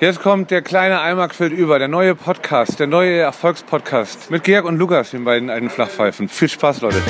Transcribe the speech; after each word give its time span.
Jetzt 0.00 0.20
kommt 0.20 0.52
der 0.52 0.62
kleine 0.62 1.00
Eimer 1.00 1.26
quillt 1.26 1.52
über, 1.52 1.80
der 1.80 1.88
neue 1.88 2.14
Podcast, 2.14 2.78
der 2.78 2.86
neue 2.86 3.18
Erfolgspodcast 3.18 4.30
mit 4.30 4.44
Georg 4.44 4.64
und 4.64 4.76
Lukas, 4.76 5.10
den 5.10 5.24
beiden 5.24 5.50
alten 5.50 5.70
Flachpfeifen. 5.70 6.28
Viel 6.28 6.48
Spaß, 6.48 6.82
Leute. 6.82 7.02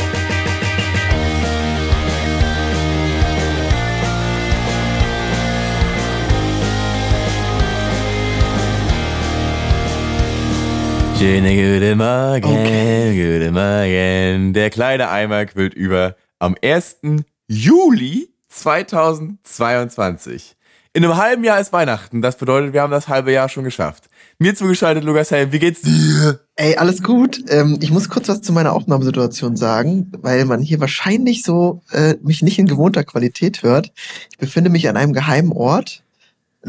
Schöne 11.18 11.50
gute 11.50 11.94
Morgen, 11.94 12.44
okay. 12.44 13.12
gute 13.12 13.52
Morgen. 13.52 14.54
Der 14.54 14.70
kleine 14.70 15.10
Eimer 15.10 15.44
quillt 15.44 15.74
über 15.74 16.16
am 16.38 16.56
1. 16.62 17.00
Juli 17.48 18.30
2022. 18.48 20.56
In 20.98 21.04
einem 21.04 21.16
halben 21.16 21.44
Jahr 21.44 21.60
ist 21.60 21.72
Weihnachten. 21.72 22.22
Das 22.22 22.36
bedeutet, 22.38 22.72
wir 22.72 22.82
haben 22.82 22.90
das 22.90 23.06
halbe 23.06 23.30
Jahr 23.30 23.48
schon 23.48 23.62
geschafft. 23.62 24.10
Mir 24.40 24.56
zugeschaltet, 24.56 25.04
Lukas 25.04 25.30
Helm, 25.30 25.52
wie 25.52 25.60
geht's 25.60 25.82
dir? 25.82 26.40
Ey, 26.56 26.74
alles 26.74 27.04
gut. 27.04 27.44
Ähm, 27.46 27.78
ich 27.80 27.92
muss 27.92 28.08
kurz 28.08 28.28
was 28.28 28.42
zu 28.42 28.52
meiner 28.52 28.72
Aufnahmesituation 28.72 29.56
sagen, 29.56 30.10
weil 30.22 30.44
man 30.44 30.60
hier 30.60 30.80
wahrscheinlich 30.80 31.44
so 31.44 31.82
äh, 31.92 32.16
mich 32.24 32.42
nicht 32.42 32.58
in 32.58 32.66
gewohnter 32.66 33.04
Qualität 33.04 33.62
hört. 33.62 33.92
Ich 34.32 34.38
befinde 34.38 34.70
mich 34.70 34.88
an 34.88 34.96
einem 34.96 35.12
geheimen 35.12 35.52
Ort. 35.52 36.02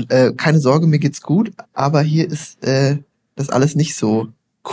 Äh, 0.10 0.34
keine 0.34 0.60
Sorge, 0.60 0.86
mir 0.86 1.00
geht's 1.00 1.24
gut, 1.24 1.52
aber 1.74 2.04
hier 2.04 2.30
ist 2.30 2.64
äh, 2.64 2.98
das 3.36 3.50
alles 3.50 3.74
nicht 3.74 3.96
so 3.96 4.28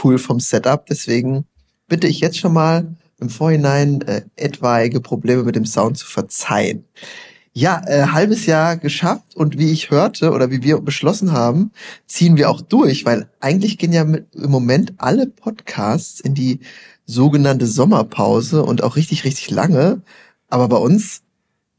cool 0.05 0.19
vom 0.19 0.39
Setup. 0.39 0.85
Deswegen 0.85 1.47
bitte 1.89 2.09
ich 2.09 2.21
jetzt 2.21 2.39
schon 2.39 2.53
mal 2.53 2.95
im 3.21 3.31
Vorhinein 3.31 4.03
äh, 4.03 4.21
etwaige 4.37 5.01
Probleme 5.01 5.45
mit 5.45 5.57
dem 5.57 5.65
Sound 5.65 5.97
zu 5.97 6.05
verzeihen. 6.05 6.85
Ja, 7.59 7.81
äh, 7.87 8.09
halbes 8.09 8.45
Jahr 8.45 8.77
geschafft 8.77 9.35
und 9.35 9.57
wie 9.57 9.73
ich 9.73 9.91
hörte 9.91 10.33
oder 10.33 10.51
wie 10.51 10.63
wir 10.63 10.79
beschlossen 10.79 11.33
haben, 11.33 11.73
ziehen 12.07 12.37
wir 12.37 12.51
auch 12.51 12.61
durch, 12.61 13.07
weil 13.07 13.31
eigentlich 13.41 13.79
gehen 13.79 13.95
ja 13.95 14.05
mit, 14.05 14.27
im 14.35 14.51
Moment 14.51 14.93
alle 14.99 15.27
Podcasts 15.27 16.21
in 16.21 16.35
die 16.35 16.61
sogenannte 17.07 17.67
Sommerpause 17.67 18.63
und 18.63 18.83
auch 18.83 18.97
richtig, 18.97 19.25
richtig 19.25 19.51
lange. 19.51 20.03
Aber 20.51 20.69
bei 20.69 20.77
uns 20.77 21.23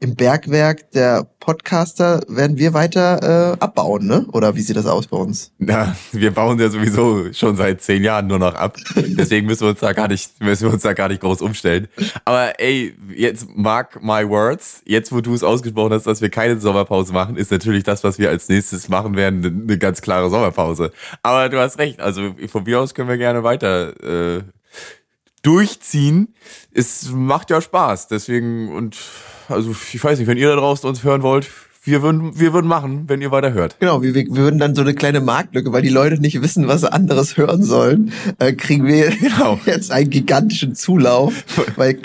im 0.00 0.14
Bergwerk 0.14 0.92
der 0.92 1.26
Podcaster 1.40 2.22
werden 2.28 2.56
wir 2.56 2.72
weiter 2.72 3.54
äh, 3.54 3.56
abbauen, 3.58 4.06
ne? 4.06 4.26
Oder 4.32 4.54
wie 4.54 4.60
sieht 4.60 4.76
das 4.76 4.86
aus 4.86 5.08
bei 5.08 5.16
uns? 5.16 5.50
Ja, 5.58 5.96
wir 6.12 6.30
bauen 6.30 6.58
ja 6.60 6.68
sowieso 6.68 7.32
schon 7.32 7.56
seit 7.56 7.82
zehn 7.82 8.04
Jahren 8.04 8.28
nur 8.28 8.38
noch 8.38 8.54
ab. 8.54 8.76
Deswegen 8.94 9.46
müssen 9.46 9.62
wir 9.62 9.70
uns 9.70 9.80
da 9.80 9.92
gar 9.92 10.06
nicht, 10.06 10.40
müssen 10.40 10.66
wir 10.66 10.72
uns 10.72 10.82
da 10.82 10.92
gar 10.92 11.08
nicht 11.08 11.20
groß 11.20 11.42
umstellen. 11.42 11.88
Aber 12.24 12.60
ey, 12.60 12.94
jetzt 13.12 13.48
mark 13.56 14.00
my 14.00 14.28
words. 14.28 14.82
Jetzt, 14.84 15.10
wo 15.10 15.20
du 15.20 15.34
es 15.34 15.42
ausgesprochen 15.42 15.92
hast, 15.92 16.06
dass 16.06 16.20
wir 16.20 16.30
keine 16.30 16.60
Sommerpause 16.60 17.12
machen, 17.12 17.36
ist 17.36 17.50
natürlich 17.50 17.82
das, 17.82 18.04
was 18.04 18.20
wir 18.20 18.30
als 18.30 18.48
nächstes 18.48 18.88
machen 18.88 19.16
werden, 19.16 19.64
eine 19.64 19.78
ganz 19.78 20.00
klare 20.00 20.30
Sommerpause. 20.30 20.92
Aber 21.24 21.48
du 21.48 21.58
hast 21.58 21.78
recht. 21.78 21.98
Also 21.98 22.34
von 22.46 22.62
mir 22.62 22.78
aus 22.78 22.94
können 22.94 23.08
wir 23.08 23.18
gerne 23.18 23.42
weiter 23.42 24.38
äh, 24.38 24.42
durchziehen. 25.42 26.34
Es 26.72 27.10
macht 27.10 27.50
ja 27.50 27.60
Spaß. 27.60 28.06
Deswegen 28.06 28.72
und 28.72 28.96
also 29.48 29.74
ich 29.92 30.02
weiß 30.02 30.18
nicht, 30.18 30.28
wenn 30.28 30.38
ihr 30.38 30.48
da 30.48 30.56
draußen 30.56 30.88
uns 30.88 31.04
hören 31.04 31.22
wollt, 31.22 31.48
wir 31.84 32.02
würden, 32.02 32.38
wir 32.38 32.52
würden 32.52 32.66
machen, 32.66 33.04
wenn 33.06 33.22
ihr 33.22 33.30
weiter 33.30 33.52
hört. 33.52 33.80
Genau, 33.80 34.02
wir, 34.02 34.14
wir 34.14 34.34
würden 34.34 34.58
dann 34.58 34.74
so 34.74 34.82
eine 34.82 34.94
kleine 34.94 35.20
Marktlücke, 35.20 35.72
weil 35.72 35.82
die 35.82 35.88
Leute 35.88 36.20
nicht 36.20 36.42
wissen, 36.42 36.68
was 36.68 36.82
sie 36.82 36.92
anderes 36.92 37.36
hören 37.36 37.62
sollen, 37.62 38.12
äh, 38.38 38.52
kriegen 38.52 38.86
wir 38.86 39.10
genau. 39.10 39.58
jetzt 39.66 39.90
einen 39.90 40.10
gigantischen 40.10 40.74
Zulauf, 40.74 41.44
weil 41.76 41.98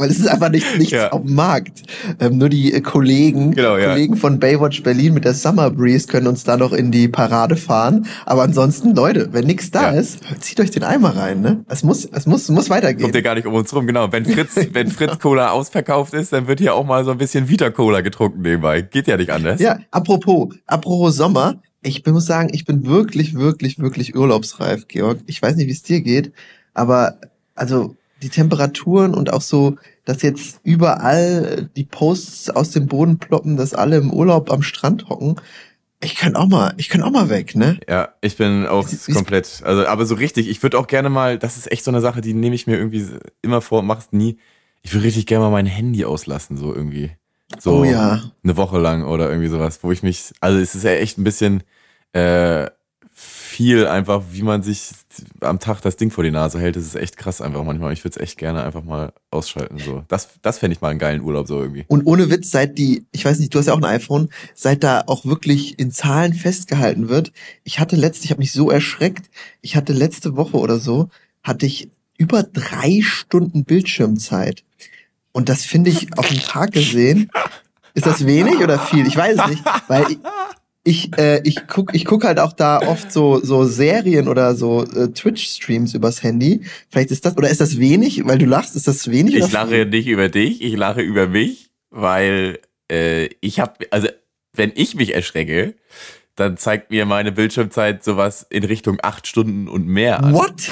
weil 0.00 0.10
es 0.10 0.18
ist 0.18 0.28
einfach 0.28 0.48
nicht, 0.48 0.78
nichts 0.78 0.92
ja. 0.92 1.12
auf 1.12 1.22
dem 1.22 1.34
Markt. 1.34 1.82
Ähm, 2.18 2.38
nur 2.38 2.48
die 2.48 2.72
äh, 2.72 2.80
Kollegen, 2.80 3.52
genau, 3.52 3.76
ja. 3.76 3.90
Kollegen 3.90 4.16
von 4.16 4.40
Baywatch 4.40 4.82
Berlin 4.82 5.12
mit 5.12 5.26
der 5.26 5.34
Summer 5.34 5.70
Breeze 5.70 6.08
können 6.08 6.26
uns 6.26 6.42
da 6.42 6.56
noch 6.56 6.72
in 6.72 6.90
die 6.90 7.06
Parade 7.06 7.56
fahren. 7.56 8.06
Aber 8.24 8.42
ansonsten, 8.42 8.94
Leute, 8.94 9.32
wenn 9.32 9.44
nichts 9.46 9.70
da 9.70 9.92
ja. 9.92 10.00
ist, 10.00 10.20
zieht 10.40 10.58
euch 10.58 10.70
den 10.70 10.84
Eimer 10.84 11.16
rein. 11.16 11.42
Ne? 11.42 11.64
Es 11.68 11.82
muss, 11.82 12.06
es 12.06 12.26
muss, 12.26 12.48
muss 12.48 12.70
weitergehen. 12.70 13.02
Kommt 13.02 13.14
ja 13.14 13.20
gar 13.20 13.34
nicht 13.34 13.46
um 13.46 13.54
uns 13.54 13.74
rum, 13.74 13.86
genau. 13.86 14.10
Wenn 14.10 14.24
Fritz, 14.24 14.56
wenn 14.72 14.88
Fritz 14.88 15.18
Cola 15.18 15.50
ausverkauft 15.50 16.14
ist, 16.14 16.32
dann 16.32 16.46
wird 16.48 16.60
hier 16.60 16.74
auch 16.74 16.86
mal 16.86 17.04
so 17.04 17.10
ein 17.10 17.18
bisschen 17.18 17.48
Vita 17.48 17.68
Cola 17.70 18.00
getrunken 18.00 18.40
nebenbei. 18.40 18.80
Geht 18.80 19.06
ja 19.06 19.18
nicht 19.18 19.30
anders. 19.30 19.60
Ja, 19.60 19.80
apropos, 19.90 20.54
apropos 20.66 21.14
Sommer. 21.14 21.60
Ich 21.82 22.04
muss 22.06 22.26
sagen, 22.26 22.50
ich 22.52 22.64
bin 22.64 22.86
wirklich, 22.86 23.34
wirklich, 23.34 23.78
wirklich 23.78 24.14
urlaubsreif, 24.14 24.86
Georg. 24.88 25.18
Ich 25.26 25.40
weiß 25.40 25.56
nicht, 25.56 25.66
wie 25.66 25.72
es 25.72 25.82
dir 25.82 26.02
geht, 26.02 26.32
aber 26.74 27.18
also 27.54 27.96
die 28.22 28.28
Temperaturen 28.28 29.14
und 29.14 29.32
auch 29.32 29.40
so, 29.40 29.76
dass 30.04 30.22
jetzt 30.22 30.60
überall 30.62 31.70
die 31.76 31.84
Posts 31.84 32.50
aus 32.50 32.70
dem 32.70 32.86
Boden 32.86 33.18
ploppen, 33.18 33.56
dass 33.56 33.74
alle 33.74 33.96
im 33.96 34.12
Urlaub 34.12 34.50
am 34.50 34.62
Strand 34.62 35.08
hocken. 35.08 35.36
Ich 36.02 36.14
kann 36.14 36.34
auch 36.34 36.46
mal, 36.46 36.72
ich 36.78 36.88
kann 36.88 37.02
auch 37.02 37.10
mal 37.10 37.28
weg, 37.28 37.54
ne? 37.54 37.78
Ja, 37.88 38.10
ich 38.22 38.36
bin 38.36 38.66
auch 38.66 38.88
wie, 38.90 39.12
komplett, 39.12 39.62
also 39.64 39.86
aber 39.86 40.06
so 40.06 40.14
richtig, 40.14 40.48
ich 40.48 40.62
würde 40.62 40.78
auch 40.78 40.86
gerne 40.86 41.10
mal, 41.10 41.38
das 41.38 41.56
ist 41.56 41.70
echt 41.70 41.84
so 41.84 41.90
eine 41.90 42.00
Sache, 42.00 42.20
die 42.20 42.34
nehme 42.34 42.54
ich 42.54 42.66
mir 42.66 42.78
irgendwie 42.78 43.06
immer 43.42 43.60
vor, 43.60 43.82
mach's 43.82 44.08
nie. 44.10 44.38
Ich 44.82 44.94
würde 44.94 45.04
richtig 45.04 45.26
gerne 45.26 45.44
mal 45.44 45.50
mein 45.50 45.66
Handy 45.66 46.04
auslassen, 46.04 46.56
so 46.56 46.74
irgendwie. 46.74 47.10
So 47.58 47.80
oh 47.80 47.84
ja. 47.84 48.22
eine 48.42 48.56
Woche 48.56 48.78
lang 48.78 49.04
oder 49.04 49.28
irgendwie 49.28 49.48
sowas, 49.48 49.80
wo 49.82 49.92
ich 49.92 50.02
mich, 50.02 50.32
also 50.40 50.58
es 50.58 50.74
ist 50.74 50.84
ja 50.84 50.92
echt 50.92 51.18
ein 51.18 51.24
bisschen 51.24 51.62
äh, 52.12 52.66
viel 53.60 53.86
einfach, 53.86 54.22
wie 54.32 54.42
man 54.42 54.62
sich 54.62 54.88
am 55.42 55.58
Tag 55.58 55.82
das 55.82 55.96
Ding 55.96 56.10
vor 56.10 56.24
die 56.24 56.30
Nase 56.30 56.58
hält. 56.58 56.76
Das 56.76 56.84
ist 56.84 56.94
echt 56.94 57.18
krass 57.18 57.42
einfach 57.42 57.62
manchmal. 57.62 57.92
Ich 57.92 58.02
würde 58.02 58.18
es 58.18 58.22
echt 58.22 58.38
gerne 58.38 58.64
einfach 58.64 58.84
mal 58.84 59.12
ausschalten. 59.30 59.76
So, 59.78 60.02
das, 60.08 60.30
das 60.40 60.58
fände 60.58 60.74
ich 60.74 60.80
mal 60.80 60.88
einen 60.88 60.98
geilen 60.98 61.20
Urlaub 61.20 61.46
so 61.46 61.60
irgendwie. 61.60 61.84
Und 61.86 62.06
ohne 62.06 62.30
Witz, 62.30 62.50
seit 62.50 62.78
die, 62.78 63.04
ich 63.12 63.22
weiß 63.22 63.38
nicht, 63.38 63.54
du 63.54 63.58
hast 63.58 63.66
ja 63.66 63.74
auch 63.74 63.82
ein 63.82 63.84
iPhone, 63.84 64.30
seit 64.54 64.82
da 64.82 65.02
auch 65.06 65.26
wirklich 65.26 65.78
in 65.78 65.90
Zahlen 65.92 66.32
festgehalten 66.32 67.10
wird. 67.10 67.32
Ich 67.62 67.78
hatte 67.78 67.96
letzte, 67.96 68.24
ich 68.24 68.30
habe 68.30 68.38
mich 68.38 68.52
so 68.52 68.70
erschreckt. 68.70 69.28
Ich 69.60 69.76
hatte 69.76 69.92
letzte 69.92 70.38
Woche 70.38 70.56
oder 70.56 70.78
so 70.78 71.10
hatte 71.42 71.66
ich 71.66 71.90
über 72.16 72.42
drei 72.42 73.00
Stunden 73.02 73.64
Bildschirmzeit. 73.64 74.64
Und 75.32 75.50
das 75.50 75.66
finde 75.66 75.90
ich 75.90 76.16
auf 76.16 76.28
den 76.28 76.40
Tag 76.40 76.72
gesehen. 76.72 77.30
Ist 77.92 78.06
das 78.06 78.24
wenig 78.24 78.56
oder 78.60 78.78
viel? 78.78 79.06
Ich 79.06 79.18
weiß 79.18 79.36
es 79.38 79.48
nicht, 79.48 79.64
weil 79.86 80.06
ich, 80.10 80.18
ich, 80.82 81.16
äh, 81.18 81.42
ich 81.44 81.66
guck, 81.66 81.94
ich 81.94 82.04
guck 82.04 82.24
halt 82.24 82.38
auch 82.38 82.52
da 82.52 82.80
oft 82.80 83.12
so, 83.12 83.38
so 83.42 83.64
Serien 83.64 84.28
oder 84.28 84.54
so 84.54 84.84
äh, 84.84 85.08
Twitch-Streams 85.08 85.94
übers 85.94 86.22
Handy. 86.22 86.62
Vielleicht 86.88 87.10
ist 87.10 87.26
das, 87.26 87.36
oder 87.36 87.50
ist 87.50 87.60
das 87.60 87.78
wenig, 87.78 88.24
weil 88.26 88.38
du 88.38 88.46
lachst, 88.46 88.76
ist 88.76 88.88
das 88.88 89.10
wenig? 89.10 89.34
Ich 89.34 89.52
lache 89.52 89.84
nicht 89.84 90.06
über 90.06 90.28
dich, 90.28 90.62
ich 90.62 90.76
lache 90.76 91.02
über 91.02 91.26
mich, 91.26 91.70
weil 91.90 92.60
äh, 92.90 93.28
ich 93.40 93.60
habe, 93.60 93.86
also 93.90 94.08
wenn 94.54 94.72
ich 94.74 94.94
mich 94.94 95.14
erschrecke, 95.14 95.74
dann 96.34 96.56
zeigt 96.56 96.90
mir 96.90 97.04
meine 97.04 97.32
Bildschirmzeit 97.32 98.02
sowas 98.02 98.46
in 98.48 98.64
Richtung 98.64 98.98
acht 99.02 99.26
Stunden 99.26 99.68
und 99.68 99.86
mehr 99.86 100.24
an. 100.24 100.32
What? 100.32 100.70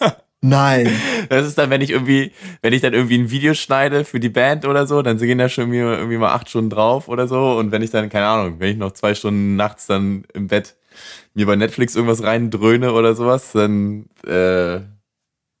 Nein. 0.48 0.90
Das 1.28 1.46
ist 1.46 1.58
dann, 1.58 1.70
wenn 1.70 1.80
ich 1.80 1.90
irgendwie, 1.90 2.32
wenn 2.62 2.72
ich 2.72 2.80
dann 2.80 2.94
irgendwie 2.94 3.18
ein 3.18 3.30
Video 3.30 3.54
schneide 3.54 4.04
für 4.04 4.20
die 4.20 4.28
Band 4.28 4.66
oder 4.66 4.86
so, 4.86 5.02
dann 5.02 5.18
gehen 5.18 5.38
da 5.38 5.48
schon 5.48 5.72
irgendwie, 5.72 5.98
irgendwie 5.98 6.18
mal 6.18 6.32
acht 6.32 6.48
Stunden 6.48 6.70
drauf 6.70 7.08
oder 7.08 7.26
so. 7.26 7.58
Und 7.58 7.72
wenn 7.72 7.82
ich 7.82 7.90
dann, 7.90 8.08
keine 8.08 8.26
Ahnung, 8.26 8.56
wenn 8.58 8.70
ich 8.70 8.76
noch 8.76 8.92
zwei 8.92 9.14
Stunden 9.14 9.56
nachts 9.56 9.86
dann 9.86 10.24
im 10.34 10.48
Bett 10.48 10.76
mir 11.34 11.46
bei 11.46 11.56
Netflix 11.56 11.94
irgendwas 11.94 12.22
reindröhne 12.22 12.92
oder 12.92 13.14
sowas, 13.14 13.52
dann 13.52 14.06
äh, 14.26 14.80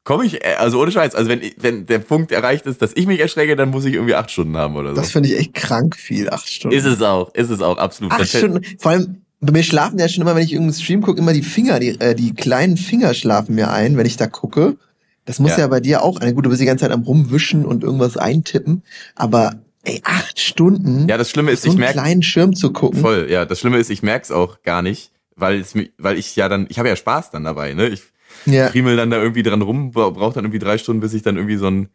komme 0.04 0.24
ich, 0.24 0.42
äh, 0.42 0.54
also 0.58 0.80
ohne 0.80 0.90
Scheiß, 0.90 1.14
also 1.14 1.28
wenn, 1.28 1.42
wenn 1.58 1.84
der 1.84 1.98
Punkt 1.98 2.32
erreicht 2.32 2.64
ist, 2.66 2.80
dass 2.80 2.92
ich 2.94 3.06
mich 3.06 3.20
erschrecke, 3.20 3.56
dann 3.56 3.70
muss 3.70 3.84
ich 3.84 3.94
irgendwie 3.94 4.14
acht 4.14 4.30
Stunden 4.30 4.56
haben 4.56 4.76
oder 4.76 4.90
so. 4.90 4.96
Das 4.96 5.10
finde 5.10 5.28
ich 5.28 5.38
echt 5.38 5.54
krank 5.54 5.96
viel, 5.96 6.30
acht 6.30 6.48
Stunden. 6.48 6.76
Ist 6.76 6.86
es 6.86 7.02
auch, 7.02 7.34
ist 7.34 7.50
es 7.50 7.60
auch, 7.60 7.76
absolut. 7.76 8.12
Acht 8.12 8.28
Stunden, 8.28 8.62
vor 8.78 8.92
allem, 8.92 9.25
bei 9.40 9.52
mir 9.52 9.62
schlafen 9.62 9.98
ja 9.98 10.08
schon 10.08 10.22
immer, 10.22 10.34
wenn 10.34 10.44
ich 10.44 10.52
irgendeinen 10.52 10.80
Stream 10.80 11.02
gucke, 11.02 11.18
immer 11.18 11.32
die 11.32 11.42
Finger, 11.42 11.78
die, 11.78 12.00
äh, 12.00 12.14
die 12.14 12.34
kleinen 12.34 12.76
Finger 12.76 13.14
schlafen 13.14 13.54
mir 13.54 13.70
ein, 13.70 13.96
wenn 13.96 14.06
ich 14.06 14.16
da 14.16 14.26
gucke. 14.26 14.76
Das 15.24 15.40
muss 15.40 15.52
ja, 15.52 15.60
ja 15.60 15.66
bei 15.66 15.80
dir 15.80 16.02
auch, 16.02 16.20
eine 16.20 16.34
gut, 16.34 16.46
du 16.46 16.50
bist 16.50 16.62
die 16.62 16.66
ganze 16.66 16.82
Zeit 16.82 16.92
am 16.92 17.02
rumwischen 17.02 17.64
und 17.64 17.82
irgendwas 17.82 18.16
eintippen, 18.16 18.82
aber 19.14 19.56
ey, 19.82 20.00
acht 20.04 20.40
Stunden. 20.40 21.08
Ja, 21.08 21.16
das 21.16 21.30
Schlimme 21.30 21.50
ist, 21.50 21.62
so 21.62 21.70
ich 21.70 21.76
merke. 21.76 21.94
kleinen 21.94 22.22
Schirm 22.22 22.54
zu 22.54 22.72
gucken. 22.72 23.00
Voll, 23.00 23.26
ja. 23.28 23.44
Das 23.44 23.60
Schlimme 23.60 23.78
ist, 23.78 23.90
ich 23.90 24.02
merk's 24.02 24.30
auch 24.30 24.62
gar 24.62 24.82
nicht, 24.82 25.10
weil 25.34 25.60
es, 25.60 25.74
weil 25.98 26.18
ich 26.18 26.36
ja 26.36 26.48
dann, 26.48 26.66
ich 26.68 26.78
habe 26.78 26.88
ja 26.88 26.96
Spaß 26.96 27.30
dann 27.30 27.44
dabei, 27.44 27.74
ne? 27.74 27.88
Ich 27.88 28.02
ja. 28.46 28.68
friemel 28.68 28.96
dann 28.96 29.10
da 29.10 29.20
irgendwie 29.20 29.42
dran 29.42 29.62
rum, 29.62 29.90
brauche 29.90 30.34
dann 30.34 30.44
irgendwie 30.44 30.58
drei 30.58 30.78
Stunden, 30.78 31.00
bis 31.00 31.14
ich 31.14 31.22
dann 31.22 31.36
irgendwie 31.36 31.56
so 31.56 31.68
ein 31.68 31.88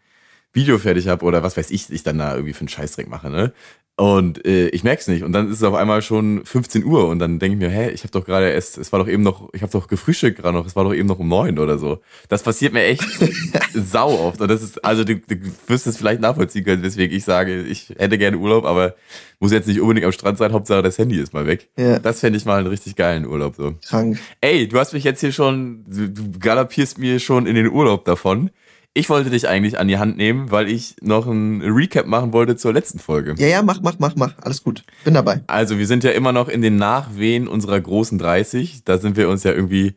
Video 0.54 0.78
fertig 0.78 1.08
habe 1.08 1.24
oder 1.26 1.44
was 1.44 1.56
weiß 1.56 1.72
ich, 1.72 1.90
ich 1.90 2.04
dann 2.04 2.18
da 2.18 2.36
irgendwie 2.36 2.54
für 2.54 2.62
einen 2.62 2.70
Scheißdreck 2.70 3.08
mache, 3.08 3.30
ne? 3.30 3.54
Und 4.01 4.44
äh, 4.48 4.69
ich 4.69 4.83
merk's 4.83 5.07
nicht. 5.07 5.21
Und 5.21 5.31
dann 5.31 5.51
ist 5.51 5.57
es 5.57 5.63
auf 5.63 5.75
einmal 5.75 6.01
schon 6.01 6.44
15 6.44 6.83
Uhr 6.83 7.07
und 7.07 7.19
dann 7.19 7.38
denke 7.38 7.53
ich 7.53 7.62
mir, 7.62 7.69
hä, 7.69 7.92
ich 7.92 8.01
habe 8.01 8.12
doch 8.12 8.25
gerade 8.25 8.50
erst, 8.50 8.80
es 8.80 8.92
war 8.92 8.98
doch 8.98 9.07
eben 9.07 9.21
noch, 9.21 9.50
ich 9.53 9.62
habe 9.62 9.71
doch 9.71 9.88
gefrühstückt 9.88 10.39
gerade 10.39 10.57
noch, 10.57 10.65
es 10.65 10.75
war 10.75 10.86
doch 10.86 10.94
eben 10.95 11.07
noch 11.07 11.19
um 11.19 11.27
neun 11.27 11.59
oder 11.59 11.77
so. 11.77 12.00
Das 12.27 12.42
passiert 12.42 12.74
mir 12.74 12.83
echt 12.83 13.03
sau 13.75 14.09
oft. 14.09 14.42
Und 14.42 14.50
das 14.50 14.63
ist, 14.63 14.83
also 14.83 15.03
du, 15.03 15.18
du 15.18 15.36
wirst 15.68 15.86
es 15.86 15.98
vielleicht 15.98 16.19
nachvollziehen 16.19 16.65
können, 16.65 16.81
weswegen 16.81 17.15
ich 17.15 17.24
sage, 17.24 17.62
ich 17.62 17.94
hätte 17.95 18.18
gerne 18.18 18.39
Urlaub, 18.39 18.65
aber 18.65 18.95
muss 19.39 19.51
jetzt 19.51 19.68
nicht 19.68 19.80
unbedingt 19.80 20.07
am 20.07 20.12
Strand 20.12 20.39
sein, 20.39 20.51
Hauptsache 20.51 20.81
das 20.81 20.98
Handy 20.98 21.19
ist 21.19 21.36
mal 21.36 21.45
weg. 21.45 21.69
Ja. 21.77 22.00
Das 22.00 22.21
fände 22.21 22.38
ich 22.38 22.45
mal 22.45 22.57
einen 22.57 22.68
richtig 22.69 22.95
geilen 22.95 23.27
Urlaub 23.27 23.56
so. 23.56 23.75
Krank. 23.88 24.18
Ey, 24.42 24.68
du 24.68 24.80
hast 24.80 24.94
mich 24.94 25.03
jetzt 25.03 25.19
hier 25.19 25.31
schon, 25.31 25.86
du, 25.88 26.09
du 26.09 26.39
galoppierst 26.39 26.98
mir 26.98 27.19
schon 27.19 27.45
in 27.45 27.53
den 27.53 27.69
Urlaub 27.69 28.06
davon. 28.06 28.50
Ich 28.94 29.10
wollte 29.10 29.30
dich 29.30 29.48
eigentlich 29.48 29.80
an 29.80 29.88
die 29.88 29.98
Hand 29.98 30.18
nehmen, 30.18 30.52
weil 30.52 30.70
ich 30.70 30.96
noch 31.02 31.26
ein 31.26 31.62
Recap 31.62 32.08
machen 32.08 32.34
wollte 32.34 32.58
zur 32.58 32.74
letzten 32.74 33.00
Folge. 33.00 33.36
Ja, 33.38 33.48
ja, 33.48 33.62
mach, 33.62 33.82
mach, 33.82 33.96
mach, 34.00 34.16
mach. 34.16 34.38
Alles 34.42 34.64
gut. 34.64 34.84
Bin 35.06 35.14
dabei. 35.14 35.42
Also, 35.48 35.78
wir 35.78 35.88
sind 35.88 36.04
ja 36.04 36.12
immer 36.12 36.34
noch 36.34 36.50
in 36.50 36.62
den 36.62 36.76
Nachwehen 36.76 37.48
unserer 37.48 37.80
großen 37.80 38.18
30. 38.18 38.84
Da 38.84 38.98
sind 38.98 39.16
wir 39.16 39.30
uns 39.30 39.44
ja 39.44 39.54
irgendwie 39.54 39.96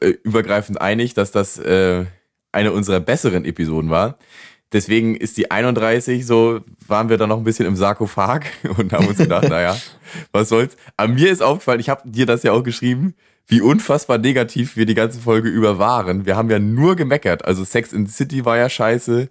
äh, 0.00 0.10
übergreifend 0.22 0.78
einig, 0.78 1.14
dass 1.14 1.32
das 1.32 1.58
äh, 1.58 2.04
eine 2.52 2.72
unserer 2.72 3.00
besseren 3.00 3.46
Episoden 3.46 3.88
war. 3.88 4.18
Deswegen 4.72 5.16
ist 5.16 5.38
die 5.38 5.50
31 5.50 6.26
so, 6.26 6.60
waren 6.86 7.08
wir 7.08 7.16
da 7.16 7.26
noch 7.26 7.38
ein 7.38 7.44
bisschen 7.44 7.64
im 7.64 7.76
Sarkophag 7.76 8.42
und 8.76 8.92
haben 8.92 9.06
uns 9.06 9.18
gedacht, 9.18 9.48
naja, 9.48 9.76
was 10.32 10.50
soll's. 10.50 10.76
Aber 10.98 11.12
mir 11.12 11.30
ist 11.30 11.42
aufgefallen, 11.42 11.80
ich 11.80 11.88
habe 11.88 12.02
dir 12.04 12.26
das 12.26 12.42
ja 12.42 12.52
auch 12.52 12.62
geschrieben, 12.62 13.14
wie 13.48 13.62
unfassbar 13.62 14.18
negativ 14.18 14.76
wir 14.76 14.84
die 14.84 14.94
ganze 14.94 15.20
Folge 15.20 15.48
über 15.48 15.78
waren. 15.78 16.26
Wir 16.26 16.36
haben 16.36 16.50
ja 16.50 16.58
nur 16.58 16.96
gemeckert. 16.96 17.44
Also 17.46 17.64
Sex 17.64 17.94
in 17.94 18.06
the 18.06 18.12
City 18.12 18.44
war 18.44 18.58
ja 18.58 18.68
scheiße. 18.68 19.28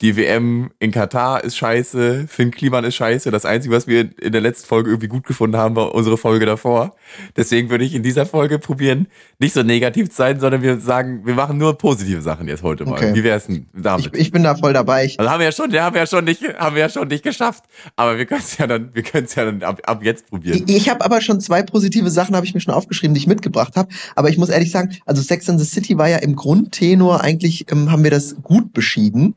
Die 0.00 0.16
WM 0.16 0.70
in 0.78 0.92
Katar 0.92 1.44
ist 1.44 1.58
scheiße, 1.58 2.24
Finn 2.26 2.50
Kliman 2.50 2.84
ist 2.84 2.94
scheiße. 2.94 3.30
Das 3.30 3.44
Einzige, 3.44 3.74
was 3.74 3.86
wir 3.86 4.08
in 4.18 4.32
der 4.32 4.40
letzten 4.40 4.66
Folge 4.66 4.88
irgendwie 4.88 5.08
gut 5.08 5.26
gefunden 5.26 5.58
haben, 5.58 5.76
war 5.76 5.94
unsere 5.94 6.16
Folge 6.16 6.46
davor. 6.46 6.94
Deswegen 7.36 7.68
würde 7.68 7.84
ich 7.84 7.94
in 7.94 8.02
dieser 8.02 8.24
Folge 8.24 8.58
probieren, 8.58 9.08
nicht 9.38 9.52
so 9.52 9.62
negativ 9.62 10.08
zu 10.08 10.16
sein, 10.16 10.40
sondern 10.40 10.62
wir 10.62 10.80
sagen, 10.80 11.26
wir 11.26 11.34
machen 11.34 11.58
nur 11.58 11.76
positive 11.76 12.22
Sachen 12.22 12.48
jetzt 12.48 12.62
heute 12.62 12.86
mal. 12.86 12.92
Okay. 12.92 13.14
Wie 13.14 13.22
wär's 13.24 13.46
denn 13.46 13.66
damit? 13.74 14.06
Ich, 14.14 14.20
ich, 14.20 14.30
bin 14.30 14.42
da 14.42 14.54
voll 14.54 14.72
dabei. 14.72 15.04
Ich 15.04 15.20
also 15.20 15.30
haben 15.30 15.40
wir 15.40 15.44
ja 15.46 15.52
schon, 15.52 15.70
haben 15.74 15.94
wir 15.94 16.00
ja 16.00 16.06
schon 16.06 16.24
nicht, 16.24 16.42
haben 16.58 16.76
wir 16.76 16.80
ja 16.80 16.88
schon 16.88 17.08
nicht 17.08 17.22
geschafft. 17.22 17.64
Aber 17.94 18.16
wir 18.16 18.24
können 18.24 18.40
es 18.40 18.56
ja 18.56 18.66
dann, 18.66 18.94
wir 18.94 19.02
können 19.02 19.26
es 19.26 19.34
ja 19.34 19.44
dann 19.44 19.62
ab, 19.62 19.82
ab 19.84 20.02
jetzt 20.02 20.30
probieren. 20.30 20.64
Ich, 20.66 20.76
ich 20.76 20.88
habe 20.88 21.04
aber 21.04 21.20
schon 21.20 21.42
zwei 21.42 21.62
positive 21.62 22.08
Sachen, 22.08 22.34
habe 22.34 22.46
ich 22.46 22.54
mir 22.54 22.60
schon 22.62 22.72
aufgeschrieben, 22.72 23.12
die 23.12 23.18
ich 23.18 23.26
mitgebracht 23.26 23.76
habe. 23.76 23.90
Aber 24.16 24.30
ich 24.30 24.38
muss 24.38 24.48
ehrlich 24.48 24.70
sagen, 24.70 24.96
also 25.04 25.20
Sex 25.20 25.46
in 25.46 25.58
the 25.58 25.66
City 25.66 25.98
war 25.98 26.08
ja 26.08 26.16
im 26.16 26.36
Grundtenor 26.36 27.20
eigentlich, 27.20 27.70
ähm, 27.70 27.92
haben 27.92 28.02
wir 28.02 28.10
das 28.10 28.36
gut 28.42 28.72
beschieden. 28.72 29.34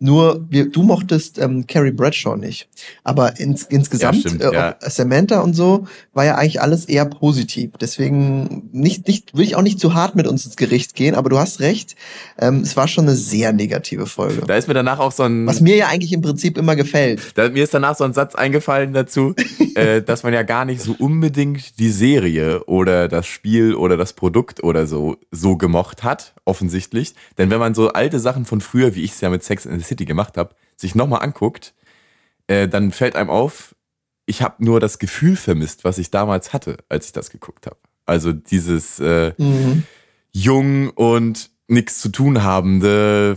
Nur 0.00 0.46
wir, 0.48 0.70
du 0.70 0.82
mochtest 0.82 1.38
ähm, 1.38 1.66
Carrie 1.66 1.90
Bradshaw 1.90 2.36
nicht. 2.36 2.68
Aber 3.02 3.40
ins, 3.40 3.64
insgesamt, 3.64 4.16
ja, 4.16 4.20
stimmt, 4.20 4.42
äh, 4.42 4.52
ja. 4.52 4.76
Samantha 4.80 5.40
und 5.40 5.54
so, 5.54 5.86
war 6.14 6.24
ja 6.24 6.36
eigentlich 6.36 6.60
alles 6.60 6.84
eher 6.84 7.04
positiv. 7.04 7.72
Deswegen 7.80 8.68
nicht, 8.72 9.08
nicht, 9.08 9.36
will 9.36 9.44
ich 9.44 9.56
auch 9.56 9.62
nicht 9.62 9.80
zu 9.80 9.94
hart 9.94 10.14
mit 10.14 10.28
uns 10.28 10.46
ins 10.46 10.56
Gericht 10.56 10.94
gehen, 10.94 11.16
aber 11.16 11.30
du 11.30 11.38
hast 11.38 11.60
recht. 11.60 11.96
Ähm, 12.38 12.60
es 12.60 12.76
war 12.76 12.86
schon 12.86 13.06
eine 13.06 13.16
sehr 13.16 13.52
negative 13.52 14.06
Folge. 14.06 14.42
Da 14.46 14.56
ist 14.56 14.68
mir 14.68 14.74
danach 14.74 15.00
auch 15.00 15.12
so 15.12 15.24
ein. 15.24 15.46
Was 15.46 15.60
mir 15.60 15.74
ja 15.74 15.88
eigentlich 15.88 16.12
im 16.12 16.22
Prinzip 16.22 16.58
immer 16.58 16.76
gefällt. 16.76 17.20
Da, 17.34 17.48
mir 17.48 17.64
ist 17.64 17.74
danach 17.74 17.96
so 17.96 18.04
ein 18.04 18.12
Satz 18.12 18.36
eingefallen 18.36 18.92
dazu, 18.92 19.34
äh, 19.74 20.00
dass 20.00 20.22
man 20.22 20.32
ja 20.32 20.42
gar 20.42 20.64
nicht 20.64 20.80
so 20.80 20.94
unbedingt 20.96 21.78
die 21.80 21.90
Serie 21.90 22.62
oder 22.64 23.08
das 23.08 23.26
Spiel 23.26 23.74
oder 23.74 23.96
das 23.96 24.12
Produkt 24.12 24.62
oder 24.62 24.86
so 24.86 25.16
so 25.32 25.56
gemocht 25.56 26.04
hat, 26.04 26.34
offensichtlich. 26.44 27.14
Denn 27.36 27.50
wenn 27.50 27.58
man 27.58 27.74
so 27.74 27.88
alte 27.88 28.20
Sachen 28.20 28.44
von 28.44 28.60
früher, 28.60 28.94
wie 28.94 29.02
ich 29.02 29.12
es 29.12 29.20
ja 29.20 29.30
mit 29.30 29.42
Sex 29.42 29.66
in 29.66 29.80
City 29.88 30.04
gemacht 30.04 30.36
habe, 30.36 30.54
sich 30.76 30.94
nochmal 30.94 31.22
anguckt, 31.22 31.74
äh, 32.46 32.68
dann 32.68 32.92
fällt 32.92 33.16
einem 33.16 33.30
auf, 33.30 33.74
ich 34.26 34.42
habe 34.42 34.64
nur 34.64 34.78
das 34.80 34.98
Gefühl 34.98 35.36
vermisst, 35.36 35.84
was 35.84 35.98
ich 35.98 36.10
damals 36.10 36.52
hatte, 36.52 36.78
als 36.88 37.06
ich 37.06 37.12
das 37.12 37.30
geguckt 37.30 37.66
habe. 37.66 37.78
Also 38.06 38.32
dieses 38.32 39.00
äh, 39.00 39.32
mhm. 39.38 39.84
jung 40.32 40.90
und 40.90 41.50
nichts 41.66 42.00
zu 42.00 42.10
tun 42.10 42.42
habende, 42.42 43.36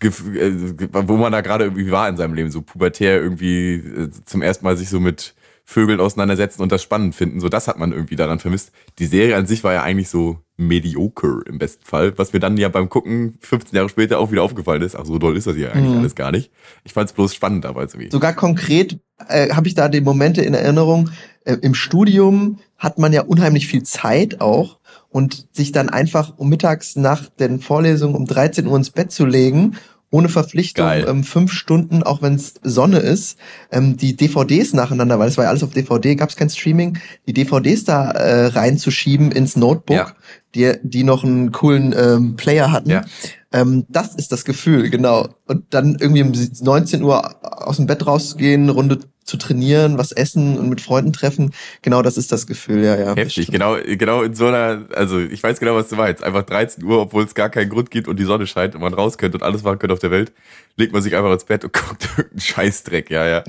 äh, 0.00 0.10
wo 0.10 1.16
man 1.16 1.32
da 1.32 1.40
gerade 1.40 1.64
irgendwie 1.64 1.90
war 1.90 2.08
in 2.08 2.16
seinem 2.16 2.34
Leben, 2.34 2.50
so 2.50 2.62
pubertär 2.62 3.20
irgendwie 3.20 3.74
äh, 3.74 4.10
zum 4.24 4.42
ersten 4.42 4.64
Mal 4.64 4.76
sich 4.76 4.88
so 4.88 5.00
mit 5.00 5.34
Vögeln 5.66 5.98
auseinandersetzen 5.98 6.62
und 6.62 6.70
das 6.72 6.82
spannend 6.82 7.14
finden. 7.14 7.40
So, 7.40 7.48
das 7.48 7.68
hat 7.68 7.78
man 7.78 7.92
irgendwie 7.92 8.16
daran 8.16 8.38
vermisst. 8.38 8.70
Die 8.98 9.06
Serie 9.06 9.36
an 9.36 9.46
sich 9.46 9.64
war 9.64 9.72
ja 9.72 9.82
eigentlich 9.82 10.10
so 10.10 10.38
mediocre 10.56 11.42
im 11.46 11.58
besten 11.58 11.84
Fall, 11.84 12.16
was 12.16 12.32
mir 12.32 12.38
dann 12.38 12.56
ja 12.58 12.68
beim 12.68 12.88
Gucken 12.90 13.38
15 13.40 13.74
Jahre 13.74 13.88
später 13.88 14.18
auch 14.18 14.30
wieder 14.30 14.42
aufgefallen 14.42 14.82
ist. 14.82 14.94
Ach, 14.94 15.06
so 15.06 15.18
doll 15.18 15.36
ist 15.36 15.46
das 15.46 15.56
ja 15.56 15.70
eigentlich 15.70 15.94
mhm. 15.94 16.00
alles 16.00 16.14
gar 16.14 16.32
nicht. 16.32 16.52
Ich 16.84 16.92
fand 16.92 17.08
es 17.08 17.14
bloß 17.14 17.34
spannend 17.34 17.64
damals 17.64 17.94
irgendwie. 17.94 18.10
Sogar 18.10 18.34
konkret 18.34 18.98
äh, 19.28 19.50
habe 19.50 19.66
ich 19.66 19.74
da 19.74 19.88
die 19.88 20.02
Momente 20.02 20.42
in 20.42 20.52
Erinnerung. 20.52 21.10
Äh, 21.44 21.56
Im 21.62 21.74
Studium 21.74 22.58
hat 22.76 22.98
man 22.98 23.12
ja 23.12 23.22
unheimlich 23.22 23.66
viel 23.66 23.82
Zeit 23.84 24.42
auch 24.42 24.78
und 25.08 25.46
sich 25.52 25.72
dann 25.72 25.88
einfach 25.88 26.34
um 26.36 26.50
mittags 26.50 26.94
nach 26.94 27.28
den 27.30 27.60
Vorlesungen 27.60 28.14
um 28.14 28.26
13 28.26 28.66
Uhr 28.66 28.76
ins 28.76 28.90
Bett 28.90 29.12
zu 29.12 29.24
legen 29.24 29.76
ohne 30.14 30.28
Verpflichtung 30.28 30.86
ähm, 30.86 31.24
fünf 31.24 31.52
Stunden, 31.52 32.04
auch 32.04 32.22
wenn 32.22 32.34
es 32.34 32.54
Sonne 32.62 32.98
ist, 32.98 33.36
ähm, 33.72 33.96
die 33.96 34.14
DVDs 34.14 34.72
nacheinander, 34.72 35.18
weil 35.18 35.26
es 35.28 35.36
war 35.36 35.42
ja 35.42 35.50
alles 35.50 35.64
auf 35.64 35.72
DVD, 35.72 36.14
gab 36.14 36.28
es 36.30 36.36
kein 36.36 36.48
Streaming, 36.48 36.98
die 37.26 37.32
DVDs 37.32 37.82
da 37.82 38.12
äh, 38.12 38.46
reinzuschieben 38.46 39.32
ins 39.32 39.56
Notebook, 39.56 39.96
ja. 39.96 40.12
die, 40.54 40.78
die 40.84 41.02
noch 41.02 41.24
einen 41.24 41.50
coolen 41.50 41.92
ähm, 41.98 42.36
Player 42.36 42.70
hatten. 42.70 42.90
Ja. 42.90 43.04
Ähm, 43.52 43.86
das 43.88 44.14
ist 44.14 44.30
das 44.30 44.44
Gefühl, 44.44 44.88
genau. 44.88 45.30
Und 45.46 45.74
dann 45.74 45.96
irgendwie 45.98 46.22
um 46.22 46.30
19 46.30 47.02
Uhr 47.02 47.66
aus 47.66 47.78
dem 47.78 47.86
Bett 47.86 48.06
rausgehen, 48.06 48.68
Runde 48.68 49.00
zu 49.24 49.36
trainieren, 49.36 49.98
was 49.98 50.12
essen 50.12 50.58
und 50.58 50.68
mit 50.68 50.80
Freunden 50.80 51.12
treffen. 51.12 51.52
Genau 51.82 52.02
das 52.02 52.16
ist 52.16 52.30
das 52.30 52.46
Gefühl, 52.46 52.84
ja, 52.84 52.96
ja. 52.96 53.14
Heftig, 53.16 53.50
genau, 53.50 53.76
genau 53.82 54.22
in 54.22 54.34
so 54.34 54.46
einer, 54.46 54.84
also 54.94 55.18
ich 55.18 55.42
weiß 55.42 55.58
genau, 55.58 55.74
was 55.74 55.88
du 55.88 55.96
meinst. 55.96 56.22
Einfach 56.22 56.42
13 56.42 56.84
Uhr, 56.84 57.00
obwohl 57.00 57.24
es 57.24 57.34
gar 57.34 57.48
keinen 57.48 57.70
Grund 57.70 57.90
gibt 57.90 58.06
und 58.06 58.18
die 58.18 58.24
Sonne 58.24 58.46
scheint 58.46 58.74
und 58.74 58.82
man 58.82 58.94
raus 58.94 59.18
könnte 59.18 59.38
und 59.38 59.42
alles 59.42 59.62
machen 59.62 59.78
könnte 59.78 59.94
auf 59.94 59.98
der 59.98 60.10
Welt, 60.10 60.32
legt 60.76 60.92
man 60.92 61.02
sich 61.02 61.16
einfach 61.16 61.32
ins 61.32 61.44
Bett 61.44 61.64
und 61.64 61.72
guckt 61.88 62.08
irgendeinen 62.16 62.40
Scheißdreck, 62.40 63.10
ja, 63.10 63.26
ja. 63.26 63.44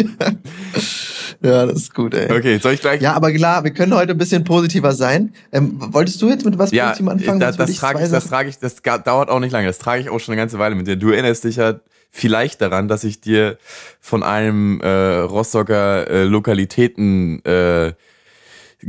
ja, 1.43 1.66
das 1.66 1.76
ist 1.76 1.94
gut, 1.94 2.14
ey. 2.14 2.32
Okay, 2.32 2.58
soll 2.58 2.72
ich 2.72 2.81
gleich? 2.81 3.00
Ja, 3.00 3.12
aber 3.12 3.32
klar, 3.32 3.64
wir 3.64 3.70
können 3.72 3.94
heute 3.94 4.12
ein 4.12 4.19
bisschen 4.19 4.44
positiver 4.44 4.93
sein. 4.93 5.32
Ähm, 5.52 5.75
wolltest 5.78 6.20
du 6.22 6.28
jetzt 6.28 6.44
mit 6.44 6.58
was 6.58 6.72
ja, 6.72 6.87
Positivem 6.87 7.08
anfangen? 7.10 7.40
Ja, 7.40 7.52
das, 7.52 7.56
das 7.56 7.76
trage 7.76 8.02
ich, 8.02 8.10
das 8.10 8.28
trage 8.28 8.48
ich, 8.48 8.58
das 8.58 8.82
dauert 8.82 9.28
auch 9.28 9.40
nicht 9.40 9.52
lange. 9.52 9.66
Das 9.66 9.78
trage 9.78 10.00
ich 10.00 10.08
auch 10.10 10.19
schon 10.19 10.32
eine 10.32 10.40
ganze 10.40 10.58
Weile 10.58 10.75
mit 10.75 10.87
dir. 10.87 10.96
Du 10.96 11.10
erinnerst 11.10 11.44
dich 11.44 11.56
ja 11.56 11.75
vielleicht 12.16 12.60
daran, 12.60 12.88
dass 12.88 13.04
ich 13.04 13.20
dir 13.20 13.58
von 14.00 14.22
einem 14.22 14.80
äh, 14.80 14.88
Rostocker 14.88 16.10
äh, 16.10 16.24
Lokalitäten 16.24 17.44
äh, 17.44 17.92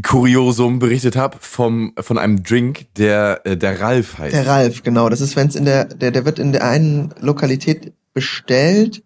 Kuriosum 0.03 0.79
berichtet 0.79 1.15
habe 1.15 1.37
vom 1.39 1.93
von 1.99 2.17
einem 2.17 2.43
Drink, 2.43 2.93
der 2.95 3.41
äh, 3.45 3.57
der 3.57 3.79
Ralf 3.79 4.17
heißt. 4.17 4.33
Der 4.33 4.47
Ralf, 4.47 4.83
genau. 4.83 5.09
Das 5.09 5.21
ist, 5.21 5.35
wenn 5.35 5.47
es 5.47 5.55
in 5.55 5.65
der 5.65 5.85
der 5.85 6.11
der 6.11 6.25
wird 6.25 6.39
in 6.39 6.51
der 6.51 6.65
einen 6.65 7.13
Lokalität 7.19 7.93
bestellt, 8.13 9.03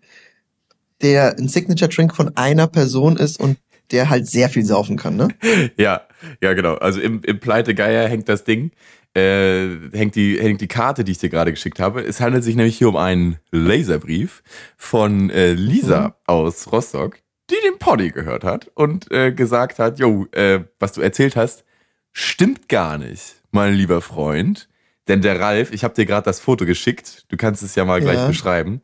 der 1.01 1.37
ein 1.37 1.47
Signature 1.47 1.89
Drink 1.89 2.15
von 2.15 2.35
einer 2.35 2.67
Person 2.67 3.17
ist 3.17 3.39
und 3.39 3.57
der 3.91 4.09
halt 4.09 4.27
sehr 4.27 4.49
viel 4.49 4.65
saufen 4.65 4.97
kann, 4.97 5.17
ne? 5.17 5.27
ja, 5.77 6.01
ja 6.41 6.53
genau. 6.53 6.75
Also 6.75 6.99
im 6.99 7.21
im 7.23 7.39
Pleite 7.39 7.75
Geier 7.75 8.07
hängt 8.07 8.29
das 8.29 8.43
Ding 8.43 8.71
äh, 9.13 9.67
hängt, 9.91 10.15
die, 10.15 10.39
hängt 10.39 10.61
die 10.61 10.67
Karte, 10.67 11.03
die 11.03 11.11
ich 11.11 11.17
dir 11.17 11.29
gerade 11.29 11.51
geschickt 11.51 11.79
habe. 11.79 12.01
Es 12.01 12.21
handelt 12.21 12.43
sich 12.43 12.55
nämlich 12.55 12.77
hier 12.77 12.89
um 12.89 12.95
einen 12.95 13.37
Laserbrief 13.51 14.43
von 14.77 15.29
äh, 15.29 15.53
Lisa 15.53 16.07
mhm. 16.07 16.13
aus 16.27 16.71
Rostock, 16.71 17.19
die 17.49 17.55
den 17.65 17.77
Poddy 17.77 18.11
gehört 18.11 18.43
hat 18.43 18.71
und 18.73 19.11
äh, 19.11 19.31
gesagt 19.31 19.79
hat, 19.79 19.99
jo, 19.99 20.27
äh, 20.31 20.61
was 20.79 20.93
du 20.93 21.01
erzählt 21.01 21.35
hast, 21.35 21.65
stimmt 22.11 22.69
gar 22.69 22.97
nicht, 22.97 23.41
mein 23.51 23.73
lieber 23.73 24.01
Freund. 24.01 24.69
Denn 25.07 25.21
der 25.21 25.39
Ralf, 25.39 25.73
ich 25.73 25.83
habe 25.83 25.93
dir 25.93 26.05
gerade 26.05 26.25
das 26.25 26.39
Foto 26.39 26.65
geschickt, 26.65 27.25
du 27.29 27.35
kannst 27.35 27.63
es 27.63 27.75
ja 27.75 27.83
mal 27.83 27.99
gleich 27.99 28.17
ja. 28.17 28.27
beschreiben. 28.27 28.81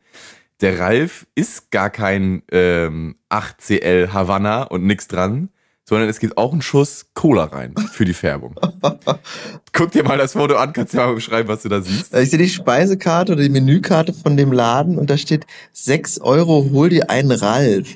Der 0.60 0.78
Ralf 0.78 1.26
ist 1.34 1.70
gar 1.70 1.88
kein 1.88 2.42
ähm, 2.50 3.16
8CL 3.30 4.12
Havanna 4.12 4.64
und 4.64 4.84
nix 4.84 5.06
dran, 5.06 5.50
sondern 5.88 6.10
es 6.10 6.20
geht 6.20 6.36
auch 6.36 6.52
ein 6.52 6.60
Schuss 6.60 7.06
Cola 7.14 7.44
rein 7.44 7.74
für 7.92 8.04
die 8.04 8.12
Färbung. 8.12 8.54
Guck 9.72 9.90
dir 9.92 10.04
mal 10.04 10.18
das 10.18 10.34
Foto 10.34 10.56
an, 10.56 10.74
kannst 10.74 10.92
du 10.92 10.98
mal 10.98 11.14
beschreiben, 11.14 11.48
was 11.48 11.62
du 11.62 11.70
da 11.70 11.80
siehst. 11.80 12.14
Ich 12.14 12.28
sehe 12.28 12.38
die 12.38 12.50
Speisekarte 12.50 13.32
oder 13.32 13.42
die 13.42 13.48
Menükarte 13.48 14.12
von 14.12 14.36
dem 14.36 14.52
Laden 14.52 14.98
und 14.98 15.08
da 15.08 15.16
steht 15.16 15.46
6 15.72 16.20
Euro, 16.20 16.68
hol 16.72 16.90
dir 16.90 17.08
einen 17.08 17.30
Ralf. 17.30 17.88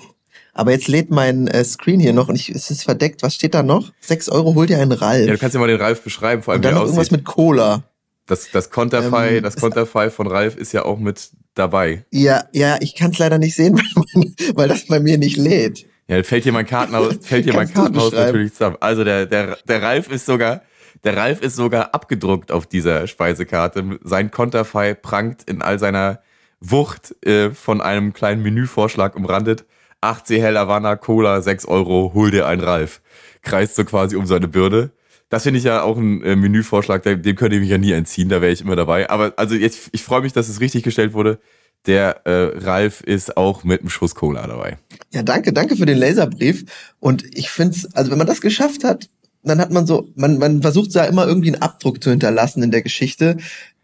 Aber 0.54 0.72
jetzt 0.72 0.88
lädt 0.88 1.10
mein 1.10 1.48
äh, 1.48 1.64
Screen 1.64 2.00
hier 2.00 2.14
noch 2.14 2.28
und 2.28 2.36
ich, 2.36 2.48
es 2.48 2.70
ist 2.70 2.84
verdeckt. 2.84 3.22
Was 3.22 3.34
steht 3.34 3.52
da 3.52 3.62
noch? 3.62 3.92
6 4.00 4.30
Euro, 4.30 4.54
hol 4.54 4.66
dir 4.66 4.78
einen 4.78 4.92
Ralf. 4.92 5.26
Ja, 5.26 5.32
du 5.32 5.38
kannst 5.38 5.54
dir 5.54 5.58
mal 5.58 5.68
den 5.68 5.80
Ralf 5.80 6.02
beschreiben, 6.02 6.42
vor 6.42 6.52
allem 6.52 6.60
und 6.60 6.64
dann 6.64 6.74
noch 6.74 6.84
irgendwas 6.84 7.10
mit 7.10 7.26
Cola. 7.26 7.82
Das, 8.26 8.50
das 8.50 8.70
Konterfei, 8.70 9.36
ähm, 9.36 9.42
das 9.42 9.56
Konterfei 9.56 10.08
von 10.08 10.26
Ralf 10.28 10.56
ist 10.56 10.72
ja 10.72 10.86
auch 10.86 10.98
mit 10.98 11.28
dabei. 11.54 12.06
Ja, 12.10 12.44
ja, 12.52 12.78
ich 12.80 12.94
kann 12.94 13.10
es 13.10 13.18
leider 13.18 13.36
nicht 13.36 13.54
sehen, 13.54 13.76
weil, 13.94 14.54
weil 14.54 14.68
das 14.68 14.86
bei 14.86 14.98
mir 14.98 15.18
nicht 15.18 15.36
lädt. 15.36 15.84
Ja, 16.08 16.22
fällt 16.22 16.44
hier 16.44 16.52
mein 16.52 16.66
Kartenhaus, 16.66 17.16
fällt 17.22 17.44
hier 17.44 17.54
mein 17.54 17.72
Kartenhaus 17.72 18.12
natürlich 18.12 18.52
zusammen. 18.52 18.76
Also 18.80 19.04
der, 19.04 19.26
der, 19.26 19.56
der 19.66 19.82
Ralf 19.82 20.10
ist 20.10 20.26
sogar, 20.26 20.62
der 21.04 21.16
Ralf 21.16 21.40
ist 21.40 21.56
sogar 21.56 21.94
abgedruckt 21.94 22.52
auf 22.52 22.66
dieser 22.66 23.06
Speisekarte. 23.06 23.98
Sein 24.02 24.30
Konterfei 24.30 24.94
prangt 24.94 25.44
in 25.44 25.62
all 25.62 25.78
seiner 25.78 26.20
Wucht 26.60 27.14
äh, 27.24 27.50
von 27.50 27.80
einem 27.80 28.12
kleinen 28.12 28.42
Menüvorschlag 28.42 29.16
umrandet. 29.16 29.64
8 30.00 30.30
Hell 30.30 30.58
Havana 30.58 30.96
Cola, 30.96 31.40
6 31.40 31.66
Euro, 31.66 32.12
hol 32.14 32.30
dir 32.30 32.46
ein 32.46 32.60
Ralf. 32.60 33.00
Kreist 33.42 33.76
so 33.76 33.84
quasi 33.84 34.16
um 34.16 34.26
seine 34.26 34.48
Bürde. 34.48 34.90
Das 35.28 35.44
finde 35.44 35.58
ich 35.58 35.64
ja 35.64 35.82
auch 35.82 35.96
ein 35.96 36.22
äh, 36.22 36.36
Menüvorschlag, 36.36 37.02
dem, 37.04 37.22
dem 37.22 37.36
könnte 37.36 37.56
ich 37.56 37.62
mich 37.62 37.70
ja 37.70 37.78
nie 37.78 37.92
entziehen, 37.92 38.28
da 38.28 38.42
wäre 38.42 38.52
ich 38.52 38.60
immer 38.60 38.76
dabei. 38.76 39.08
Aber 39.08 39.32
also 39.36 39.54
jetzt, 39.54 39.88
ich 39.92 40.02
freue 40.02 40.20
mich, 40.20 40.32
dass 40.32 40.48
es 40.48 40.60
richtig 40.60 40.82
gestellt 40.82 41.14
wurde 41.14 41.38
der 41.86 42.26
äh, 42.26 42.58
Ralf 42.58 43.00
ist 43.00 43.36
auch 43.36 43.64
mit 43.64 43.80
einem 43.80 43.90
Schuss 43.90 44.14
Cola 44.14 44.46
dabei. 44.46 44.78
Ja, 45.12 45.22
danke, 45.22 45.52
danke 45.52 45.76
für 45.76 45.86
den 45.86 45.98
Laserbrief. 45.98 46.64
Und 47.00 47.24
ich 47.36 47.50
finde 47.50 47.76
es, 47.76 47.94
also 47.94 48.10
wenn 48.10 48.18
man 48.18 48.26
das 48.26 48.40
geschafft 48.40 48.84
hat, 48.84 49.08
dann 49.42 49.60
hat 49.60 49.72
man 49.72 49.86
so, 49.86 50.08
man, 50.14 50.38
man 50.38 50.62
versucht 50.62 50.94
ja 50.94 51.04
immer 51.04 51.26
irgendwie 51.26 51.52
einen 51.52 51.62
Abdruck 51.62 52.02
zu 52.02 52.10
hinterlassen 52.10 52.62
in 52.62 52.70
der 52.70 52.82
Geschichte. 52.82 53.36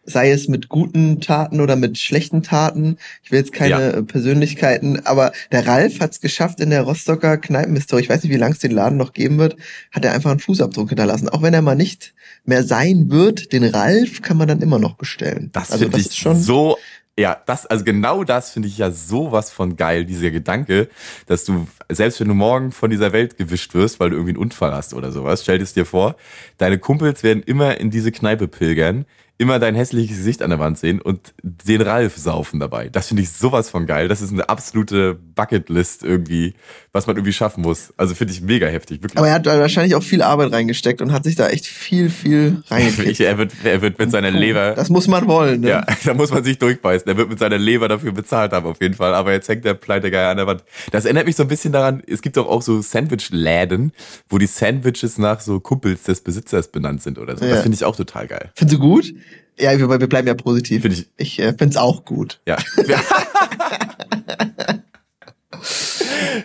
sei 0.05 0.31
es 0.31 0.49
mit 0.49 0.69
guten 0.69 1.21
Taten 1.21 1.61
oder 1.61 1.77
mit 1.77 1.99
schlechten 1.99 2.43
Taten. 2.43 2.97
Ich 3.23 3.31
will 3.31 3.41
jetzt 3.41 3.53
keine 3.53 3.93
ja. 3.93 4.03
Persönlichkeiten, 4.03 5.05
aber 5.05 5.33
der 5.53 5.67
Ralf 5.67 6.01
hat 6.01 6.13
es 6.13 6.21
geschafft 6.21 6.61
in 6.61 6.71
der 6.71 6.83
Rostocker 6.83 7.37
Kneipenhistorie, 7.37 8.05
ich 8.05 8.09
weiß 8.09 8.23
nicht, 8.23 8.33
wie 8.33 8.39
lange 8.39 8.55
es 8.55 8.61
den 8.61 8.71
Laden 8.71 8.97
noch 8.97 9.13
geben 9.13 9.37
wird, 9.37 9.57
hat 9.91 10.05
er 10.05 10.15
einfach 10.15 10.31
einen 10.31 10.41
Fußabdruck 10.41 10.89
hinterlassen. 10.89 11.29
Auch 11.29 11.43
wenn 11.43 11.53
er 11.53 11.61
mal 11.61 11.75
nicht 11.75 12.15
mehr 12.45 12.63
sein 12.63 13.11
wird, 13.11 13.53
den 13.53 13.65
Ralf 13.65 14.23
kann 14.23 14.39
man 14.39 14.49
dann 14.49 14.63
immer 14.63 14.79
noch 14.79 14.95
bestellen. 14.95 15.51
Das 15.53 15.73
also, 15.73 15.85
finde 15.85 16.01
ich 16.01 16.15
schon 16.15 16.41
so 16.41 16.79
ja, 17.19 17.43
das, 17.47 17.67
also 17.67 17.85
genau 17.85 18.23
das 18.23 18.51
finde 18.51 18.69
ich 18.69 18.79
ja 18.79 18.93
sowas 18.93 19.51
von 19.51 19.77
geil, 19.77 20.05
dieser 20.05 20.31
Gedanke, 20.31 20.89
dass 21.27 21.45
du, 21.45 21.67
selbst 21.89 22.21
wenn 22.21 22.29
du 22.29 22.35
morgen 22.35 22.71
von 22.71 22.91
dieser 22.91 23.13
Welt 23.13 23.37
gewischt 23.37 23.75
wirst, 23.75 23.99
weil 23.99 24.11
du 24.11 24.17
irgendwie 24.17 24.35
einen 24.35 24.43
Unfall 24.43 24.73
hast 24.73 24.95
oder 24.95 25.11
sowas, 25.11 25.43
stell 25.43 25.61
es 25.61 25.75
dir 25.75 25.85
vor, 25.85 26.15
deine 26.59 26.79
Kumpels 26.79 27.25
werden 27.25 27.43
immer 27.43 27.79
in 27.79 27.91
diese 27.91 28.13
Kneipe 28.13 28.47
pilgern, 28.47 29.05
immer 29.39 29.61
dein 29.61 29.77
hässliches 29.77 30.17
Gesicht 30.17 30.43
an 30.43 30.51
der 30.51 30.59
Wand 30.59 30.79
sehen 30.79 31.01
und 31.01 31.33
den 31.43 31.81
Ralf 31.81 32.17
saufen 32.17 32.59
dabei. 32.59 32.89
Das 32.89 33.07
finde 33.07 33.23
ich 33.23 33.31
sowas 33.31 33.71
von 33.71 33.87
geil. 33.87 34.09
Das 34.09 34.21
ist 34.21 34.33
eine 34.33 34.49
absolute 34.49 35.15
Bucketlist 35.15 36.03
irgendwie, 36.03 36.55
was 36.93 37.07
man 37.07 37.15
irgendwie 37.15 37.33
schaffen 37.33 37.63
muss. 37.63 37.95
Also 37.97 38.17
finde 38.17 38.33
ich 38.33 38.41
mega 38.41 38.67
heftig, 38.67 39.01
wirklich. 39.01 39.17
Aber 39.17 39.29
er 39.29 39.35
hat 39.35 39.47
wahrscheinlich 39.47 39.95
auch 39.95 40.03
viel 40.03 40.23
Arbeit 40.23 40.53
reingesteckt 40.53 41.01
und 41.01 41.13
hat 41.13 41.23
sich 41.23 41.37
da 41.37 41.49
echt 41.49 41.67
viel, 41.67 42.11
viel 42.11 42.65
reingesteckt. 42.69 43.21
er, 43.21 43.39
wird, 43.39 43.53
er 43.63 43.81
wird 43.81 44.01
mit 44.01 44.11
seiner 44.11 44.33
Leber. 44.33 44.73
Das 44.73 44.91
muss 44.91 45.07
man 45.07 45.29
wollen, 45.29 45.61
ne? 45.61 45.69
Ja, 45.69 45.87
da 46.05 46.15
muss 46.15 46.33
man 46.33 46.43
sich 46.43 46.59
durchbeißen. 46.59 47.07
Er 47.09 47.17
wird 47.17 47.29
mit 47.29 47.39
seiner 47.39 47.59
Leber 47.59 47.87
dafür 47.87 48.11
bezahlt 48.11 48.53
haben, 48.53 48.67
auf 48.67 48.81
jeden 48.81 48.95
Fall. 48.95 49.15
Aber 49.15 49.31
jetzt 49.33 49.49
hängt 49.49 49.65
der 49.65 49.75
Pleitegeier 49.75 50.31
an 50.31 50.39
der 50.39 50.49
Wand. 50.49 50.65
Das 50.91 51.05
erinnert 51.05 51.27
mich 51.27 51.37
so 51.37 51.45
ein 51.45 51.49
bisschen 51.49 51.73
daran, 51.73 52.03
es 52.09 52.23
gibt 52.23 52.37
doch 52.37 52.49
auch 52.49 52.63
so 52.63 52.83
Sandwich-Läden, 52.83 53.93
wo 54.29 54.39
die 54.39 54.47
Sandwiches 54.47 55.17
nach 55.19 55.39
so 55.41 55.61
Kumpels 55.61 56.03
des 56.03 56.23
Besitzers 56.23 56.73
benannt 56.73 57.03
sind 57.03 57.19
oder 57.19 57.37
so. 57.37 57.45
Ja. 57.45 57.53
Das 57.53 57.63
finde 57.63 57.77
ich 57.77 57.85
auch 57.85 57.95
total 57.95 58.27
geil. 58.27 58.51
Findest 58.57 58.77
du 58.77 58.81
gut? 58.81 59.15
Ja, 59.59 59.77
wir, 59.77 59.89
wir 59.89 60.07
bleiben 60.07 60.29
ja 60.29 60.35
positiv. 60.35 60.83
Find 60.83 60.95
ich 60.95 61.09
ich 61.17 61.39
äh, 61.41 61.49
finde 61.49 61.69
es 61.69 61.77
auch 61.77 62.05
gut. 62.05 62.41
Ja. 62.47 62.59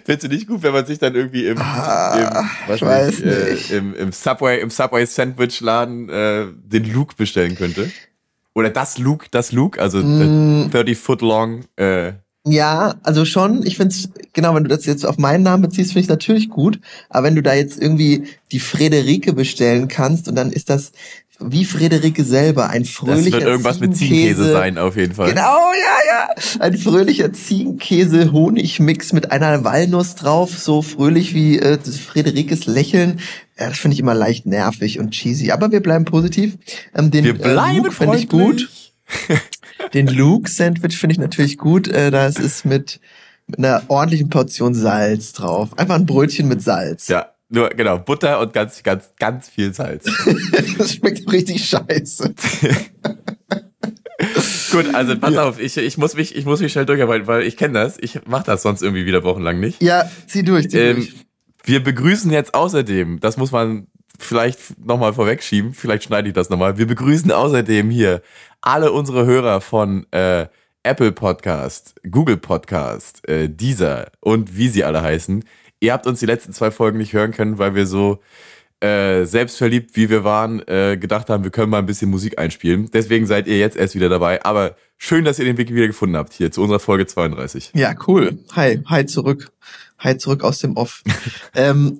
Findest 0.06 0.24
du 0.24 0.28
nicht 0.28 0.48
gut, 0.48 0.64
wenn 0.64 0.74
man 0.74 0.86
sich 0.86 1.00
dann 1.00 1.16
irgendwie 1.16 1.46
im, 1.46 1.58
ah, 1.60 2.50
im, 2.68 2.76
ich 2.76 2.82
weiß 2.82 3.20
nicht, 3.20 3.72
äh, 3.72 3.78
im, 3.78 3.96
im 3.96 4.12
Subway, 4.12 4.60
im 4.60 4.70
Subway 4.70 5.06
Sandwich 5.06 5.62
Laden 5.62 6.10
äh, 6.10 6.48
den 6.66 6.92
Luke 6.92 7.16
bestellen 7.16 7.56
könnte? 7.56 7.92
Oder 8.54 8.70
das 8.70 8.98
Luke, 8.98 9.28
das 9.32 9.52
Luke, 9.52 9.82
also 9.82 10.00
mm. 10.00 10.70
30 10.72 10.98
foot 10.98 11.22
long. 11.22 11.66
Äh, 11.76 12.14
ja, 12.46 12.96
also 13.04 13.24
schon. 13.24 13.66
Ich 13.66 13.78
finde 13.78 13.96
es, 13.96 14.10
genau, 14.34 14.54
wenn 14.54 14.64
du 14.64 14.70
das 14.70 14.86
jetzt 14.86 15.06
auf 15.06 15.18
meinen 15.18 15.44
Namen 15.44 15.64
beziehst, 15.64 15.94
finde 15.94 16.04
ich 16.04 16.10
natürlich 16.10 16.50
gut. 16.50 16.80
Aber 17.10 17.26
wenn 17.26 17.36
du 17.36 17.42
da 17.42 17.54
jetzt 17.54 17.82
irgendwie 17.82 18.26
die 18.52 18.60
Frederike 18.60 19.34
bestellen 19.34 19.88
kannst 19.88 20.28
und 20.28 20.36
dann 20.36 20.52
ist 20.52 20.70
das 20.70 20.92
wie 21.40 21.66
Friederike 21.66 22.24
selber, 22.24 22.70
ein 22.70 22.86
fröhlicher 22.86 23.32
Das 23.32 23.34
wird 23.34 23.44
irgendwas 23.44 23.80
mit 23.80 23.96
Ziegenkäse 23.96 24.52
sein, 24.52 24.78
auf 24.78 24.96
jeden 24.96 25.16
Fall. 25.16 25.30
Genau, 25.30 25.42
ja, 25.42 25.98
ja. 26.08 26.60
Ein 26.60 26.78
fröhlicher 26.78 27.34
Ziegenkäse-Honigmix 27.34 29.14
mit 29.14 29.32
einer 29.32 29.64
Walnuss 29.64 30.16
drauf, 30.16 30.58
so 30.58 30.82
fröhlich 30.82 31.34
wie 31.34 31.60
äh, 31.60 31.80
Friederikes 31.80 32.66
Lächeln. 32.66 33.20
Ja, 33.60 33.70
das 33.70 33.80
finde 33.80 33.94
ich 33.96 34.00
immer 34.00 34.14
leicht 34.14 34.46
nervig 34.46 35.00
und 35.00 35.12
cheesy. 35.12 35.52
Aber 35.52 35.72
wir 35.72 35.82
bleiben 35.82 36.06
positiv. 36.06 36.58
Ähm, 36.96 37.12
den, 37.12 37.26
wir 37.26 37.34
bleiben 37.34 37.78
äh, 37.78 37.78
Luke 37.78 37.92
finde 37.92 38.18
ich 38.18 38.30
gut. 38.30 38.70
den 39.94 40.08
Luke-Sandwich 40.08 40.98
finde 40.98 41.14
ich 41.14 41.20
natürlich 41.20 41.58
gut. 41.58 41.88
Äh, 41.88 42.12
das 42.12 42.38
ist 42.38 42.64
mit, 42.64 43.00
mit 43.48 43.60
einer 43.60 43.84
ordentlichen 43.88 44.30
Portion 44.30 44.74
Salz 44.76 45.34
drauf. 45.34 45.78
Einfach 45.78 45.96
ein 45.96 46.06
Brötchen 46.06 46.48
mit 46.48 46.62
Salz. 46.62 47.08
Ja, 47.08 47.33
nur, 47.54 47.70
genau, 47.70 48.00
Butter 48.00 48.40
und 48.40 48.52
ganz, 48.52 48.82
ganz, 48.82 49.12
ganz 49.20 49.48
viel 49.48 49.76
Salz. 49.76 50.06
das 50.78 50.96
schmeckt 50.96 51.32
richtig 51.32 51.64
scheiße. 51.64 52.34
Gut, 54.72 54.96
also 54.96 55.16
pass 55.20 55.36
ja. 55.36 55.48
auf, 55.48 55.60
ich, 55.60 55.78
ich, 55.78 56.00
muss 56.00 56.16
mich, 56.16 56.36
ich 56.36 56.46
muss 56.46 56.62
mich 56.62 56.72
schnell 56.72 56.88
durcharbeiten, 56.88 57.28
weil 57.28 57.44
ich 57.44 57.56
kenne 57.56 57.76
das. 57.76 58.00
Ich 58.00 58.26
mache 58.26 58.46
das 58.46 58.64
sonst 58.64 58.82
irgendwie 58.82 59.06
wieder 59.06 59.24
wochenlang 59.24 59.60
nicht. 59.60 59.84
Ja, 59.84 60.10
zieh 60.26 60.42
durch, 60.42 60.72
zieh 60.72 60.80
ähm, 60.80 60.96
durch. 60.96 61.14
Wir 61.64 61.84
begrüßen 61.84 62.32
jetzt 62.32 62.56
außerdem, 62.56 63.20
das 63.20 63.38
muss 63.38 63.52
man 63.52 63.86
vielleicht 64.18 64.84
nochmal 64.84 65.14
vorwegschieben, 65.14 65.76
vielleicht 65.76 66.06
schneide 66.06 66.30
ich 66.30 66.34
das 66.34 66.50
nochmal. 66.50 66.80
Wir 66.80 66.88
begrüßen 66.88 67.32
außerdem 67.32 67.92
hier 67.92 68.24
alle 68.62 68.92
unsere 68.92 69.28
Hörer 69.28 69.62
von 69.62 70.08
äh, 70.10 70.48
Apple 70.82 71.12
Podcast, 71.12 71.94
Google 72.10 72.38
Podcast, 72.38 73.30
äh, 73.30 73.48
Deezer 73.48 74.08
und 74.22 74.58
wie 74.58 74.70
sie 74.70 74.84
alle 74.84 75.04
heißen 75.04 75.44
ihr 75.84 75.92
habt 75.92 76.08
uns 76.08 76.20
die 76.20 76.26
letzten 76.26 76.54
zwei 76.54 76.72
Folgen 76.72 76.98
nicht 76.98 77.14
hören 77.14 77.32
können, 77.32 77.58
weil 77.58 77.76
wir 77.76 77.86
so 77.86 78.20
äh, 78.80 79.26
selbstverliebt, 79.26 79.96
wie 79.96 80.10
wir 80.10 80.24
waren, 80.24 80.66
äh, 80.68 80.98
gedacht 80.98 81.30
haben, 81.30 81.44
wir 81.44 81.52
können 81.52 81.70
mal 81.70 81.80
ein 81.80 81.86
bisschen 81.86 82.10
Musik 82.10 82.40
einspielen. 82.40 82.90
Deswegen 82.92 83.26
seid 83.26 83.48
ihr 83.48 83.58
jetzt 83.58 83.76
erst 83.76 83.94
wieder 83.94 84.10
dabei. 84.10 84.44
Aber 84.46 84.76
schön, 84.98 85.26
dass 85.26 85.40
ihr 85.40 85.46
den 85.46 85.58
Weg 85.58 85.74
wieder 85.74 85.88
gefunden 85.88 86.16
habt 86.16 86.34
hier 86.34 86.52
zu 86.52 86.62
unserer 86.62 86.80
Folge 86.80 87.06
32. 87.06 87.72
Ja, 87.76 87.94
cool. 88.08 88.40
Hi, 88.56 88.80
hi 88.86 89.06
zurück. 89.06 89.52
Hi 90.00 90.18
zurück 90.18 90.44
aus 90.44 90.60
dem 90.60 90.78
Off. 90.78 91.04
ähm, 91.56 92.00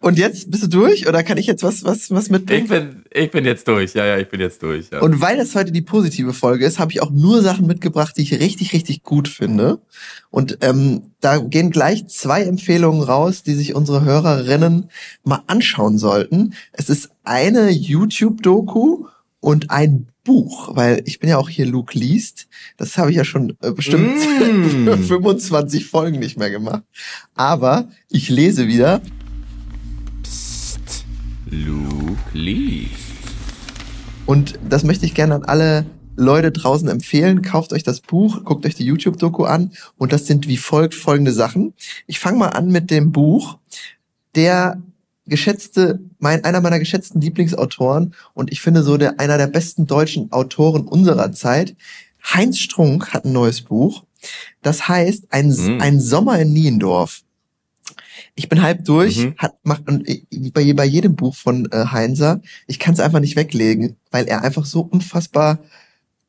und 0.00 0.18
jetzt 0.18 0.50
bist 0.50 0.62
du 0.62 0.68
durch 0.68 1.06
oder 1.06 1.22
kann 1.22 1.36
ich 1.36 1.46
jetzt 1.46 1.62
was 1.62 1.84
was 1.84 2.10
was 2.10 2.30
mitbringen? 2.30 2.64
Ich 2.64 2.70
bin 2.70 3.04
ich 3.10 3.30
bin 3.30 3.44
jetzt 3.44 3.68
durch. 3.68 3.94
Ja, 3.94 4.06
ja, 4.06 4.16
ich 4.18 4.28
bin 4.28 4.40
jetzt 4.40 4.62
durch. 4.62 4.88
Ja. 4.90 5.00
Und 5.00 5.20
weil 5.20 5.36
das 5.36 5.54
heute 5.54 5.72
die 5.72 5.82
positive 5.82 6.32
Folge 6.32 6.64
ist, 6.64 6.78
habe 6.78 6.92
ich 6.92 7.02
auch 7.02 7.10
nur 7.10 7.42
Sachen 7.42 7.66
mitgebracht, 7.66 8.16
die 8.16 8.22
ich 8.22 8.32
richtig 8.32 8.72
richtig 8.72 9.02
gut 9.02 9.28
finde. 9.28 9.80
Und 10.30 10.58
ähm, 10.62 11.12
da 11.20 11.38
gehen 11.38 11.70
gleich 11.70 12.06
zwei 12.08 12.42
Empfehlungen 12.42 13.02
raus, 13.02 13.42
die 13.42 13.54
sich 13.54 13.74
unsere 13.74 14.04
Hörerinnen 14.04 14.90
mal 15.24 15.42
anschauen 15.46 15.98
sollten. 15.98 16.54
Es 16.72 16.88
ist 16.88 17.10
eine 17.24 17.70
YouTube-Doku 17.70 19.06
und 19.40 19.70
ein 19.70 20.08
Buch, 20.24 20.74
weil 20.74 21.02
ich 21.04 21.20
bin 21.20 21.30
ja 21.30 21.38
auch 21.38 21.48
hier 21.48 21.66
Luke 21.66 21.96
liest. 21.96 22.48
Das 22.76 22.98
habe 22.98 23.10
ich 23.10 23.16
ja 23.16 23.24
schon 23.24 23.56
äh, 23.62 23.70
bestimmt 23.70 24.16
mm. 24.16 25.02
25 25.04 25.86
Folgen 25.86 26.18
nicht 26.18 26.36
mehr 26.36 26.50
gemacht. 26.50 26.82
Aber 27.34 27.88
ich 28.10 28.28
lese 28.28 28.66
wieder 28.66 29.00
Luke 31.50 32.18
liest. 32.32 32.92
Und 34.26 34.58
das 34.68 34.82
möchte 34.82 35.06
ich 35.06 35.14
gerne 35.14 35.36
an 35.36 35.44
alle 35.44 35.86
Leute 36.16 36.50
draußen 36.50 36.88
empfehlen. 36.88 37.42
Kauft 37.42 37.72
euch 37.72 37.84
das 37.84 38.00
Buch, 38.00 38.42
guckt 38.44 38.66
euch 38.66 38.74
die 38.74 38.84
YouTube-Doku 38.84 39.44
an. 39.44 39.72
Und 39.96 40.12
das 40.12 40.26
sind 40.26 40.48
wie 40.48 40.56
folgt 40.56 40.94
folgende 40.94 41.32
Sachen. 41.32 41.74
Ich 42.06 42.18
fange 42.18 42.38
mal 42.38 42.48
an 42.48 42.68
mit 42.68 42.90
dem 42.90 43.12
Buch. 43.12 43.58
Der 44.34 44.82
geschätzte, 45.26 46.00
mein, 46.18 46.44
einer 46.44 46.60
meiner 46.60 46.78
geschätzten 46.78 47.20
Lieblingsautoren 47.20 48.14
und 48.34 48.52
ich 48.52 48.60
finde 48.60 48.82
so 48.82 48.96
der, 48.96 49.18
einer 49.18 49.38
der 49.38 49.48
besten 49.48 49.86
deutschen 49.86 50.30
Autoren 50.32 50.86
unserer 50.86 51.32
Zeit. 51.32 51.74
Heinz 52.22 52.58
Strunk 52.58 53.12
hat 53.12 53.24
ein 53.24 53.32
neues 53.32 53.62
Buch. 53.62 54.04
Das 54.62 54.88
heißt, 54.88 55.26
ein, 55.30 55.48
mhm. 55.48 55.80
ein 55.80 56.00
Sommer 56.00 56.38
in 56.38 56.52
Niendorf. 56.52 57.22
Ich 58.34 58.48
bin 58.48 58.62
halb 58.62 58.84
durch, 58.84 59.18
mhm. 59.18 59.34
hat 59.38 59.54
macht 59.62 59.88
und 59.88 60.06
bei, 60.52 60.72
bei 60.72 60.84
jedem 60.84 61.16
Buch 61.16 61.34
von 61.34 61.70
äh, 61.72 61.86
Heinzer, 61.86 62.40
ich 62.66 62.78
kann 62.78 62.94
es 62.94 63.00
einfach 63.00 63.20
nicht 63.20 63.36
weglegen, 63.36 63.96
weil 64.10 64.26
er 64.26 64.42
einfach 64.42 64.64
so 64.64 64.80
unfassbar 64.80 65.58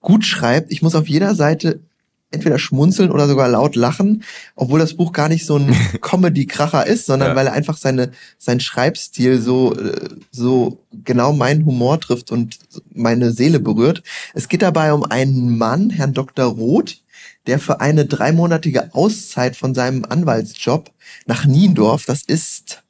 gut 0.02 0.26
schreibt. 0.26 0.72
Ich 0.72 0.82
muss 0.82 0.96
auf 0.96 1.08
jeder 1.08 1.36
Seite 1.36 1.82
entweder 2.30 2.60
schmunzeln 2.60 3.12
oder 3.12 3.28
sogar 3.28 3.48
laut 3.48 3.76
lachen, 3.76 4.24
obwohl 4.56 4.80
das 4.80 4.96
Buch 4.96 5.14
gar 5.14 5.30
nicht 5.30 5.46
so 5.46 5.56
ein 5.56 5.74
Comedy-Kracher 6.02 6.86
ist, 6.86 7.06
sondern 7.06 7.30
ja. 7.30 7.36
weil 7.36 7.48
er 7.48 7.54
einfach 7.54 7.78
seine 7.78 8.12
sein 8.38 8.60
Schreibstil 8.60 9.40
so 9.40 9.74
äh, 9.76 10.10
so 10.32 10.84
genau 11.06 11.34
meinen 11.34 11.66
Humor 11.66 12.00
trifft 12.02 12.32
und 12.32 12.60
meine 12.94 13.32
Seele 13.32 13.60
berührt. 13.60 14.04
Es 14.34 14.50
geht 14.50 14.62
dabei 14.62 14.94
um 14.94 15.04
einen 15.04 15.58
Mann, 15.58 15.90
Herrn 15.90 16.14
Dr. 16.14 16.46
Roth, 16.46 17.02
der 17.48 17.60
für 17.60 17.82
eine 17.82 18.06
dreimonatige 18.06 18.94
Auszeit 18.94 19.56
von 19.56 19.74
seinem 19.74 20.06
Anwaltsjob 20.06 20.92
nach 21.26 21.46
Niendorf, 21.46 22.06
das 22.06 22.22
ist 22.22 22.84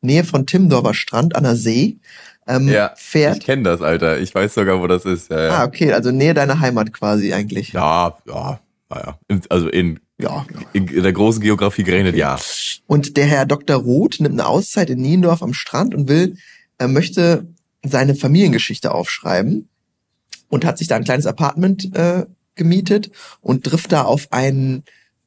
Nähe 0.00 0.24
von 0.24 0.46
Timmendorfer 0.46 0.94
Strand 0.94 1.34
an 1.36 1.42
der 1.42 1.56
See, 1.56 1.98
ähm, 2.46 2.68
ja, 2.68 2.92
fährt. 2.96 3.38
Ich 3.38 3.44
kenne 3.44 3.64
das, 3.64 3.82
Alter. 3.82 4.18
Ich 4.18 4.34
weiß 4.34 4.54
sogar, 4.54 4.80
wo 4.80 4.86
das 4.86 5.04
ist. 5.04 5.30
Ja, 5.30 5.44
ja. 5.44 5.50
Ah, 5.50 5.64
okay, 5.64 5.92
also 5.92 6.10
Nähe 6.10 6.32
deiner 6.32 6.60
Heimat 6.60 6.92
quasi 6.92 7.32
eigentlich. 7.32 7.74
Ja, 7.74 8.16
ja, 8.26 8.60
naja. 8.88 9.18
Also 9.50 9.68
in, 9.68 10.00
ja, 10.18 10.46
in, 10.72 10.88
in 10.88 11.02
der 11.02 11.12
großen 11.12 11.42
Geografie 11.42 11.82
gerechnet, 11.82 12.14
okay. 12.14 12.20
ja. 12.20 12.38
Und 12.86 13.16
der 13.16 13.26
Herr 13.26 13.44
Dr. 13.44 13.76
Roth 13.76 14.20
nimmt 14.20 14.40
eine 14.40 14.48
Auszeit 14.48 14.88
in 14.88 15.02
Niendorf 15.02 15.42
am 15.42 15.52
Strand 15.52 15.94
und 15.94 16.08
will, 16.08 16.36
er 16.78 16.88
möchte 16.88 17.46
seine 17.84 18.14
Familiengeschichte 18.14 18.92
aufschreiben 18.92 19.68
und 20.48 20.64
hat 20.64 20.78
sich 20.78 20.88
da 20.88 20.96
ein 20.96 21.04
kleines 21.04 21.26
Apartment 21.26 21.94
äh, 21.94 22.24
gemietet 22.58 23.10
und 23.40 23.64
trifft 23.64 23.92
da 23.92 24.02
auf 24.02 24.32
einen 24.32 24.82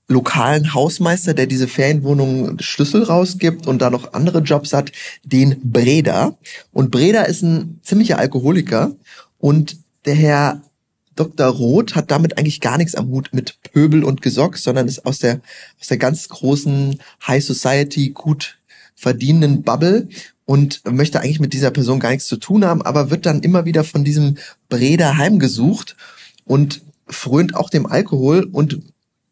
lokalen 0.07 0.73
Hausmeister, 0.73 1.33
der 1.33 1.47
diese 1.47 1.67
Ferienwohnung 1.67 2.59
Schlüssel 2.59 3.03
rausgibt 3.03 3.65
und 3.65 3.81
da 3.81 3.89
noch 3.89 4.13
andere 4.13 4.39
Jobs 4.39 4.73
hat, 4.73 4.91
den 5.23 5.59
Breda. 5.63 6.37
Und 6.71 6.91
Breda 6.91 7.23
ist 7.23 7.41
ein 7.41 7.79
ziemlicher 7.81 8.19
Alkoholiker 8.19 8.91
und 9.39 9.77
der 10.05 10.15
Herr 10.15 10.61
Dr. 11.15 11.47
Roth 11.47 11.95
hat 11.95 12.09
damit 12.11 12.37
eigentlich 12.37 12.61
gar 12.61 12.77
nichts 12.77 12.95
am 12.95 13.09
Hut 13.09 13.29
mit 13.31 13.57
Pöbel 13.63 14.03
und 14.03 14.21
Gesock, 14.21 14.57
sondern 14.57 14.87
ist 14.87 15.05
aus 15.05 15.19
der, 15.19 15.41
aus 15.79 15.87
der 15.87 15.97
ganz 15.97 16.29
großen 16.29 16.99
High 17.27 17.43
Society 17.43 18.09
gut 18.09 18.57
verdienenden 18.95 19.63
Bubble 19.63 20.07
und 20.45 20.81
möchte 20.89 21.19
eigentlich 21.19 21.39
mit 21.39 21.53
dieser 21.53 21.71
Person 21.71 21.99
gar 21.99 22.11
nichts 22.11 22.27
zu 22.27 22.37
tun 22.37 22.65
haben, 22.65 22.81
aber 22.81 23.09
wird 23.09 23.25
dann 23.25 23.41
immer 23.41 23.65
wieder 23.65 23.83
von 23.83 24.03
diesem 24.03 24.37
Breda 24.69 25.17
heimgesucht 25.17 25.95
und 26.45 26.81
frönt 27.11 27.55
auch 27.55 27.69
dem 27.69 27.85
Alkohol 27.85 28.47
und 28.51 28.79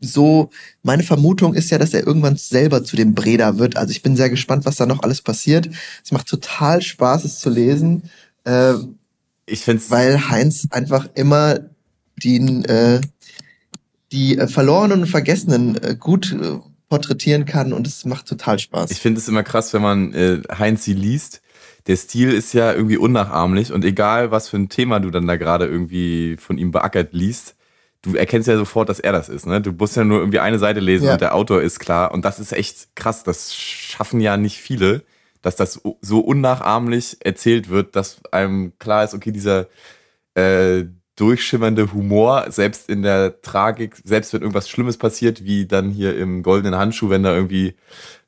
so, 0.02 0.50
meine 0.82 1.04
Vermutung 1.04 1.54
ist 1.54 1.72
ja, 1.72 1.78
dass 1.78 1.94
er 1.94 2.08
irgendwann 2.08 2.38
selber 2.38 2.84
zu 2.84 2.96
dem 2.96 3.16
Breda 3.16 3.58
wird. 3.58 3.76
Also 3.76 3.92
ich 3.92 4.02
bin 4.02 4.16
sehr 4.16 4.30
gespannt, 4.30 4.66
was 4.66 4.78
da 4.78 4.86
noch 4.86 5.04
alles 5.04 5.22
passiert. 5.22 5.70
Es 6.04 6.12
macht 6.12 6.28
total 6.28 6.82
Spaß, 6.82 7.26
es 7.26 7.40
zu 7.40 7.50
lesen. 7.50 8.04
Äh, 8.46 8.76
ich 9.46 9.62
find's 9.62 9.92
weil 9.92 10.30
Heinz 10.30 10.68
einfach 10.70 11.10
immer 11.16 11.60
den, 12.24 12.64
äh, 12.66 13.02
die 14.12 14.38
äh, 14.38 14.48
Verlorenen 14.48 15.02
und 15.02 15.08
Vergessenen 15.08 15.76
äh, 15.84 15.96
gut 16.00 16.32
äh, 16.32 16.60
porträtieren 16.88 17.46
kann 17.46 17.74
und 17.74 17.86
es 17.86 18.06
macht 18.06 18.28
total 18.28 18.58
Spaß. 18.58 18.92
Ich 18.92 19.00
finde 19.00 19.20
es 19.20 19.28
immer 19.28 19.44
krass, 19.44 19.74
wenn 19.74 19.82
man 19.82 20.14
äh, 20.14 20.42
Heinz 20.58 20.84
sie 20.84 20.94
liest. 20.94 21.42
Der 21.88 21.96
Stil 21.96 22.32
ist 22.32 22.54
ja 22.54 22.74
irgendwie 22.74 22.98
unnachahmlich 22.98 23.72
und 23.72 23.84
egal, 23.86 24.32
was 24.32 24.50
für 24.50 24.58
ein 24.58 24.70
Thema 24.70 25.00
du 25.00 25.12
dann 25.12 25.28
da 25.28 25.38
gerade 25.38 25.66
irgendwie 25.66 26.38
von 26.38 26.58
ihm 26.58 26.72
beackert 26.72 27.14
liest, 27.14 27.56
du 28.02 28.16
erkennst 28.16 28.48
ja 28.48 28.58
sofort, 28.58 28.90
dass 28.90 29.00
er 29.00 29.12
das 29.12 29.30
ist. 29.30 29.46
Ne? 29.46 29.62
Du 29.62 29.72
musst 29.72 29.96
ja 29.96 30.04
nur 30.04 30.20
irgendwie 30.20 30.40
eine 30.40 30.60
Seite 30.60 30.80
lesen 30.80 31.08
ja. 31.08 31.14
und 31.14 31.22
der 31.22 31.36
Autor 31.36 31.62
ist 31.62 31.80
klar. 31.80 32.12
Und 32.14 32.24
das 32.26 32.40
ist 32.40 32.54
echt 32.54 32.96
krass. 32.96 33.24
Das 33.24 33.54
schaffen 33.56 34.22
ja 34.22 34.38
nicht 34.38 34.58
viele, 34.58 35.04
dass 35.42 35.56
das 35.56 35.82
so 36.02 36.20
unnachahmlich 36.20 37.18
erzählt 37.22 37.70
wird, 37.70 37.96
dass 37.96 38.22
einem 38.32 38.74
klar 38.80 39.04
ist, 39.04 39.14
okay, 39.14 39.32
dieser 39.32 39.68
äh, 40.36 40.86
durchschimmernde 41.20 41.92
Humor, 41.92 42.46
selbst 42.50 42.90
in 42.90 43.02
der 43.02 43.42
Tragik, 43.42 43.98
selbst 44.06 44.32
wenn 44.34 44.42
irgendwas 44.42 44.70
Schlimmes 44.70 44.98
passiert, 44.98 45.44
wie 45.44 45.66
dann 45.66 45.90
hier 45.90 46.18
im 46.18 46.44
goldenen 46.44 46.80
Handschuh, 46.80 47.10
wenn 47.10 47.24
da 47.24 47.36
irgendwie 47.36 47.76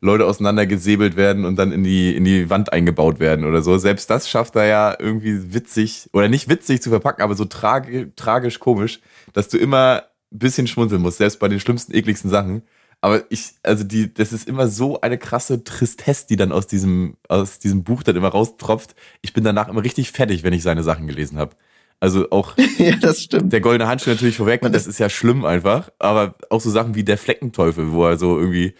Leute 0.01 0.25
auseinandergesäbelt 0.25 1.15
werden 1.15 1.45
und 1.45 1.55
dann 1.55 1.71
in 1.71 1.85
die, 1.85 2.13
in 2.13 2.25
die 2.25 2.49
Wand 2.49 2.73
eingebaut 2.73 3.19
werden 3.19 3.45
oder 3.45 3.61
so. 3.61 3.77
Selbst 3.77 4.09
das 4.09 4.29
schafft 4.29 4.57
er 4.57 4.65
ja 4.65 4.95
irgendwie 4.99 5.53
witzig, 5.53 6.09
oder 6.11 6.27
nicht 6.27 6.49
witzig 6.49 6.81
zu 6.81 6.89
verpacken, 6.89 7.21
aber 7.21 7.35
so 7.35 7.45
tragi 7.45 8.11
tragisch 8.17 8.59
komisch, 8.59 8.99
dass 9.31 9.47
du 9.47 9.57
immer 9.57 10.03
ein 10.31 10.39
bisschen 10.39 10.67
schmunzeln 10.67 11.01
musst, 11.01 11.19
selbst 11.19 11.39
bei 11.39 11.47
den 11.47 11.61
schlimmsten, 11.61 11.93
ekligsten 11.93 12.29
Sachen. 12.29 12.63
Aber 12.99 13.23
ich, 13.29 13.53
also 13.63 13.83
die, 13.83 14.13
das 14.13 14.33
ist 14.33 14.47
immer 14.47 14.67
so 14.67 14.99
eine 15.01 15.17
krasse 15.17 15.63
Tristesse, 15.63 16.27
die 16.27 16.35
dann 16.35 16.51
aus 16.51 16.67
diesem, 16.67 17.15
aus 17.29 17.59
diesem 17.59 17.83
Buch 17.83 18.03
dann 18.03 18.15
immer 18.15 18.29
raustropft. 18.29 18.95
Ich 19.21 19.33
bin 19.33 19.43
danach 19.43 19.69
immer 19.69 19.83
richtig 19.83 20.11
fertig, 20.11 20.43
wenn 20.43 20.53
ich 20.53 20.61
seine 20.61 20.83
Sachen 20.83 21.07
gelesen 21.07 21.37
habe. 21.37 21.55
Also 22.01 22.31
auch 22.31 22.57
ja, 22.77 22.97
das 22.97 23.21
stimmt. 23.21 23.53
der 23.53 23.61
goldene 23.61 23.87
Handschuh 23.87 24.09
natürlich 24.09 24.35
vorweg, 24.35 24.61
das 24.63 24.87
ist 24.87 24.99
ja 24.99 25.07
schlimm 25.07 25.45
einfach, 25.45 25.91
aber 25.99 26.35
auch 26.49 26.59
so 26.59 26.71
Sachen 26.71 26.95
wie 26.95 27.03
der 27.03 27.17
Fleckenteufel, 27.17 27.91
wo 27.91 28.05
er 28.05 28.17
so 28.17 28.37
irgendwie 28.39 28.73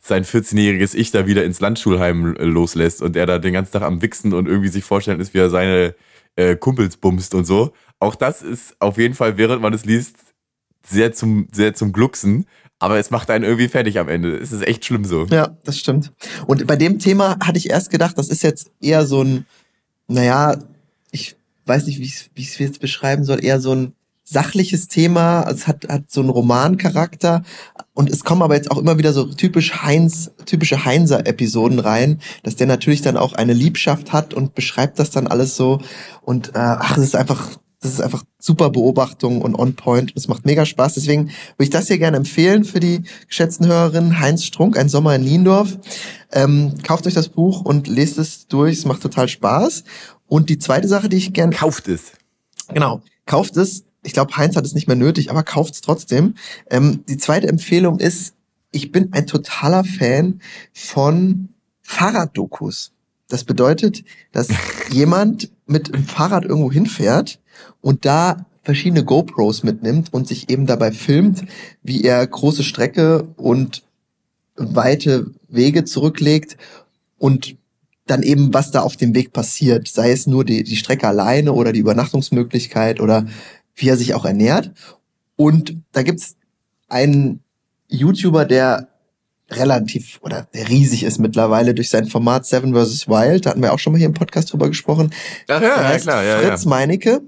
sein 0.00 0.24
14-jähriges 0.24 0.94
Ich 0.94 1.10
da 1.10 1.26
wieder 1.26 1.44
ins 1.44 1.58
Landschulheim 1.58 2.36
loslässt 2.38 3.02
und 3.02 3.16
er 3.16 3.26
da 3.26 3.38
den 3.38 3.52
ganzen 3.52 3.72
Tag 3.72 3.82
am 3.82 4.00
Wichsen 4.00 4.32
und 4.32 4.46
irgendwie 4.46 4.68
sich 4.68 4.84
vorstellen 4.84 5.20
ist, 5.20 5.34
wie 5.34 5.38
er 5.38 5.50
seine 5.50 5.96
äh, 6.36 6.54
Kumpels 6.54 6.96
bumst 6.96 7.34
und 7.34 7.44
so. 7.44 7.72
Auch 7.98 8.14
das 8.14 8.42
ist 8.42 8.76
auf 8.78 8.96
jeden 8.96 9.14
Fall, 9.14 9.36
während 9.36 9.60
man 9.60 9.74
es 9.74 9.84
liest, 9.84 10.16
sehr 10.86 11.12
zum, 11.12 11.48
sehr 11.52 11.74
zum 11.74 11.92
Glucksen. 11.92 12.46
Aber 12.78 12.96
es 12.98 13.10
macht 13.10 13.28
einen 13.30 13.42
irgendwie 13.42 13.66
fertig 13.66 13.98
am 13.98 14.08
Ende. 14.08 14.36
Es 14.36 14.52
ist 14.52 14.64
echt 14.64 14.84
schlimm 14.84 15.04
so. 15.04 15.26
Ja, 15.26 15.58
das 15.64 15.80
stimmt. 15.80 16.12
Und 16.46 16.64
bei 16.68 16.76
dem 16.76 17.00
Thema 17.00 17.36
hatte 17.42 17.58
ich 17.58 17.70
erst 17.70 17.90
gedacht, 17.90 18.16
das 18.16 18.28
ist 18.28 18.44
jetzt 18.44 18.70
eher 18.80 19.04
so 19.04 19.22
ein, 19.24 19.46
naja, 20.06 20.56
ich 21.10 21.34
weiß 21.68 21.86
nicht, 21.86 21.98
wie 22.00 22.04
ich 22.04 22.48
es 22.48 22.58
jetzt 22.58 22.80
beschreiben 22.80 23.24
soll, 23.24 23.44
eher 23.44 23.60
so 23.60 23.74
ein 23.74 23.92
sachliches 24.30 24.88
Thema. 24.88 25.48
Es 25.50 25.66
hat, 25.66 25.88
hat 25.88 26.10
so 26.10 26.20
einen 26.20 26.30
Romancharakter. 26.30 27.42
Und 27.94 28.10
es 28.10 28.24
kommen 28.24 28.42
aber 28.42 28.54
jetzt 28.54 28.70
auch 28.70 28.78
immer 28.78 28.98
wieder 28.98 29.12
so 29.12 29.24
typisch 29.24 29.82
Heinz, 29.82 30.30
typische 30.44 30.84
Heinzer-Episoden 30.84 31.78
rein, 31.78 32.20
dass 32.42 32.56
der 32.56 32.66
natürlich 32.66 33.02
dann 33.02 33.16
auch 33.16 33.32
eine 33.32 33.54
Liebschaft 33.54 34.12
hat 34.12 34.34
und 34.34 34.54
beschreibt 34.54 34.98
das 34.98 35.10
dann 35.10 35.26
alles 35.26 35.56
so. 35.56 35.80
Und 36.22 36.50
äh, 36.50 36.58
ach, 36.58 36.96
es 36.98 37.04
ist 37.04 37.16
einfach, 37.16 37.56
das 37.80 37.92
ist 37.92 38.00
einfach 38.00 38.24
super 38.38 38.70
Beobachtung 38.70 39.40
und 39.40 39.54
on 39.54 39.74
point. 39.74 40.12
Es 40.14 40.28
macht 40.28 40.44
mega 40.44 40.66
Spaß. 40.66 40.94
Deswegen 40.94 41.26
würde 41.26 41.64
ich 41.64 41.70
das 41.70 41.88
hier 41.88 41.98
gerne 41.98 42.18
empfehlen 42.18 42.64
für 42.64 42.80
die 42.80 43.02
geschätzten 43.26 43.66
Hörerinnen. 43.66 44.20
Heinz 44.20 44.44
Strunk, 44.44 44.76
ein 44.76 44.88
Sommer 44.88 45.14
in 45.16 45.24
Niendorf. 45.24 45.78
Ähm, 46.32 46.74
kauft 46.86 47.06
euch 47.06 47.14
das 47.14 47.30
Buch 47.30 47.62
und 47.62 47.88
lest 47.88 48.18
es 48.18 48.46
durch. 48.46 48.78
Es 48.78 48.84
macht 48.84 49.02
total 49.02 49.28
Spaß. 49.28 49.84
Und 50.28 50.50
die 50.50 50.58
zweite 50.58 50.88
Sache, 50.88 51.08
die 51.08 51.16
ich 51.16 51.32
gerne... 51.32 51.54
Kauft 51.54 51.88
es. 51.88 52.12
Genau, 52.68 53.02
kauft 53.26 53.56
es. 53.56 53.84
Ich 54.02 54.12
glaube, 54.12 54.36
Heinz 54.36 54.56
hat 54.56 54.64
es 54.64 54.74
nicht 54.74 54.86
mehr 54.86 54.96
nötig, 54.96 55.30
aber 55.30 55.42
kauft 55.42 55.74
es 55.74 55.80
trotzdem. 55.80 56.34
Ähm, 56.70 57.04
die 57.08 57.16
zweite 57.16 57.48
Empfehlung 57.48 57.98
ist, 57.98 58.34
ich 58.70 58.92
bin 58.92 59.12
ein 59.12 59.26
totaler 59.26 59.84
Fan 59.84 60.40
von 60.72 61.48
Fahrraddokus. 61.82 62.92
Das 63.28 63.44
bedeutet, 63.44 64.04
dass 64.32 64.48
jemand 64.90 65.50
mit 65.66 65.88
dem 65.94 66.04
Fahrrad 66.04 66.44
irgendwo 66.44 66.70
hinfährt 66.70 67.40
und 67.80 68.04
da 68.04 68.46
verschiedene 68.62 69.04
GoPros 69.04 69.62
mitnimmt 69.62 70.12
und 70.12 70.28
sich 70.28 70.50
eben 70.50 70.66
dabei 70.66 70.92
filmt, 70.92 71.44
wie 71.82 72.04
er 72.04 72.26
große 72.26 72.62
Strecke 72.62 73.28
und 73.36 73.82
weite 74.56 75.30
Wege 75.48 75.84
zurücklegt 75.84 76.56
und 77.18 77.56
dann 78.10 78.22
eben, 78.22 78.52
was 78.54 78.70
da 78.70 78.82
auf 78.82 78.96
dem 78.96 79.14
Weg 79.14 79.32
passiert, 79.32 79.88
sei 79.88 80.10
es 80.10 80.26
nur 80.26 80.44
die, 80.44 80.64
die 80.64 80.76
Strecke 80.76 81.06
alleine 81.08 81.52
oder 81.52 81.72
die 81.72 81.80
Übernachtungsmöglichkeit 81.80 83.00
oder 83.00 83.26
wie 83.74 83.88
er 83.88 83.96
sich 83.96 84.14
auch 84.14 84.24
ernährt. 84.24 84.72
Und 85.36 85.76
da 85.92 86.02
gibt's 86.02 86.36
einen 86.88 87.40
YouTuber, 87.88 88.44
der 88.44 88.88
relativ 89.50 90.18
oder 90.22 90.46
der 90.52 90.68
riesig 90.68 91.04
ist 91.04 91.18
mittlerweile 91.18 91.74
durch 91.74 91.88
sein 91.90 92.06
Format 92.06 92.46
Seven 92.46 92.74
vs. 92.74 93.08
Wild. 93.08 93.46
Da 93.46 93.50
hatten 93.50 93.62
wir 93.62 93.72
auch 93.72 93.78
schon 93.78 93.92
mal 93.92 93.98
hier 93.98 94.08
im 94.08 94.14
Podcast 94.14 94.52
drüber 94.52 94.68
gesprochen. 94.68 95.12
Ach 95.48 95.62
ja, 95.62 95.90
ja 95.90 95.98
klar, 95.98 96.24
ja. 96.24 96.38
Fritz 96.38 96.64
ja. 96.64 96.70
Meinecke. 96.70 97.22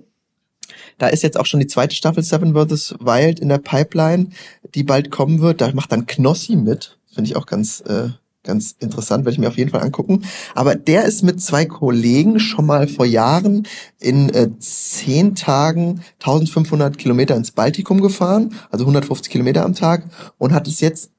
Da 0.99 1.09
ist 1.09 1.23
jetzt 1.23 1.39
auch 1.39 1.47
schon 1.47 1.61
die 1.61 1.67
zweite 1.67 1.97
Staffel 1.97 2.23
Seven 2.23 2.55
vs. 2.55 2.97
Wild 3.01 3.41
in 3.41 3.49
der 3.49 3.59
Pipeline, 3.59 4.29
die 4.75 4.83
bald 4.83 5.11
kommen 5.11 5.41
wird. 5.41 5.63
Da 5.63 5.73
macht 5.73 5.93
dann 5.93 6.07
Knossi 6.07 6.57
mit. 6.57 6.99
Finde 7.13 7.31
ich 7.31 7.37
auch 7.37 7.47
ganz 7.47 7.81
äh, 7.87 8.11
ganz 8.43 8.75
interessant, 8.79 9.25
werde 9.25 9.35
ich 9.35 9.39
mir 9.39 9.49
auf 9.49 9.59
jeden 9.59 9.71
Fall 9.71 9.83
angucken. 9.83 10.25
Aber 10.55 10.75
der 10.75 11.05
ist 11.05 11.23
mit 11.23 11.41
zwei 11.43 11.67
Kollegen 11.67 12.41
schon 12.41 12.67
mal 12.67 12.89
vor 12.89 13.07
Jahren 13.07 13.67
in 13.99 14.31
äh, 14.31 14.51
zehn 14.59 15.35
Tagen 15.35 16.03
1500 16.21 16.97
Kilometer 16.97 17.37
ins 17.37 17.51
Baltikum 17.51 18.01
gefahren, 18.01 18.55
also 18.71 18.85
150 18.85 19.31
Kilometer 19.31 19.65
am 19.65 19.75
Tag 19.75 20.05
und 20.39 20.53
hat 20.53 20.67
es 20.67 20.81
jetzt 20.81 21.11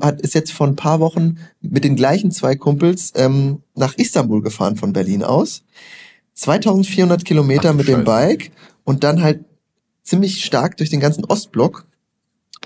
hat 0.00 0.22
ist 0.22 0.34
jetzt 0.34 0.52
vor 0.52 0.66
ein 0.66 0.76
paar 0.76 1.00
Wochen 1.00 1.36
mit 1.60 1.84
den 1.84 1.96
gleichen 1.96 2.30
zwei 2.30 2.56
Kumpels 2.56 3.12
ähm, 3.14 3.62
nach 3.74 3.92
Istanbul 3.98 4.40
gefahren 4.40 4.76
von 4.76 4.94
Berlin 4.94 5.22
aus. 5.22 5.64
2400 6.32 7.26
Kilometer 7.26 7.70
Ach, 7.70 7.74
mit 7.74 7.86
dem 7.86 8.04
Bike 8.04 8.52
und 8.84 9.04
dann 9.04 9.22
halt 9.22 9.44
ziemlich 10.02 10.44
stark 10.44 10.78
durch 10.78 10.88
den 10.88 11.00
ganzen 11.00 11.26
Ostblock. 11.26 11.86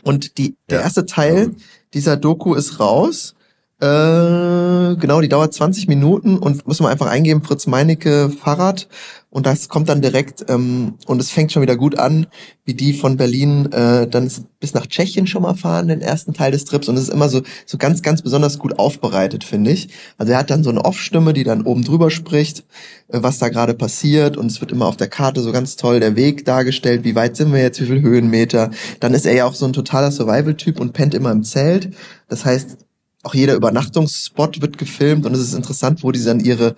Und 0.04 0.38
die, 0.38 0.54
der 0.68 0.78
ja. 0.78 0.84
erste 0.84 1.04
Teil 1.04 1.56
dieser 1.94 2.16
Doku 2.16 2.54
ist 2.54 2.78
raus 2.78 3.34
äh, 3.80 4.96
genau, 4.96 5.22
die 5.22 5.28
dauert 5.28 5.54
20 5.54 5.88
Minuten 5.88 6.36
und 6.36 6.66
muss 6.66 6.80
man 6.80 6.92
einfach 6.92 7.06
eingeben, 7.06 7.42
Fritz 7.42 7.66
Meinecke 7.66 8.28
Fahrrad 8.28 8.88
und 9.30 9.46
das 9.46 9.70
kommt 9.70 9.88
dann 9.88 10.02
direkt 10.02 10.44
ähm, 10.48 10.98
und 11.06 11.18
es 11.18 11.30
fängt 11.30 11.50
schon 11.50 11.62
wieder 11.62 11.76
gut 11.76 11.98
an, 11.98 12.26
wie 12.66 12.74
die 12.74 12.92
von 12.92 13.16
Berlin 13.16 13.72
äh, 13.72 14.06
dann 14.06 14.30
bis 14.58 14.74
nach 14.74 14.86
Tschechien 14.86 15.26
schon 15.26 15.42
mal 15.42 15.54
fahren, 15.54 15.88
den 15.88 16.02
ersten 16.02 16.34
Teil 16.34 16.52
des 16.52 16.66
Trips 16.66 16.88
und 16.88 16.96
es 16.96 17.04
ist 17.04 17.14
immer 17.14 17.30
so 17.30 17.40
so 17.64 17.78
ganz 17.78 18.02
ganz 18.02 18.20
besonders 18.20 18.58
gut 18.58 18.78
aufbereitet, 18.78 19.44
finde 19.44 19.70
ich. 19.70 19.88
Also 20.18 20.32
er 20.32 20.40
hat 20.40 20.50
dann 20.50 20.62
so 20.62 20.68
eine 20.68 20.84
Off-Stimme, 20.84 21.32
die 21.32 21.44
dann 21.44 21.62
oben 21.62 21.82
drüber 21.82 22.10
spricht, 22.10 22.64
äh, 23.08 23.22
was 23.22 23.38
da 23.38 23.48
gerade 23.48 23.72
passiert 23.72 24.36
und 24.36 24.50
es 24.50 24.60
wird 24.60 24.72
immer 24.72 24.86
auf 24.86 24.98
der 24.98 25.08
Karte 25.08 25.40
so 25.40 25.52
ganz 25.52 25.76
toll 25.76 26.00
der 26.00 26.16
Weg 26.16 26.44
dargestellt, 26.44 27.04
wie 27.04 27.14
weit 27.14 27.36
sind 27.36 27.52
wir 27.52 27.62
jetzt, 27.62 27.80
wie 27.80 27.86
viel 27.86 28.02
Höhenmeter. 28.02 28.72
Dann 28.98 29.14
ist 29.14 29.24
er 29.24 29.32
ja 29.32 29.46
auch 29.46 29.54
so 29.54 29.64
ein 29.64 29.72
totaler 29.72 30.10
Survival-Typ 30.10 30.78
und 30.78 30.92
pennt 30.92 31.14
immer 31.14 31.30
im 31.30 31.44
Zelt. 31.44 31.94
Das 32.28 32.44
heißt, 32.44 32.76
auch 33.22 33.34
jeder 33.34 33.54
Übernachtungsspot 33.54 34.62
wird 34.62 34.78
gefilmt 34.78 35.26
und 35.26 35.34
es 35.34 35.40
ist 35.40 35.52
interessant, 35.52 36.02
wo 36.02 36.10
die 36.10 36.24
dann 36.24 36.40
ihre 36.40 36.74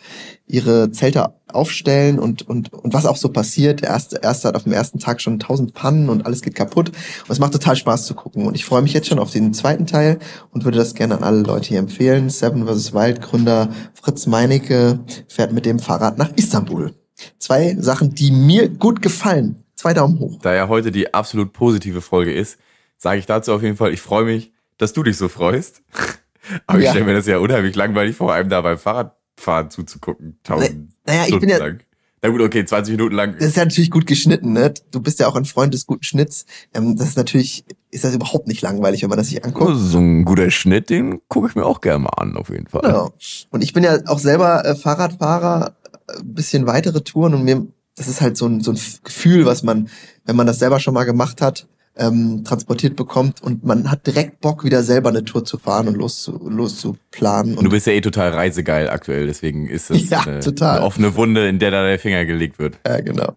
ihre 0.46 0.90
Zelte 0.90 1.35
aufstellen 1.46 2.18
und 2.18 2.48
und 2.48 2.72
und 2.72 2.92
was 2.92 3.07
auch 3.07 3.16
so 3.16 3.28
passiert. 3.28 3.83
Der 3.83 3.90
erste 3.90 4.18
erste 4.22 4.48
hat 4.48 4.57
auf 4.57 4.64
dem 4.64 4.72
ersten 4.72 4.98
Tag 4.98 5.20
schon 5.20 5.38
tausend 5.38 5.72
Pannen 5.72 6.09
und 6.09 6.26
alles 6.26 6.42
geht 6.42 6.57
kaputt 6.57 6.88
und 6.88 7.31
es 7.31 7.38
macht 7.38 7.52
total 7.52 7.76
Spaß 7.76 8.07
zu 8.07 8.14
gucken 8.14 8.46
und 8.46 8.57
ich 8.57 8.64
freue 8.64 8.83
mich 8.83 8.92
jetzt 8.92 9.07
schon 9.07 9.20
auf 9.20 9.31
den 9.31 9.55
zweiten 9.55 9.87
Teil 9.87 10.18
und 10.50 10.64
würde 10.64 10.78
das 10.78 10.94
gerne 10.94 11.16
an 11.16 11.22
alle 11.22 11.42
Leute 11.42 11.68
hier 11.68 11.78
empfehlen. 11.78 12.28
Seven 12.28 12.66
vs. 12.66 12.92
Wild 12.92 13.20
Gründer 13.22 13.68
Fritz 13.94 14.26
Meinecke 14.26 14.98
fährt 15.28 15.52
mit 15.52 15.64
dem 15.64 15.78
Fahrrad 15.78 16.18
nach 16.18 16.31
Istanbul. 16.35 16.92
Zwei 17.38 17.76
Sachen, 17.78 18.14
die 18.14 18.33
mir 18.33 18.68
gut 18.68 19.00
gefallen. 19.00 19.62
Zwei 19.76 19.94
Daumen 19.94 20.18
hoch. 20.18 20.38
Da 20.42 20.55
ja 20.55 20.68
heute 20.68 20.90
die 20.90 21.14
absolut 21.14 21.52
positive 21.52 22.00
Folge 22.00 22.33
ist, 22.33 22.59
sage 22.98 23.20
ich 23.20 23.26
dazu 23.26 23.52
auf 23.52 23.62
jeden 23.62 23.76
Fall, 23.76 23.92
ich 23.92 24.00
freue 24.00 24.24
mich, 24.24 24.52
dass 24.78 24.92
du 24.92 25.05
dich 25.05 25.16
so 25.16 25.28
freust. 25.28 25.83
Aber 26.66 26.78
ja. 26.78 26.85
ich 26.85 26.90
stelle 26.90 27.05
mir 27.05 27.14
das 27.14 27.26
ja 27.26 27.38
unheimlich 27.38 27.76
langweilig 27.76 28.16
vor, 28.16 28.33
einem 28.33 28.48
da 28.48 28.61
beim 28.61 28.78
Fahrradfahren 28.78 29.70
zuzugucken. 29.70 30.38
Tausend 30.42 30.92
naja, 31.07 31.24
ich 31.28 31.38
bin 31.38 31.48
ja, 31.48 31.59
lang. 31.59 31.81
Na 32.24 32.28
gut, 32.31 32.40
okay, 32.40 32.64
20 32.64 32.92
Minuten 32.92 33.16
lang. 33.16 33.35
Das 33.38 33.48
ist 33.48 33.57
ja 33.57 33.64
natürlich 33.64 33.90
gut 33.90 34.07
geschnitten, 34.07 34.52
ne? 34.52 34.72
Du 34.92 35.00
bist 35.00 35.18
ja 35.18 35.26
auch 35.26 35.35
ein 35.35 35.44
Freund 35.44 35.74
des 35.74 35.87
guten 35.87 36.05
Schnitts. 36.05 36.46
Ähm, 36.72 36.96
das 36.96 37.09
ist 37.09 37.16
natürlich, 37.16 37.64
ist 37.90 38.05
das 38.05 38.14
überhaupt 38.14 38.46
nicht 38.46 38.62
langweilig, 38.62 39.02
wenn 39.02 39.09
man 39.09 39.18
das 39.18 39.28
sich 39.28 39.44
anguckt. 39.44 39.76
So 39.76 39.98
ein 39.98 40.24
guter 40.24 40.48
Schnitt, 40.52 40.88
den 40.88 41.20
gucke 41.26 41.48
ich 41.48 41.57
mir 41.57 41.64
auch 41.64 41.81
gerne 41.81 42.05
mal 42.05 42.11
an, 42.16 42.37
auf 42.37 42.48
jeden 42.48 42.68
Fall. 42.68 42.83
Genau. 42.83 43.12
Und 43.50 43.64
ich 43.64 43.72
bin 43.72 43.83
ja 43.83 43.98
auch 44.07 44.20
selber 44.20 44.64
äh, 44.64 44.76
Fahrradfahrer, 44.76 45.74
äh, 46.07 46.22
bisschen 46.22 46.68
weitere 46.68 47.00
Touren 47.00 47.35
und 47.35 47.42
mir, 47.42 47.66
das 47.96 48.07
ist 48.07 48.20
halt 48.20 48.37
so 48.37 48.46
ein, 48.46 48.61
so 48.61 48.70
ein 48.70 48.78
Gefühl, 49.02 49.44
was 49.44 49.64
man, 49.64 49.88
wenn 50.24 50.37
man 50.37 50.46
das 50.46 50.61
selber 50.61 50.78
schon 50.78 50.94
mal 50.94 51.05
gemacht 51.05 51.40
hat, 51.40 51.66
ähm, 51.96 52.42
transportiert 52.44 52.96
bekommt 52.96 53.42
und 53.42 53.64
man 53.64 53.90
hat 53.90 54.07
direkt 54.07 54.40
Bock, 54.40 54.64
wieder 54.64 54.83
selber 54.83 55.11
eine 55.11 55.24
Tour 55.24 55.44
zu 55.44 55.59
fahren 55.59 55.88
und 55.88 55.94
los 55.96 56.22
zu, 56.22 56.33
los 56.48 56.78
zu 56.78 56.96
planen. 57.11 57.59
Und 57.59 57.64
du 57.64 57.70
bist 57.70 57.87
ja 57.87 57.92
eh 57.92 58.00
total 58.00 58.31
reisegeil 58.31 58.88
aktuell, 58.88 59.26
deswegen 59.26 59.68
ist 59.68 59.90
das 59.90 60.09
ja, 60.09 60.20
eine, 60.20 60.40
total. 60.40 60.78
eine 60.78 60.87
offene 60.87 61.14
Wunde, 61.16 61.48
in 61.48 61.59
der 61.59 61.70
da 61.70 61.85
der 61.87 61.98
Finger 61.98 62.24
gelegt 62.24 62.59
wird. 62.59 62.78
Ja, 62.87 63.00
genau. 63.00 63.35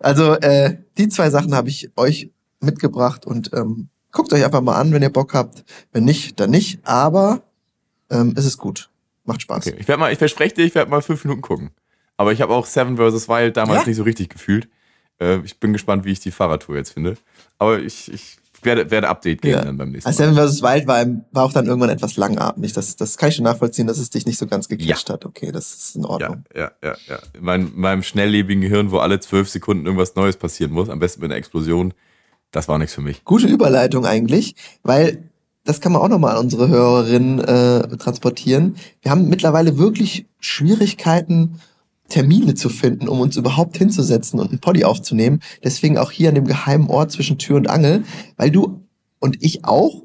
Also 0.00 0.34
äh, 0.34 0.78
die 0.96 1.08
zwei 1.08 1.30
Sachen 1.30 1.54
habe 1.54 1.68
ich 1.68 1.90
euch 1.96 2.30
mitgebracht 2.60 3.26
und 3.26 3.50
ähm, 3.52 3.88
guckt 4.12 4.32
euch 4.32 4.44
einfach 4.44 4.62
mal 4.62 4.76
an, 4.76 4.92
wenn 4.92 5.02
ihr 5.02 5.10
Bock 5.10 5.34
habt. 5.34 5.64
Wenn 5.92 6.04
nicht, 6.04 6.40
dann 6.40 6.50
nicht. 6.50 6.80
Aber 6.84 7.42
ähm, 8.10 8.34
es 8.36 8.44
ist 8.46 8.58
gut. 8.58 8.90
Macht 9.24 9.42
Spaß. 9.42 9.66
Okay. 9.66 9.76
Ich 9.78 9.88
werde 9.88 10.00
mal, 10.00 10.12
ich 10.12 10.18
verspreche 10.18 10.54
dir, 10.54 10.64
ich 10.64 10.74
werde 10.74 10.90
mal 10.90 11.02
fünf 11.02 11.24
Minuten 11.24 11.42
gucken. 11.42 11.70
Aber 12.16 12.32
ich 12.32 12.40
habe 12.40 12.52
auch 12.54 12.66
Seven 12.66 12.96
vs. 12.96 13.28
Wild 13.28 13.56
damals 13.56 13.82
Ja? 13.82 13.88
nicht 13.88 13.96
so 13.96 14.02
richtig 14.02 14.30
gefühlt. 14.30 14.68
Äh, 15.20 15.38
ich 15.44 15.58
bin 15.60 15.72
gespannt, 15.72 16.04
wie 16.04 16.12
ich 16.12 16.20
die 16.20 16.30
Fahrradtour 16.30 16.76
jetzt 16.76 16.90
finde. 16.90 17.16
Aber 17.60 17.78
ich, 17.78 18.12
ich 18.12 18.36
werde, 18.62 18.90
werde 18.90 19.08
Update 19.08 19.40
geben 19.42 19.54
Ja. 19.58 19.64
dann 19.64 19.76
beim 19.78 19.90
nächsten 19.92 20.08
Also 20.08 20.22
Mal. 20.24 20.34
Seven 20.34 20.48
vs. 20.52 20.62
Wild 20.62 20.86
war, 20.86 21.06
war 21.32 21.44
auch 21.44 21.52
dann 21.52 21.66
irgendwann 21.66 21.88
etwas 21.90 22.16
langatmig. 22.16 22.72
Das, 22.72 22.96
das 22.96 23.16
kann 23.16 23.28
ich 23.30 23.36
schon 23.36 23.44
nachvollziehen, 23.44 23.86
dass 23.86 23.98
es 23.98 24.10
dich 24.10 24.26
nicht 24.26 24.38
so 24.38 24.46
ganz 24.46 24.68
gecatcht 24.68 25.08
hat. 25.08 25.24
Okay, 25.24 25.52
das 25.52 25.72
ist 25.72 25.96
in 25.96 26.02
Ja, 26.02 26.08
Ordnung. 26.08 26.44
ja, 26.54 26.70
ja, 26.82 26.94
ja. 27.08 27.18
In 27.32 27.44
meinem, 27.44 27.72
meinem 27.76 28.02
schnelllebigen 28.02 28.60
Gehirn, 28.60 28.90
wo 28.90 28.98
alle 28.98 29.20
zwölf 29.20 29.48
Sekunden 29.48 29.86
irgendwas 29.86 30.14
Neues 30.16 30.36
passieren 30.36 30.72
muss, 30.72 30.88
am 30.90 30.98
besten 30.98 31.20
mit 31.22 31.30
einer 31.30 31.38
Explosion, 31.38 31.94
das 32.50 32.66
war 32.68 32.78
nichts 32.78 32.94
für 32.94 33.00
mich. 33.02 33.24
Gute 33.24 33.46
Überleitung 33.46 34.04
eigentlich, 34.04 34.56
weil 34.82 35.30
das 35.64 35.80
kann 35.80 35.92
man 35.92 36.02
auch 36.02 36.08
nochmal 36.08 36.32
an 36.36 36.44
unsere 36.44 36.68
Hörerinnen 36.68 37.38
äh, 37.38 37.96
transportieren. 37.98 38.76
Wir 39.02 39.10
haben 39.10 39.28
mittlerweile 39.28 39.78
wirklich 39.78 40.26
Schwierigkeiten, 40.40 41.60
Termine 42.10 42.54
zu 42.54 42.68
finden, 42.68 43.08
um 43.08 43.20
uns 43.20 43.36
überhaupt 43.36 43.78
hinzusetzen 43.78 44.38
und 44.38 44.50
einen 44.50 44.60
Poddy 44.60 44.84
aufzunehmen. 44.84 45.40
Deswegen 45.64 45.96
auch 45.96 46.10
hier 46.10 46.28
an 46.28 46.34
dem 46.34 46.46
geheimen 46.46 46.88
Ort 46.88 47.12
zwischen 47.12 47.38
Tür 47.38 47.56
und 47.56 47.70
Angel, 47.70 48.04
weil 48.36 48.50
du 48.50 48.82
und 49.18 49.42
ich 49.42 49.64
auch 49.64 50.02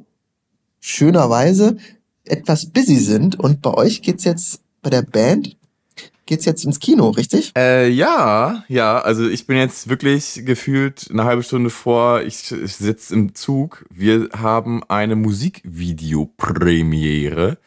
schönerweise 0.80 1.78
etwas 2.24 2.68
busy 2.68 2.98
sind 2.98 3.40
und 3.40 3.62
bei 3.62 3.74
euch 3.74 4.02
geht's 4.02 4.24
jetzt 4.24 4.62
bei 4.82 4.90
der 4.90 5.02
Band 5.02 5.58
geht's 6.26 6.46
jetzt 6.46 6.64
ins 6.66 6.80
Kino, 6.80 7.10
richtig? 7.10 7.52
Äh, 7.58 7.90
ja, 7.90 8.64
ja, 8.68 9.00
also 9.00 9.28
ich 9.28 9.48
bin 9.48 9.58
jetzt 9.58 9.90
wirklich 9.90 10.44
gefühlt 10.46 11.08
eine 11.12 11.26
halbe 11.26 11.44
Stunde 11.44 11.70
vor, 11.70 12.22
ich, 12.24 12.52
ich 12.52 12.76
sitze 12.76 13.14
im 13.14 13.36
Zug. 13.36 13.86
Wir 13.92 14.30
haben 14.36 14.82
eine 14.88 15.16
Musikvideo-Premiere. 15.16 17.60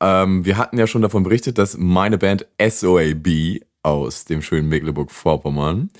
Ähm, 0.00 0.46
wir 0.46 0.56
hatten 0.56 0.78
ja 0.78 0.86
schon 0.86 1.02
davon 1.02 1.24
berichtet, 1.24 1.58
dass 1.58 1.76
meine 1.76 2.16
Band 2.18 2.46
SOAB 2.58 3.60
aus 3.82 4.24
dem 4.24 4.42
schönen 4.42 4.68
Mecklenburg-Vorpommern 4.68 5.90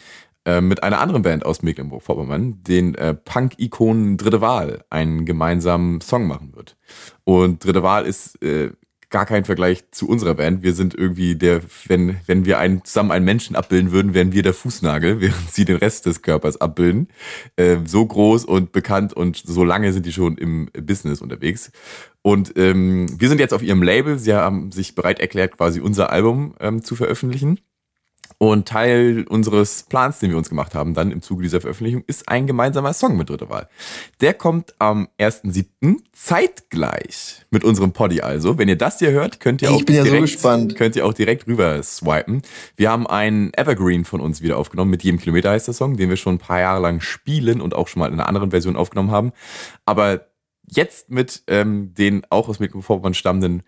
äh, 0.45 0.61
mit 0.61 0.83
einer 0.83 1.01
anderen 1.01 1.23
Band 1.23 1.45
aus 1.45 1.63
Mecklenburg-Vorpommern, 1.63 2.63
den 2.63 2.95
äh, 2.95 3.15
Punk-Ikonen 3.15 4.17
Dritte 4.17 4.41
Wahl, 4.41 4.85
einen 4.91 5.25
gemeinsamen 5.25 6.01
Song 6.01 6.27
machen 6.27 6.55
wird. 6.55 6.77
Und 7.25 7.65
Dritte 7.65 7.83
Wahl 7.83 8.07
ist 8.07 8.43
äh, 8.43 8.71
gar 9.11 9.27
kein 9.27 9.45
Vergleich 9.45 9.91
zu 9.91 10.09
unserer 10.09 10.35
Band. 10.35 10.63
Wir 10.63 10.73
sind 10.73 10.95
irgendwie 10.95 11.35
der, 11.35 11.61
wenn, 11.87 12.17
wenn 12.27 12.47
wir 12.47 12.59
einen, 12.59 12.85
zusammen 12.85 13.11
einen 13.11 13.25
Menschen 13.25 13.57
abbilden 13.57 13.93
würden, 13.93 14.15
wären 14.15 14.33
wir 14.33 14.43
der 14.43 14.55
Fußnagel, 14.55 15.21
während 15.21 15.51
sie 15.51 15.65
den 15.65 15.77
Rest 15.77 16.07
des 16.07 16.23
Körpers 16.23 16.61
abbilden. 16.61 17.09
Äh, 17.57 17.79
so 17.85 18.07
groß 18.07 18.45
und 18.45 18.73
bekannt 18.73 19.13
und 19.13 19.37
so 19.37 19.65
lange 19.65 19.93
sind 19.93 20.07
die 20.07 20.13
schon 20.13 20.39
im 20.39 20.71
Business 20.73 21.21
unterwegs. 21.21 21.73
Und 22.23 22.57
ähm, 22.57 23.09
wir 23.21 23.29
sind 23.29 23.41
jetzt 23.41 23.53
auf 23.53 23.63
ihrem 23.63 23.83
Label. 23.83 24.19
Sie 24.19 24.33
haben 24.33 24.71
sich 24.73 24.95
bereit 24.95 25.21
erklärt, 25.21 25.57
quasi 25.57 25.81
unser 25.81 26.11
Album 26.11 26.55
ähm, 26.61 26.83
zu 26.83 26.95
veröffentlichen. 26.95 27.59
Und 28.43 28.69
Teil 28.69 29.27
unseres 29.29 29.83
Plans, 29.83 30.19
den 30.19 30.31
wir 30.31 30.39
uns 30.39 30.49
gemacht 30.49 30.75
haben, 30.75 30.95
dann 30.95 31.13
im 31.13 31.21
Zuge 31.21 31.43
dieser 31.43 31.61
Veröffentlichung, 31.61 32.05
ist 32.07 32.27
ein 32.27 32.47
gemeinsamer 32.47 32.95
Song 32.95 33.19
mit 33.19 33.29
Dritte 33.29 33.51
Wahl. 33.51 33.69
Der 34.23 34.33
kommt 34.33 34.73
am 34.79 35.09
1.7. 35.19 35.99
zeitgleich 36.15 37.45
mit 37.51 37.65
unserem 37.65 37.93
Poddy 37.93 38.23
also. 38.23 38.57
Wenn 38.57 38.71
ihr 38.71 38.79
das 38.79 38.99
hier 38.99 39.11
hört, 39.11 39.41
könnt 39.41 39.61
ihr 39.61 39.71
auch 39.71 39.83
ja 39.87 39.99
so 39.99 40.05
direkt, 40.05 40.23
gespannt. 40.23 40.75
könnt 40.75 40.97
ihr 40.97 41.05
auch 41.05 41.13
direkt 41.13 41.47
rüber 41.49 41.83
swipen. 41.83 42.41
Wir 42.77 42.91
haben 42.91 43.07
einen 43.07 43.53
Evergreen 43.53 44.07
von 44.07 44.23
uns 44.23 44.41
wieder 44.41 44.57
aufgenommen. 44.57 44.91
Mit 44.91 45.03
jedem 45.03 45.21
Kilometer 45.21 45.51
heißt 45.51 45.67
der 45.67 45.75
Song, 45.75 45.99
den 45.99 46.09
wir 46.09 46.17
schon 46.17 46.37
ein 46.37 46.39
paar 46.39 46.61
Jahre 46.61 46.81
lang 46.81 47.03
spielen 47.03 47.61
und 47.61 47.75
auch 47.75 47.89
schon 47.89 48.01
mal 48.01 48.07
in 48.07 48.15
einer 48.15 48.27
anderen 48.27 48.53
Version 48.53 48.75
aufgenommen 48.75 49.11
haben. 49.11 49.33
Aber 49.85 50.29
jetzt 50.67 51.11
mit 51.11 51.43
ähm, 51.47 51.93
den 51.93 52.23
auch 52.31 52.49
aus 52.49 52.59
Mecklenburg-Vorpommern 52.59 53.13
stammenden 53.13 53.65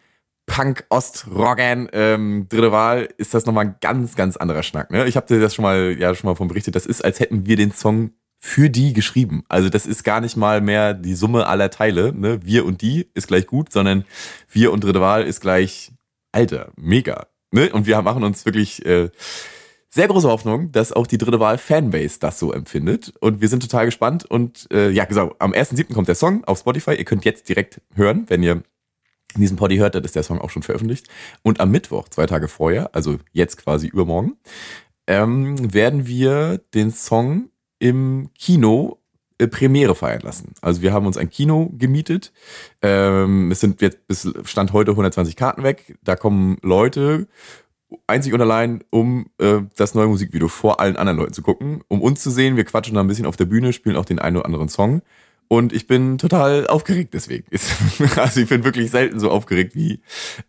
Punk-Ost-Rockern, 0.53 1.88
ähm, 1.95 2.47
dritte 2.47 2.73
Wahl, 2.73 3.09
ist 3.17 3.33
das 3.33 3.47
nochmal 3.47 3.65
ein 3.65 3.77
ganz, 3.81 4.17
ganz 4.17 4.37
anderer 4.37 4.62
Schnack. 4.62 4.91
Ne? 4.91 5.07
Ich 5.09 5.17
habe 5.17 5.27
dir 5.27 5.41
das 5.41 5.55
schon 5.55 5.62
mal, 5.62 5.97
ja, 5.99 6.15
schon 6.15 6.29
mal 6.29 6.37
von 6.37 6.47
berichtet. 6.47 6.77
Das 6.77 6.85
ist, 6.85 7.03
als 7.03 7.21
hätten 7.21 7.47
wir 7.47 7.57
den 7.57 7.73
Song 7.73 8.11
für 8.38 8.69
die 8.69 8.93
geschrieben. 8.93 9.45
Also 9.49 9.71
das 9.71 9.87
ist 9.87 10.05
gar 10.05 10.21
nicht 10.21 10.37
mal 10.37 10.61
mehr 10.61 10.93
die 10.93 11.15
Summe 11.15 11.47
aller 11.47 11.71
Teile. 11.71 12.12
Ne? 12.12 12.38
Wir 12.45 12.67
und 12.67 12.83
die 12.83 13.09
ist 13.15 13.29
gleich 13.29 13.47
gut, 13.47 13.73
sondern 13.73 14.05
wir 14.51 14.73
und 14.73 14.85
dritte 14.85 15.01
Wahl 15.01 15.23
ist 15.23 15.41
gleich, 15.41 15.91
Alter, 16.33 16.71
mega. 16.77 17.29
Ne? 17.51 17.73
Und 17.73 17.87
wir 17.87 18.03
machen 18.03 18.23
uns 18.23 18.45
wirklich 18.45 18.85
äh, 18.85 19.09
sehr 19.88 20.09
große 20.09 20.29
Hoffnung, 20.29 20.71
dass 20.71 20.93
auch 20.93 21.07
die 21.07 21.19
dritte 21.19 21.41
Wahl 21.41 21.57
Fanbase 21.57 22.19
das 22.21 22.38
so 22.38 22.53
empfindet. 22.53 23.15
Und 23.21 23.41
wir 23.41 23.49
sind 23.49 23.62
total 23.62 23.87
gespannt. 23.87 24.27
Und 24.27 24.69
äh, 24.71 24.91
ja, 24.91 25.07
genau, 25.07 25.35
am 25.38 25.53
1.7. 25.53 25.95
kommt 25.95 26.09
der 26.09 26.15
Song 26.15 26.45
auf 26.45 26.59
Spotify. 26.59 26.95
Ihr 26.95 27.07
könnt 27.07 27.25
jetzt 27.25 27.49
direkt 27.49 27.81
hören, 27.95 28.25
wenn 28.29 28.43
ihr 28.43 28.62
diesen 29.40 29.57
Poddy 29.57 29.77
hört, 29.77 29.95
ist 29.97 30.16
der 30.16 30.23
Song 30.23 30.40
auch 30.40 30.51
schon 30.51 30.62
veröffentlicht. 30.62 31.09
Und 31.42 31.61
am 31.61 31.71
Mittwoch, 31.71 32.09
zwei 32.09 32.27
Tage 32.27 32.49
vorher, 32.49 32.95
also 32.95 33.18
jetzt 33.33 33.57
quasi 33.57 33.87
übermorgen, 33.87 34.37
ähm, 35.07 35.73
werden 35.73 36.07
wir 36.07 36.61
den 36.75 36.90
Song 36.90 37.49
im 37.79 38.31
Kino 38.38 38.99
äh, 39.38 39.49
Premiere 39.49 39.95
feiern 39.95 40.21
lassen. 40.23 40.55
Also 40.61 40.83
wir 40.83 40.92
haben 40.92 41.07
uns 41.07 41.16
ein 41.16 41.31
Kino 41.31 41.71
gemietet. 41.77 42.33
Ähm, 42.81 43.51
es 43.51 43.61
sind 43.61 43.81
jetzt 43.81 44.07
bis 44.07 44.33
Stand 44.45 44.73
heute 44.73 44.92
120 44.92 45.37
Karten 45.37 45.62
weg. 45.62 45.99
Da 46.03 46.16
kommen 46.16 46.59
Leute 46.62 47.27
einzig 48.07 48.33
und 48.33 48.40
allein, 48.40 48.85
um 48.90 49.27
äh, 49.38 49.61
das 49.77 49.95
neue 49.95 50.07
Musikvideo 50.07 50.49
vor 50.49 50.81
allen 50.81 50.97
anderen 50.97 51.18
Leuten 51.18 51.33
zu 51.33 51.42
gucken, 51.42 51.83
um 51.88 52.01
uns 52.01 52.23
zu 52.23 52.31
sehen. 52.31 52.57
Wir 52.57 52.64
quatschen 52.64 52.95
da 52.95 53.01
ein 53.01 53.09
bisschen 53.09 53.27
auf 53.27 53.37
der 53.37 53.45
Bühne, 53.47 53.73
spielen 53.73 53.97
auch 53.97 54.05
den 54.05 54.18
einen 54.18 54.37
oder 54.37 54.47
anderen 54.47 54.68
Song. 54.68 55.03
Und 55.53 55.75
ich 55.75 55.87
bin 55.87 56.17
total 56.17 56.67
aufgeregt 56.67 57.12
deswegen. 57.12 57.45
Also 58.17 58.41
ich 58.41 58.49
bin 58.49 58.65
wirklich 58.65 58.91
selten 58.91 59.21
so 59.21 59.31
aufgeregt 59.31 59.75
wie 59.75 60.01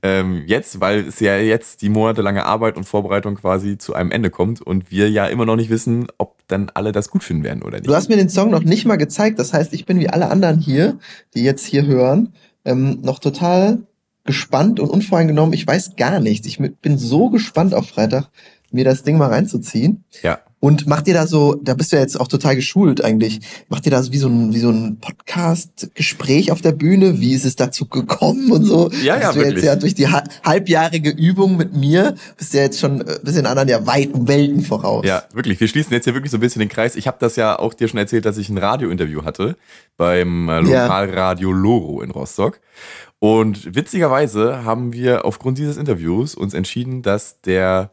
ähm, 0.01 0.43
jetzt, 0.47 0.79
weil 0.79 1.01
es 1.05 1.19
ja 1.19 1.37
jetzt 1.37 1.81
die 1.81 1.89
monatelange 1.89 2.45
Arbeit 2.45 2.77
und 2.77 2.85
Vorbereitung 2.85 3.35
quasi 3.35 3.77
zu 3.77 3.95
einem 3.95 4.11
Ende 4.11 4.29
kommt 4.29 4.61
und 4.61 4.91
wir 4.91 5.09
ja 5.09 5.25
immer 5.25 5.45
noch 5.45 5.57
nicht 5.57 5.69
wissen, 5.69 6.07
ob 6.19 6.37
dann 6.47 6.71
alle 6.73 6.93
das 6.93 7.09
gut 7.09 7.21
finden 7.21 7.43
werden 7.43 7.63
oder 7.63 7.79
nicht. 7.79 7.87
Du 7.89 7.93
hast 7.93 8.07
mir 8.07 8.15
den 8.15 8.29
Song 8.29 8.49
noch 8.49 8.63
nicht 8.63 8.85
mal 8.85 8.95
gezeigt. 8.95 9.39
Das 9.39 9.51
heißt, 9.51 9.73
ich 9.73 9.85
bin 9.85 9.99
wie 9.99 10.07
alle 10.07 10.29
anderen 10.29 10.57
hier, 10.57 10.97
die 11.35 11.43
jetzt 11.43 11.65
hier 11.65 11.85
hören, 11.85 12.31
ähm, 12.63 13.01
noch 13.01 13.19
total 13.19 13.79
gespannt 14.23 14.79
und 14.79 14.89
unvoreingenommen. 14.89 15.51
Ich 15.51 15.67
weiß 15.67 15.97
gar 15.97 16.21
nichts. 16.21 16.47
Ich 16.47 16.59
bin 16.59 16.97
so 16.97 17.29
gespannt 17.29 17.73
auf 17.73 17.89
Freitag, 17.89 18.29
mir 18.71 18.85
das 18.85 19.03
Ding 19.03 19.17
mal 19.17 19.27
reinzuziehen. 19.27 20.05
Ja. 20.21 20.39
Und 20.63 20.87
macht 20.87 21.09
ihr 21.09 21.13
da 21.13 21.27
so, 21.27 21.55
da 21.61 21.73
bist 21.73 21.91
du 21.91 21.97
ja 21.97 22.01
jetzt 22.03 22.17
auch 22.17 22.29
total 22.29 22.55
geschult 22.55 23.03
eigentlich, 23.03 23.41
macht 23.67 23.85
ihr 23.85 23.91
da 23.91 24.01
so 24.01 24.13
wie 24.13 24.17
so 24.17 24.29
ein, 24.29 24.53
wie 24.53 24.59
so 24.59 24.69
ein 24.69 24.97
Podcast-Gespräch 25.01 26.53
auf 26.53 26.61
der 26.61 26.71
Bühne? 26.71 27.19
Wie 27.19 27.33
ist 27.33 27.43
es 27.43 27.57
dazu 27.57 27.85
gekommen 27.85 28.49
und 28.49 28.63
so? 28.63 28.89
Ja, 29.03 29.19
ja, 29.19 29.27
Bist 29.27 29.35
du 29.35 29.39
wirklich. 29.39 29.55
jetzt 29.55 29.65
ja 29.65 29.75
durch 29.75 29.93
die 29.93 30.07
ha- 30.07 30.23
halbjährige 30.41 31.09
Übung 31.09 31.57
mit 31.57 31.75
mir, 31.75 32.15
bist 32.37 32.53
du 32.53 32.57
ja 32.59 32.63
jetzt 32.63 32.79
schon 32.79 33.01
äh, 33.01 33.19
bist 33.21 33.35
den 33.35 33.45
anderen 33.45 33.67
ja 33.67 33.85
weit 33.85 34.13
um 34.13 34.25
Welten 34.29 34.61
voraus. 34.61 35.05
Ja, 35.05 35.23
wirklich. 35.33 35.59
Wir 35.59 35.67
schließen 35.67 35.91
jetzt 35.91 36.05
hier 36.05 36.13
wirklich 36.13 36.31
so 36.31 36.37
ein 36.37 36.39
bisschen 36.39 36.61
den 36.61 36.69
Kreis. 36.69 36.95
Ich 36.95 37.07
habe 37.07 37.17
das 37.19 37.35
ja 37.35 37.59
auch 37.59 37.73
dir 37.73 37.89
schon 37.89 37.99
erzählt, 37.99 38.23
dass 38.23 38.37
ich 38.37 38.47
ein 38.47 38.57
Radiointerview 38.57 39.25
hatte 39.25 39.57
beim 39.97 40.47
äh. 40.47 40.61
Lokalradio 40.61 41.51
Loro 41.51 42.01
in 42.01 42.11
Rostock. 42.11 42.61
Und 43.19 43.73
witzigerweise 43.73 44.65
haben 44.65 44.91
wir 44.91 45.23
aufgrund 45.23 45.57
dieses 45.57 45.77
Interviews 45.77 46.35
uns 46.35 46.53
entschieden, 46.53 47.03
dass 47.03 47.39
der 47.39 47.91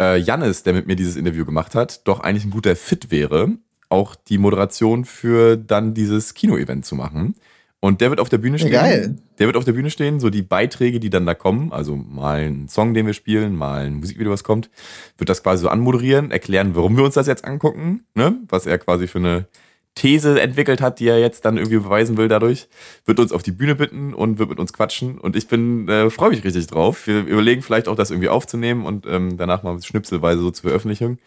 äh, 0.00 0.16
Jannis, 0.16 0.62
der 0.62 0.74
mit 0.74 0.86
mir 0.86 0.94
dieses 0.94 1.16
Interview 1.16 1.44
gemacht 1.44 1.74
hat, 1.74 1.99
doch 2.04 2.20
eigentlich 2.20 2.44
ein 2.44 2.50
guter 2.50 2.76
Fit 2.76 3.10
wäre, 3.10 3.50
auch 3.88 4.14
die 4.14 4.38
Moderation 4.38 5.04
für 5.04 5.56
dann 5.56 5.94
dieses 5.94 6.34
Kino-Event 6.34 6.84
zu 6.84 6.94
machen. 6.94 7.34
Und 7.80 8.02
der 8.02 8.10
wird 8.10 8.20
auf 8.20 8.28
der 8.28 8.38
Bühne 8.38 8.58
stehen. 8.58 8.72
geil. 8.72 9.16
Der 9.38 9.46
wird 9.46 9.56
auf 9.56 9.64
der 9.64 9.72
Bühne 9.72 9.90
stehen, 9.90 10.20
so 10.20 10.28
die 10.28 10.42
Beiträge, 10.42 11.00
die 11.00 11.08
dann 11.08 11.24
da 11.24 11.34
kommen, 11.34 11.72
also 11.72 11.96
mal 11.96 12.40
ein 12.40 12.68
Song, 12.68 12.92
den 12.92 13.06
wir 13.06 13.14
spielen, 13.14 13.56
mal 13.56 13.86
ein 13.86 13.94
Musikvideo, 13.94 14.30
was 14.30 14.44
kommt, 14.44 14.68
wird 15.16 15.30
das 15.30 15.42
quasi 15.42 15.62
so 15.62 15.70
anmoderieren, 15.70 16.30
erklären, 16.30 16.74
warum 16.74 16.96
wir 16.98 17.04
uns 17.04 17.14
das 17.14 17.26
jetzt 17.26 17.46
angucken, 17.46 18.04
ne? 18.14 18.36
was 18.48 18.66
er 18.66 18.76
quasi 18.76 19.06
für 19.06 19.18
eine 19.18 19.46
These 19.94 20.40
entwickelt 20.40 20.80
hat, 20.80 21.00
die 21.00 21.08
er 21.08 21.18
jetzt 21.18 21.44
dann 21.44 21.56
irgendwie 21.56 21.78
beweisen 21.78 22.16
will 22.16 22.28
dadurch, 22.28 22.68
wird 23.06 23.18
uns 23.18 23.32
auf 23.32 23.42
die 23.42 23.50
Bühne 23.50 23.74
bitten 23.74 24.14
und 24.14 24.38
wird 24.38 24.50
mit 24.50 24.60
uns 24.60 24.72
quatschen. 24.72 25.18
Und 25.18 25.34
ich 25.34 25.48
bin, 25.48 25.88
äh, 25.88 26.10
freue 26.10 26.30
mich 26.30 26.44
richtig 26.44 26.66
drauf. 26.68 27.06
Wir 27.06 27.24
überlegen 27.24 27.62
vielleicht 27.62 27.88
auch, 27.88 27.96
das 27.96 28.10
irgendwie 28.10 28.28
aufzunehmen 28.28 28.86
und 28.86 29.06
ähm, 29.06 29.36
danach 29.36 29.62
mal 29.62 29.82
schnipselweise 29.82 30.40
so 30.40 30.50
zur 30.50 30.70
Veröffentlichung. 30.70 31.18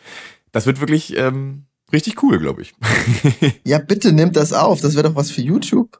Das 0.54 0.66
wird 0.66 0.80
wirklich 0.80 1.18
ähm, 1.18 1.66
richtig 1.92 2.24
cool, 2.24 2.40
glaube 2.40 2.62
ich. 2.62 2.74
ja, 3.66 3.80
bitte 3.80 4.14
nehmt 4.14 4.38
das 4.38 4.54
auf. 4.54 4.80
Das 4.80 4.96
wäre 4.96 5.10
doch 5.10 5.16
was 5.16 5.32
für 5.32 5.42
YouTube. 5.42 6.00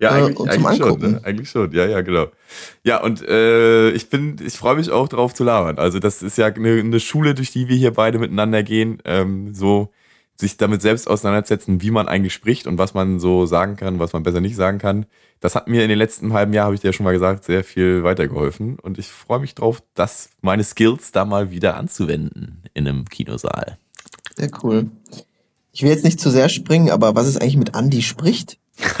Ja, 0.00 0.16
äh, 0.16 0.22
eigentlich, 0.22 0.46
äh, 0.46 0.50
eigentlich 0.50 0.78
schon. 0.78 1.00
Ne? 1.00 1.20
Eigentlich 1.22 1.50
schon. 1.50 1.72
Ja, 1.72 1.84
ja, 1.84 2.00
genau. 2.00 2.28
Ja, 2.84 3.02
und 3.02 3.20
äh, 3.28 3.90
ich 3.90 4.08
bin, 4.08 4.36
ich 4.42 4.54
freue 4.54 4.76
mich 4.76 4.90
auch 4.90 5.08
drauf 5.08 5.34
zu 5.34 5.44
labern. 5.44 5.78
Also 5.78 5.98
das 5.98 6.22
ist 6.22 6.38
ja 6.38 6.46
eine, 6.46 6.80
eine 6.80 7.00
Schule, 7.00 7.34
durch 7.34 7.50
die 7.50 7.68
wir 7.68 7.76
hier 7.76 7.92
beide 7.92 8.18
miteinander 8.18 8.62
gehen. 8.62 9.02
Ähm, 9.04 9.52
so 9.52 9.90
sich 10.40 10.56
damit 10.56 10.80
selbst 10.82 11.08
auseinandersetzen, 11.10 11.82
wie 11.82 11.90
man 11.90 12.06
eigentlich 12.06 12.32
spricht 12.32 12.68
und 12.68 12.78
was 12.78 12.94
man 12.94 13.18
so 13.18 13.44
sagen 13.46 13.76
kann, 13.76 13.98
was 13.98 14.12
man 14.12 14.22
besser 14.22 14.40
nicht 14.40 14.54
sagen 14.54 14.78
kann. 14.78 15.06
Das 15.40 15.56
hat 15.56 15.66
mir 15.66 15.82
in 15.82 15.88
den 15.88 15.98
letzten 15.98 16.32
halben 16.32 16.52
Jahr, 16.52 16.66
habe 16.66 16.76
ich 16.76 16.80
dir 16.80 16.88
ja 16.88 16.92
schon 16.92 17.04
mal 17.04 17.12
gesagt, 17.12 17.44
sehr 17.44 17.64
viel 17.64 18.04
weitergeholfen. 18.04 18.78
Und 18.78 18.98
ich 18.98 19.08
freue 19.08 19.40
mich 19.40 19.56
drauf, 19.56 19.82
das 19.94 20.30
meine 20.40 20.62
Skills 20.62 21.10
da 21.10 21.24
mal 21.24 21.50
wieder 21.50 21.76
anzuwenden 21.76 22.62
in 22.74 22.86
einem 22.86 23.04
Kinosaal. 23.06 23.78
Sehr 24.38 24.50
cool. 24.62 24.90
Ich 25.72 25.82
will 25.82 25.90
jetzt 25.90 26.04
nicht 26.04 26.20
zu 26.20 26.30
sehr 26.30 26.48
springen, 26.48 26.90
aber 26.90 27.14
was 27.14 27.26
ist 27.26 27.40
eigentlich 27.40 27.56
mit 27.56 27.76
Andy 27.76 28.02
spricht? 28.02 28.58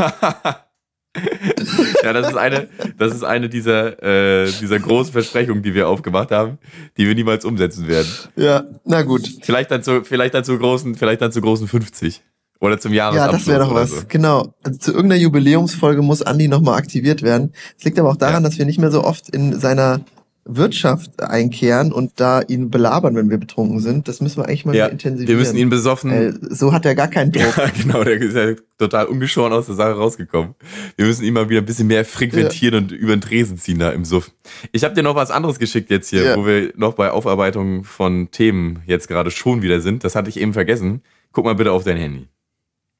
ja, 2.02 2.12
das 2.12 2.28
ist 2.28 2.36
eine, 2.36 2.68
das 2.96 3.14
ist 3.14 3.24
eine 3.24 3.48
dieser, 3.48 4.02
äh, 4.02 4.50
dieser 4.60 4.78
großen 4.78 5.12
Versprechungen, 5.12 5.62
die 5.62 5.74
wir 5.74 5.88
aufgemacht 5.88 6.30
haben, 6.30 6.58
die 6.96 7.06
wir 7.06 7.14
niemals 7.14 7.44
umsetzen 7.44 7.88
werden. 7.88 8.08
Ja, 8.36 8.64
na 8.84 9.02
gut. 9.02 9.28
Vielleicht 9.42 9.70
dann 9.70 9.82
zu, 9.82 10.04
vielleicht 10.04 10.34
dann 10.34 10.44
zu 10.44 10.58
großen, 10.58 10.94
vielleicht 10.94 11.22
dann 11.22 11.32
zu 11.32 11.40
großen 11.40 11.68
50. 11.68 12.22
Oder 12.60 12.80
zum 12.80 12.92
Jahresabschluss. 12.92 13.32
Ja, 13.32 13.38
das 13.38 13.46
wäre 13.46 13.60
doch 13.60 13.74
was. 13.74 13.90
So. 13.90 14.06
Genau. 14.08 14.52
Also 14.64 14.78
zu 14.78 14.92
irgendeiner 14.92 15.20
Jubiläumsfolge 15.20 16.02
muss 16.02 16.22
Andi 16.22 16.48
nochmal 16.48 16.76
aktiviert 16.76 17.22
werden. 17.22 17.52
Es 17.78 17.84
liegt 17.84 18.00
aber 18.00 18.10
auch 18.10 18.16
daran, 18.16 18.42
ja. 18.42 18.48
dass 18.48 18.58
wir 18.58 18.66
nicht 18.66 18.80
mehr 18.80 18.90
so 18.90 19.04
oft 19.04 19.28
in 19.30 19.58
seiner 19.60 20.00
Wirtschaft 20.48 21.22
einkehren 21.22 21.92
und 21.92 22.12
da 22.16 22.40
ihn 22.40 22.70
belabern, 22.70 23.14
wenn 23.14 23.28
wir 23.28 23.36
betrunken 23.36 23.80
sind. 23.80 24.08
Das 24.08 24.20
müssen 24.20 24.38
wir 24.38 24.46
eigentlich 24.46 24.64
mal 24.64 24.74
ja, 24.74 24.86
intensivieren. 24.86 25.28
Wir 25.28 25.36
müssen 25.36 25.58
ihn 25.58 25.68
besoffen. 25.68 26.10
Äh, 26.10 26.32
so 26.48 26.72
hat 26.72 26.86
er 26.86 26.94
gar 26.94 27.08
keinen 27.08 27.32
Druck. 27.32 27.56
Ja, 27.56 27.66
genau, 27.80 28.02
der 28.02 28.14
ist 28.14 28.34
ja 28.34 28.54
total 28.78 29.06
ungeschoren 29.06 29.52
aus 29.52 29.66
der 29.66 29.74
Sache 29.74 29.92
rausgekommen. 29.92 30.54
Wir 30.96 31.06
müssen 31.06 31.24
ihn 31.24 31.34
mal 31.34 31.48
wieder 31.50 31.60
ein 31.60 31.66
bisschen 31.66 31.86
mehr 31.86 32.04
frequentieren 32.04 32.74
ja. 32.74 32.80
und 32.80 32.92
über 32.92 33.14
den 33.14 33.20
Tresen 33.20 33.58
ziehen 33.58 33.78
da 33.78 33.90
im 33.90 34.06
Suff. 34.06 34.30
Ich 34.72 34.84
habe 34.84 34.94
dir 34.94 35.02
noch 35.02 35.14
was 35.14 35.30
anderes 35.30 35.58
geschickt 35.58 35.90
jetzt 35.90 36.08
hier, 36.08 36.22
ja. 36.22 36.36
wo 36.36 36.46
wir 36.46 36.72
noch 36.76 36.94
bei 36.94 37.10
Aufarbeitung 37.10 37.84
von 37.84 38.30
Themen 38.30 38.82
jetzt 38.86 39.06
gerade 39.06 39.30
schon 39.30 39.60
wieder 39.60 39.80
sind. 39.80 40.02
Das 40.02 40.14
hatte 40.16 40.30
ich 40.30 40.40
eben 40.40 40.54
vergessen. 40.54 41.02
Guck 41.32 41.44
mal 41.44 41.54
bitte 41.54 41.72
auf 41.72 41.84
dein 41.84 41.98
Handy. 41.98 42.28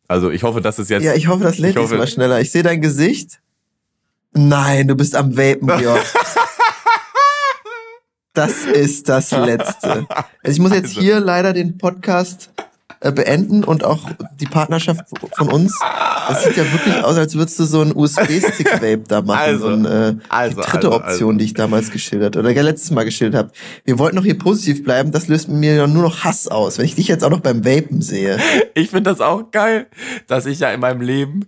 Also 0.06 0.30
ich 0.30 0.42
hoffe, 0.42 0.60
dass 0.60 0.78
es 0.78 0.88
jetzt. 0.88 1.02
Ja, 1.02 1.14
ich 1.14 1.28
hoffe, 1.28 1.44
das 1.44 1.58
lädt 1.58 1.78
diesmal 1.78 2.08
schneller. 2.08 2.40
Ich 2.40 2.50
sehe 2.50 2.62
dein 2.62 2.80
Gesicht. 2.80 3.40
Nein, 4.32 4.88
du 4.88 4.94
bist 4.94 5.16
am 5.16 5.36
Vapen, 5.36 5.68
Georg. 5.78 6.04
Das 8.38 8.66
ist 8.66 9.08
das 9.08 9.32
Letzte. 9.32 10.06
Also 10.08 10.28
ich 10.44 10.60
muss 10.60 10.72
jetzt 10.72 10.90
also. 10.90 11.00
hier 11.00 11.18
leider 11.18 11.52
den 11.52 11.76
Podcast 11.76 12.50
äh, 13.00 13.10
beenden 13.10 13.64
und 13.64 13.82
auch 13.82 14.08
die 14.38 14.46
Partnerschaft 14.46 15.06
von 15.36 15.50
uns. 15.50 15.76
Das 16.28 16.44
sieht 16.44 16.56
ja 16.56 16.62
wirklich 16.72 17.02
aus, 17.02 17.16
als 17.16 17.34
würdest 17.34 17.58
du 17.58 17.64
so 17.64 17.80
ein 17.80 17.92
USB-Stick-Vape 17.92 19.02
da 19.08 19.22
machen. 19.22 19.40
Also, 19.40 19.58
so 19.58 19.74
eine, 19.74 20.20
äh, 20.20 20.24
also, 20.28 20.54
die 20.54 20.62
dritte 20.68 20.86
also, 20.86 20.92
Option, 20.92 21.28
also. 21.30 21.38
die 21.38 21.44
ich 21.46 21.54
damals 21.54 21.90
geschildert 21.90 22.36
oder 22.36 22.50
ja, 22.50 22.62
letztes 22.62 22.92
Mal 22.92 23.02
geschildert 23.02 23.38
habe. 23.38 23.50
Wir 23.84 23.98
wollten 23.98 24.14
noch 24.14 24.24
hier 24.24 24.38
positiv 24.38 24.84
bleiben, 24.84 25.10
das 25.10 25.26
löst 25.26 25.48
mir 25.48 25.74
ja 25.74 25.88
nur 25.88 26.04
noch 26.04 26.22
Hass 26.22 26.46
aus, 26.46 26.78
wenn 26.78 26.84
ich 26.84 26.94
dich 26.94 27.08
jetzt 27.08 27.24
auch 27.24 27.30
noch 27.30 27.40
beim 27.40 27.64
Vapen 27.64 28.02
sehe. 28.02 28.38
Ich 28.74 28.90
finde 28.90 29.10
das 29.10 29.20
auch 29.20 29.50
geil, 29.50 29.88
dass 30.28 30.46
ich 30.46 30.60
ja 30.60 30.70
in 30.70 30.78
meinem 30.78 31.00
Leben 31.00 31.46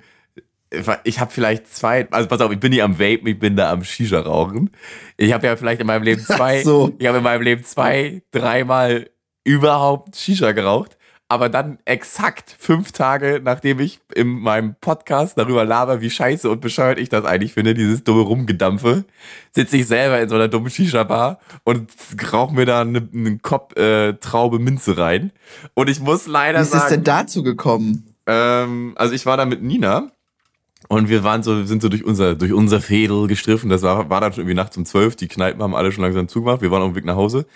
ich 1.04 1.18
habe 1.18 1.30
vielleicht 1.30 1.72
zwei, 1.72 2.08
also 2.10 2.28
pass 2.28 2.40
auf, 2.40 2.52
ich 2.52 2.60
bin 2.60 2.70
nicht 2.70 2.82
am 2.82 2.98
Vapen, 2.98 3.26
ich 3.26 3.38
bin 3.38 3.56
da 3.56 3.72
am 3.72 3.82
Shisha 3.82 4.20
rauchen. 4.20 4.70
Ich 5.16 5.32
habe 5.32 5.46
ja 5.46 5.56
vielleicht 5.56 5.80
in 5.80 5.86
meinem 5.86 6.04
Leben 6.04 6.22
zwei, 6.22 6.62
so. 6.62 6.92
ich 6.98 7.06
habe 7.06 7.18
in 7.18 7.24
meinem 7.24 7.42
Leben 7.42 7.64
zwei, 7.64 8.22
dreimal 8.30 9.10
überhaupt 9.44 10.16
Shisha 10.16 10.52
geraucht, 10.52 10.96
aber 11.28 11.48
dann 11.48 11.78
exakt 11.84 12.54
fünf 12.58 12.92
Tage, 12.92 13.40
nachdem 13.42 13.80
ich 13.80 14.00
in 14.14 14.28
meinem 14.28 14.76
Podcast 14.80 15.38
darüber 15.38 15.64
laber, 15.64 16.00
wie 16.00 16.10
scheiße 16.10 16.48
und 16.48 16.60
bescheuert 16.60 16.98
ich 17.00 17.08
das 17.08 17.24
eigentlich 17.24 17.54
finde, 17.54 17.74
dieses 17.74 18.04
dumme 18.04 18.22
Rumgedampfe, 18.22 19.04
sitze 19.52 19.76
ich 19.76 19.88
selber 19.88 20.20
in 20.20 20.28
so 20.28 20.36
einer 20.36 20.48
dummen 20.48 20.70
Shisha-Bar 20.70 21.40
und 21.64 21.90
rauche 22.32 22.54
mir 22.54 22.66
da 22.66 22.82
einen 22.82 23.10
eine 23.12 23.38
Kopf 23.38 23.76
äh, 23.76 24.14
Traube 24.14 24.60
Minze 24.60 24.98
rein. 24.98 25.32
Und 25.74 25.90
ich 25.90 26.00
muss 26.00 26.28
leider 26.28 26.64
sagen... 26.64 26.72
Wie 26.72 26.76
ist 26.78 26.84
es 26.84 26.90
denn 26.90 27.04
dazu 27.04 27.42
gekommen? 27.42 28.14
Ähm, 28.26 28.92
also 28.96 29.14
ich 29.14 29.26
war 29.26 29.36
da 29.36 29.44
mit 29.44 29.62
Nina 29.62 30.12
und 30.88 31.08
wir 31.08 31.22
waren 31.22 31.42
so, 31.42 31.64
sind 31.64 31.82
so 31.82 31.88
durch 31.88 32.04
unser, 32.04 32.34
durch 32.34 32.52
unser 32.52 32.80
Fädel 32.80 33.26
gestriffen. 33.26 33.70
Das 33.70 33.82
war, 33.82 34.10
war 34.10 34.20
dann 34.20 34.32
schon 34.32 34.42
irgendwie 34.42 34.54
nachts 34.54 34.76
um 34.76 34.84
zwölf. 34.84 35.14
Die 35.16 35.28
Kneipen 35.28 35.62
haben 35.62 35.74
alle 35.74 35.92
schon 35.92 36.02
langsam 36.02 36.28
zugemacht. 36.28 36.62
Wir 36.62 36.70
waren 36.70 36.82
auf 36.82 36.90
dem 36.90 36.96
Weg 36.96 37.04
nach 37.04 37.16
Hause. 37.16 37.46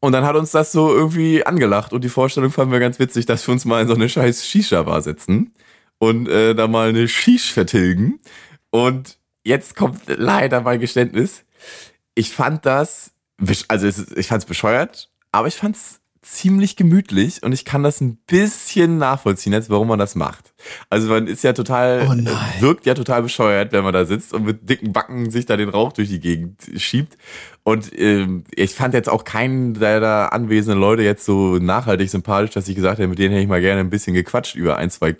Und 0.00 0.12
dann 0.12 0.24
hat 0.24 0.34
uns 0.34 0.50
das 0.50 0.72
so 0.72 0.92
irgendwie 0.92 1.44
angelacht. 1.44 1.92
Und 1.92 2.02
die 2.02 2.08
Vorstellung 2.08 2.50
fanden 2.50 2.72
wir 2.72 2.80
ganz 2.80 2.98
witzig, 2.98 3.26
dass 3.26 3.46
wir 3.46 3.52
uns 3.52 3.66
mal 3.66 3.82
in 3.82 3.88
so 3.88 3.94
eine 3.94 4.08
scheiß 4.08 4.46
Shisha-Bar 4.46 5.02
setzen. 5.02 5.52
Und 5.98 6.28
äh, 6.28 6.54
da 6.54 6.66
mal 6.66 6.88
eine 6.88 7.06
Shish 7.06 7.52
vertilgen. 7.52 8.18
Und 8.70 9.18
jetzt 9.44 9.76
kommt 9.76 10.00
leider 10.06 10.62
mein 10.62 10.80
Geständnis. 10.80 11.44
Ich 12.14 12.30
fand 12.30 12.64
das, 12.64 13.12
also 13.68 13.86
ich 13.86 14.26
fand 14.26 14.42
es 14.42 14.46
bescheuert, 14.46 15.10
aber 15.30 15.48
ich 15.48 15.54
fand 15.54 15.76
es 15.76 15.99
ziemlich 16.22 16.76
gemütlich 16.76 17.42
und 17.42 17.52
ich 17.52 17.64
kann 17.64 17.82
das 17.82 18.00
ein 18.02 18.16
bisschen 18.26 18.98
nachvollziehen 18.98 19.54
jetzt, 19.54 19.70
warum 19.70 19.88
man 19.88 19.98
das 19.98 20.14
macht. 20.14 20.52
Also 20.90 21.08
man 21.08 21.26
ist 21.26 21.42
ja 21.42 21.54
total, 21.54 22.06
oh 22.06 22.60
wirkt 22.60 22.84
ja 22.84 22.92
total 22.92 23.22
bescheuert, 23.22 23.72
wenn 23.72 23.84
man 23.84 23.94
da 23.94 24.04
sitzt 24.04 24.34
und 24.34 24.44
mit 24.44 24.68
dicken 24.68 24.92
Backen 24.92 25.30
sich 25.30 25.46
da 25.46 25.56
den 25.56 25.70
Rauch 25.70 25.92
durch 25.94 26.08
die 26.08 26.20
Gegend 26.20 26.60
schiebt. 26.76 27.16
Und 27.62 27.90
ähm, 27.98 28.44
ich 28.54 28.74
fand 28.74 28.92
jetzt 28.92 29.08
auch 29.08 29.24
keinen 29.24 29.74
der 29.74 30.00
da 30.00 30.26
anwesenden 30.26 30.78
Leute 30.78 31.02
jetzt 31.02 31.24
so 31.24 31.56
nachhaltig 31.56 32.10
sympathisch, 32.10 32.50
dass 32.50 32.68
ich 32.68 32.76
gesagt 32.76 32.98
hätte, 32.98 33.08
mit 33.08 33.18
denen 33.18 33.32
hätte 33.32 33.42
ich 33.42 33.48
mal 33.48 33.60
gerne 33.60 33.80
ein 33.80 33.90
bisschen 33.90 34.14
gequatscht 34.14 34.56
über 34.56 34.76
ein, 34.76 34.90
zwei 34.90 35.16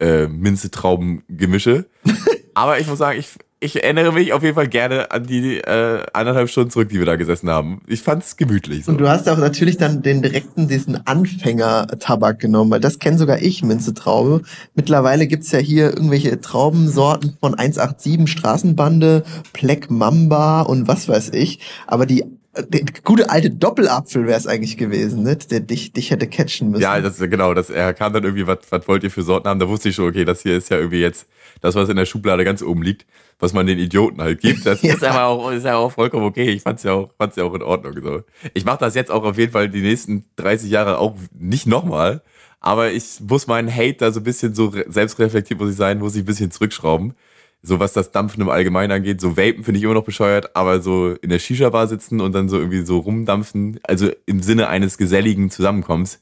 äh, 0.00 0.26
Minzetrauben-Gemische. 0.26 1.86
Aber 2.54 2.80
ich 2.80 2.88
muss 2.88 2.98
sagen, 2.98 3.20
ich, 3.20 3.28
ich 3.62 3.82
erinnere 3.82 4.12
mich 4.12 4.32
auf 4.32 4.42
jeden 4.42 4.54
Fall 4.54 4.68
gerne 4.68 5.10
an 5.10 5.26
die 5.26 5.58
äh, 5.58 6.02
anderthalb 6.14 6.48
Stunden 6.48 6.70
zurück, 6.70 6.88
die 6.88 6.98
wir 6.98 7.04
da 7.04 7.16
gesessen 7.16 7.50
haben. 7.50 7.82
Ich 7.86 8.00
fand's 8.00 8.38
gemütlich. 8.38 8.86
So. 8.86 8.92
Und 8.92 8.98
du 8.98 9.08
hast 9.08 9.28
auch 9.28 9.36
natürlich 9.36 9.76
dann 9.76 10.00
den 10.00 10.22
direkten, 10.22 10.66
diesen 10.66 11.06
Anfänger-Tabak 11.06 12.38
genommen, 12.38 12.70
weil 12.70 12.80
das 12.80 12.98
kenne 12.98 13.18
sogar 13.18 13.42
ich, 13.42 13.62
Minze-Traube. 13.62 14.42
Mittlerweile 14.74 15.26
gibt's 15.26 15.52
ja 15.52 15.58
hier 15.58 15.90
irgendwelche 15.90 16.40
Traubensorten 16.40 17.36
von 17.38 17.54
187 17.54 18.30
Straßenbande, 18.30 19.24
Pleck 19.52 19.90
Mamba 19.90 20.62
und 20.62 20.88
was 20.88 21.06
weiß 21.06 21.30
ich. 21.34 21.60
Aber 21.86 22.06
die 22.06 22.24
der 22.56 22.84
gute 23.04 23.30
alte 23.30 23.50
Doppelapfel 23.50 24.26
wäre 24.26 24.38
es 24.38 24.46
eigentlich 24.46 24.76
gewesen, 24.76 25.22
ne? 25.22 25.36
der 25.36 25.60
dich, 25.60 25.92
dich 25.92 26.10
hätte 26.10 26.26
catchen 26.26 26.70
müssen. 26.70 26.82
Ja, 26.82 27.00
das, 27.00 27.18
genau, 27.18 27.54
das, 27.54 27.70
er 27.70 27.94
kam 27.94 28.12
dann 28.12 28.24
irgendwie, 28.24 28.46
was, 28.46 28.58
was 28.70 28.88
wollt 28.88 29.04
ihr 29.04 29.10
für 29.10 29.22
Sorten 29.22 29.48
haben? 29.48 29.60
Da 29.60 29.68
wusste 29.68 29.88
ich 29.88 29.94
schon, 29.94 30.08
okay, 30.08 30.24
das 30.24 30.42
hier 30.42 30.56
ist 30.56 30.68
ja 30.68 30.76
irgendwie 30.76 31.00
jetzt 31.00 31.28
das, 31.60 31.76
was 31.76 31.88
in 31.88 31.96
der 31.96 32.06
Schublade 32.06 32.44
ganz 32.44 32.62
oben 32.62 32.82
liegt, 32.82 33.06
was 33.38 33.52
man 33.52 33.66
den 33.66 33.78
Idioten 33.78 34.20
halt 34.20 34.40
gibt. 34.40 34.66
Das 34.66 34.82
ja. 34.82 34.94
ist 34.94 35.04
aber 35.04 35.26
auch, 35.26 35.50
ist 35.52 35.64
ja 35.64 35.76
auch 35.76 35.92
vollkommen 35.92 36.24
okay. 36.24 36.50
Ich 36.50 36.62
fand's 36.62 36.82
ja 36.82 36.92
auch, 36.92 37.10
fand's 37.16 37.36
ja 37.36 37.44
auch 37.44 37.54
in 37.54 37.62
Ordnung. 37.62 37.94
So. 38.02 38.22
Ich 38.52 38.64
mache 38.64 38.78
das 38.78 38.96
jetzt 38.96 39.12
auch 39.12 39.22
auf 39.22 39.38
jeden 39.38 39.52
Fall 39.52 39.68
die 39.68 39.82
nächsten 39.82 40.24
30 40.36 40.70
Jahre 40.70 40.98
auch 40.98 41.14
nicht 41.38 41.68
nochmal. 41.68 42.22
Aber 42.58 42.90
ich 42.90 43.20
muss 43.20 43.46
meinen 43.46 43.74
Hate 43.74 43.94
da 43.94 44.12
so 44.12 44.20
ein 44.20 44.24
bisschen 44.24 44.54
so 44.54 44.72
selbstreflektiert 44.88 45.58
muss 45.58 45.70
ich 45.70 45.76
sein, 45.76 45.98
muss 45.98 46.14
ich 46.14 46.22
ein 46.22 46.26
bisschen 46.26 46.50
zurückschrauben 46.50 47.14
so 47.62 47.78
was 47.78 47.92
das 47.92 48.10
Dampfen 48.10 48.40
im 48.40 48.48
Allgemeinen 48.48 48.92
angeht, 48.92 49.20
so 49.20 49.36
Vapen 49.36 49.64
finde 49.64 49.78
ich 49.78 49.84
immer 49.84 49.94
noch 49.94 50.04
bescheuert, 50.04 50.56
aber 50.56 50.80
so 50.80 51.14
in 51.14 51.30
der 51.30 51.38
Shisha-Bar 51.38 51.88
sitzen 51.88 52.20
und 52.20 52.32
dann 52.32 52.48
so 52.48 52.58
irgendwie 52.58 52.82
so 52.84 52.98
rumdampfen, 52.98 53.80
also 53.82 54.10
im 54.26 54.42
Sinne 54.42 54.68
eines 54.68 54.98
geselligen 54.98 55.50
Zusammenkommens, 55.50 56.20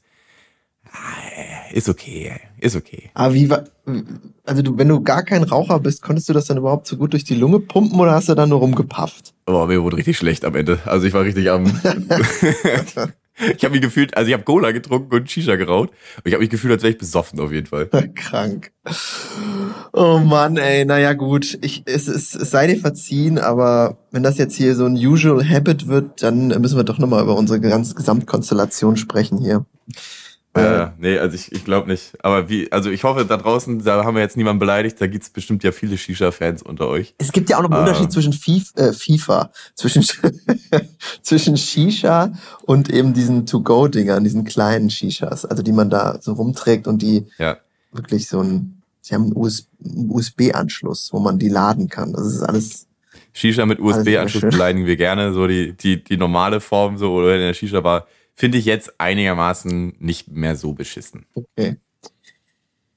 ah, 0.91 1.71
ist 1.71 1.87
okay, 1.87 2.33
ist 2.59 2.75
okay. 2.75 3.11
Aber 3.13 3.33
wie 3.33 3.49
war, 3.49 3.63
also 4.45 4.61
du, 4.61 4.77
wenn 4.77 4.87
du 4.87 5.01
gar 5.01 5.23
kein 5.23 5.43
Raucher 5.43 5.79
bist, 5.79 6.01
konntest 6.01 6.27
du 6.29 6.33
das 6.33 6.45
dann 6.45 6.57
überhaupt 6.57 6.87
so 6.87 6.97
gut 6.97 7.13
durch 7.13 7.23
die 7.23 7.35
Lunge 7.35 7.59
pumpen 7.59 7.99
oder 7.99 8.11
hast 8.11 8.27
du 8.27 8.35
dann 8.35 8.49
nur 8.49 8.59
rumgepafft? 8.59 9.33
Oh, 9.47 9.65
mir 9.65 9.81
wurde 9.83 9.97
richtig 9.97 10.17
schlecht 10.17 10.43
am 10.45 10.55
Ende. 10.55 10.79
Also 10.85 11.07
ich 11.07 11.13
war 11.13 11.23
richtig 11.23 11.49
am. 11.49 11.65
ich 13.39 13.63
habe 13.63 13.71
mich 13.73 13.81
gefühlt, 13.81 14.15
also 14.17 14.27
ich 14.27 14.33
habe 14.33 14.43
Cola 14.43 14.71
getrunken 14.71 15.13
und 15.13 15.29
Shisha 15.29 15.55
geraucht. 15.55 15.89
Und 15.89 16.25
ich 16.25 16.33
habe 16.33 16.41
mich 16.41 16.49
gefühlt, 16.49 16.73
als 16.73 16.83
wäre 16.83 16.91
ich 16.91 16.97
besoffen 16.97 17.39
auf 17.39 17.51
jeden 17.51 17.67
Fall. 17.67 17.87
Krank. 18.15 18.71
Oh 19.93 20.19
Mann, 20.19 20.57
ey, 20.57 20.85
naja 20.85 21.13
gut, 21.13 21.57
ich, 21.61 21.83
es, 21.85 22.07
es, 22.07 22.35
es 22.35 22.51
sei 22.51 22.67
dir 22.67 22.79
verziehen, 22.79 23.37
aber 23.37 23.97
wenn 24.11 24.23
das 24.23 24.37
jetzt 24.37 24.55
hier 24.55 24.75
so 24.75 24.85
ein 24.85 24.95
Usual 24.95 25.47
Habit 25.47 25.87
wird, 25.87 26.23
dann 26.23 26.47
müssen 26.47 26.77
wir 26.77 26.83
doch 26.83 26.97
nochmal 26.97 27.23
über 27.23 27.35
unsere 27.35 27.59
ganze 27.59 27.95
Gesamtkonstellation 27.95 28.97
sprechen 28.97 29.37
hier. 29.37 29.65
Ja, 30.57 30.83
äh, 30.83 30.91
nee, 30.97 31.19
also 31.19 31.35
ich, 31.35 31.51
ich 31.51 31.63
glaube 31.63 31.87
nicht. 31.89 32.13
Aber 32.23 32.49
wie, 32.49 32.71
also 32.71 32.89
ich 32.89 33.03
hoffe, 33.03 33.23
da 33.25 33.37
draußen, 33.37 33.83
da 33.83 34.03
haben 34.03 34.15
wir 34.15 34.21
jetzt 34.21 34.35
niemanden 34.35 34.59
beleidigt, 34.59 34.99
da 34.99 35.07
gibt's 35.07 35.29
bestimmt 35.29 35.63
ja 35.63 35.71
viele 35.71 35.97
Shisha-Fans 35.97 36.63
unter 36.63 36.87
euch. 36.87 37.13
Es 37.19 37.31
gibt 37.31 37.49
ja 37.49 37.57
auch 37.57 37.61
noch 37.61 37.71
einen 37.71 37.85
äh, 37.85 37.89
Unterschied 37.89 38.11
zwischen 38.11 38.33
FIFA, 38.33 38.81
äh, 38.81 38.93
FIFA 38.93 39.51
zwischen, 39.75 40.03
zwischen 41.21 41.55
Shisha 41.55 42.33
und 42.63 42.89
eben 42.89 43.13
diesen 43.13 43.45
To-Go-Dingern, 43.45 44.23
diesen 44.23 44.43
kleinen 44.43 44.89
Shishas, 44.89 45.45
also 45.45 45.61
die 45.61 45.71
man 45.71 45.89
da 45.89 46.17
so 46.19 46.33
rumträgt 46.33 46.87
und 46.87 47.01
die 47.01 47.27
ja 47.37 47.57
wirklich 47.91 48.27
so 48.27 48.41
ein, 48.41 48.81
sie 49.01 49.15
haben 49.15 49.33
einen 49.33 50.09
USB-Anschluss, 50.09 51.09
wo 51.11 51.19
man 51.19 51.39
die 51.39 51.49
laden 51.49 51.89
kann. 51.89 52.13
Das 52.13 52.25
ist 52.25 52.41
alles. 52.41 52.87
Shisha 53.33 53.65
mit 53.65 53.79
USB-Anschluss 53.79 54.41
beleidigen 54.41 54.85
wir 54.85 54.97
gerne, 54.97 55.33
so 55.33 55.47
die, 55.47 55.73
die, 55.73 56.03
die 56.03 56.17
normale 56.17 56.59
Form, 56.59 56.97
so, 56.97 57.13
oder 57.13 57.35
in 57.35 57.41
der 57.41 57.53
Shisha 57.53 57.83
war, 57.83 58.07
finde 58.39 58.57
ich 58.57 58.63
jetzt 58.63 59.01
einigermaßen 59.01 59.95
nicht 59.99 60.29
mehr 60.29 60.55
so 60.55 60.71
beschissen. 60.71 61.25
Okay. 61.35 61.75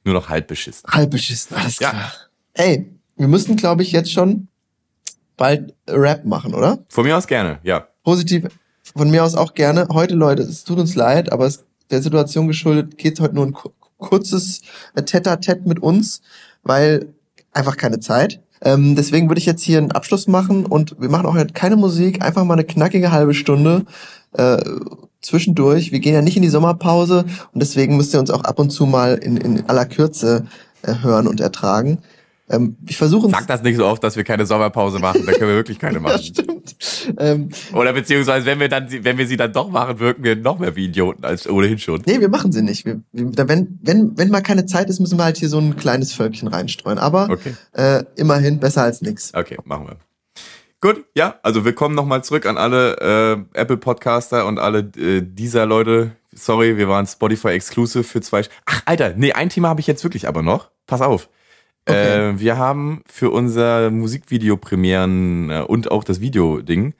Nur 0.05 0.15
noch 0.15 0.29
halb 0.29 0.47
beschissen. 0.47 0.89
Halb 0.89 1.11
beschissen, 1.11 1.57
alles 1.57 1.79
klar. 1.79 1.95
Ja. 1.95 2.13
Ey, 2.55 2.93
wir 3.17 3.27
müssten, 3.27 3.57
glaube 3.57 3.83
ich, 3.83 3.91
jetzt 3.91 4.13
schon 4.13 4.47
bald 5.37 5.75
Rap 5.89 6.25
machen, 6.25 6.55
oder? 6.55 6.85
Von 6.89 7.05
mir 7.05 7.17
aus 7.17 7.27
gerne, 7.27 7.59
ja. 7.65 7.89
Positiv, 8.05 8.47
von 8.95 9.11
mir 9.11 9.25
aus 9.25 9.35
auch 9.35 9.55
gerne. 9.55 9.89
Heute, 9.93 10.15
Leute, 10.15 10.43
es 10.43 10.63
tut 10.63 10.79
uns 10.79 10.95
leid, 10.95 11.33
aber 11.33 11.47
es 11.47 11.65
der 11.91 12.03
Situation 12.03 12.47
geschuldet 12.47 12.97
geht 12.97 13.19
heute 13.19 13.35
nur 13.35 13.47
ein 13.47 13.57
kurzes 13.99 14.63
Tete-a-Tete 14.95 15.69
mit 15.69 15.81
uns, 15.81 16.23
weil 16.63 17.15
einfach 17.53 17.77
keine 17.77 17.99
Zeit. 17.99 18.41
Ähm, 18.61 18.95
deswegen 18.95 19.29
würde 19.29 19.41
ich 19.41 19.47
jetzt 19.47 19.63
hier 19.63 19.79
einen 19.79 19.91
Abschluss 19.91 20.29
machen 20.29 20.67
und 20.67 21.01
wir 21.01 21.09
machen 21.09 21.27
auch 21.27 21.35
halt 21.35 21.53
keine 21.53 21.75
Musik, 21.75 22.23
einfach 22.23 22.45
mal 22.45 22.55
eine 22.55 22.65
knackige 22.65 23.11
halbe 23.11 23.35
Stunde 23.35 23.87
äh, 24.35 24.63
zwischendurch. 25.23 25.93
Wir 25.93 26.01
gehen 26.01 26.15
ja 26.15 26.23
nicht 26.23 26.37
in 26.37 26.43
die 26.43 26.49
Sommerpause 26.49 27.25
und 27.53 27.63
deswegen 27.63 27.97
müsst 27.97 28.13
ihr 28.15 28.21
uns 28.21 28.31
auch 28.31 28.45
ab 28.45 28.59
und 28.59 28.71
zu 28.71 28.87
mal 28.87 29.15
in, 29.15 29.37
in 29.37 29.69
aller 29.69 29.87
Kürze 29.87 30.47
äh, 30.83 30.95
hören 31.03 31.27
und 31.27 31.41
ertragen. 31.41 31.99
Ähm, 32.51 32.77
ich 32.87 32.97
versuche 32.97 33.31
Sag 33.31 33.47
das 33.47 33.63
nicht 33.63 33.77
so 33.77 33.87
oft, 33.87 34.03
dass 34.05 34.17
wir 34.17 34.25
keine 34.25 34.47
Sommerpause 34.47 34.99
machen, 34.99 35.25
dann 35.25 35.35
können 35.37 35.49
wir 35.49 35.57
wirklich 35.57 35.79
keine 35.79 36.01
machen. 36.01 36.19
ja, 36.19 36.23
stimmt. 36.23 36.77
Ähm, 37.19 37.49
Oder 37.73 37.93
beziehungsweise, 37.93 38.45
wenn 38.47 38.61
wir 38.61 38.69
dann, 38.69 38.89
wenn 38.91 39.17
wir 39.17 39.27
sie 39.27 39.37
dann 39.37 39.53
doch 39.53 39.71
machen, 39.71 40.01
wirken 40.01 40.23
wir 40.23 40.37
noch 40.37 40.59
mehr 40.59 40.77
wie 40.77 40.87
Idioten 40.87 41.25
als 41.25 41.49
ohnehin 41.49 41.79
schon. 41.79 42.03
Nee, 42.05 42.21
wir 42.21 42.29
machen 42.29 42.53
sie 42.53 42.63
nicht. 42.63 42.85
Wir, 42.85 43.01
wir, 43.13 43.49
wenn, 43.49 43.79
wenn, 43.83 44.19
wenn 44.19 44.29
mal 44.29 44.43
keine 44.43 44.67
Zeit 44.67 44.91
ist, 44.91 45.01
müssen 45.01 45.19
wir 45.19 45.25
halt 45.25 45.39
hier 45.39 45.49
so 45.49 45.59
ein 45.59 45.77
kleines 45.77 46.13
Völkchen 46.13 46.49
reinstreuen. 46.49 46.99
Aber 46.99 47.31
okay. 47.31 47.55
äh, 47.73 48.05
immerhin 48.17 48.59
besser 48.61 48.83
als 48.83 49.01
nichts. 49.03 49.33
Okay, 49.35 49.57
machen 49.65 49.87
wir. 49.87 49.97
Gut, 50.83 51.05
ja, 51.15 51.39
also 51.45 51.65
willkommen 51.65 51.95
nochmal 51.95 52.25
zurück 52.25 52.45
an 52.45 52.59
alle 52.59 53.47
äh, 53.55 53.57
Apple 53.57 53.77
Podcaster 53.77 54.47
und 54.47 54.59
alle 54.59 54.81
äh, 54.97 55.23
dieser 55.23 55.65
Leute. 55.65 56.17
Sorry, 56.33 56.77
wir 56.77 56.89
waren 56.89 57.07
Spotify 57.07 57.51
Exclusive 57.51 58.03
für 58.03 58.21
zwei. 58.21 58.43
Ach, 58.67 58.83
Alter, 58.85 59.15
nee, 59.17 59.33
ein 59.33 59.49
Thema 59.49 59.69
habe 59.69 59.81
ich 59.81 59.87
jetzt 59.87 60.03
wirklich 60.03 60.27
aber 60.27 60.43
noch. 60.43 60.73
Pass 60.89 61.01
auf. 61.01 61.29
Okay. 61.87 62.31
Äh, 62.31 62.41
wir 62.41 62.59
haben 62.59 63.05
für 63.07 63.31
unser 63.31 63.93
Musikvideo-Premieren 63.93 65.51
äh, 65.51 65.61
und 65.61 65.93
auch 65.93 66.03
das 66.03 66.21
Video-Ding 66.21 66.95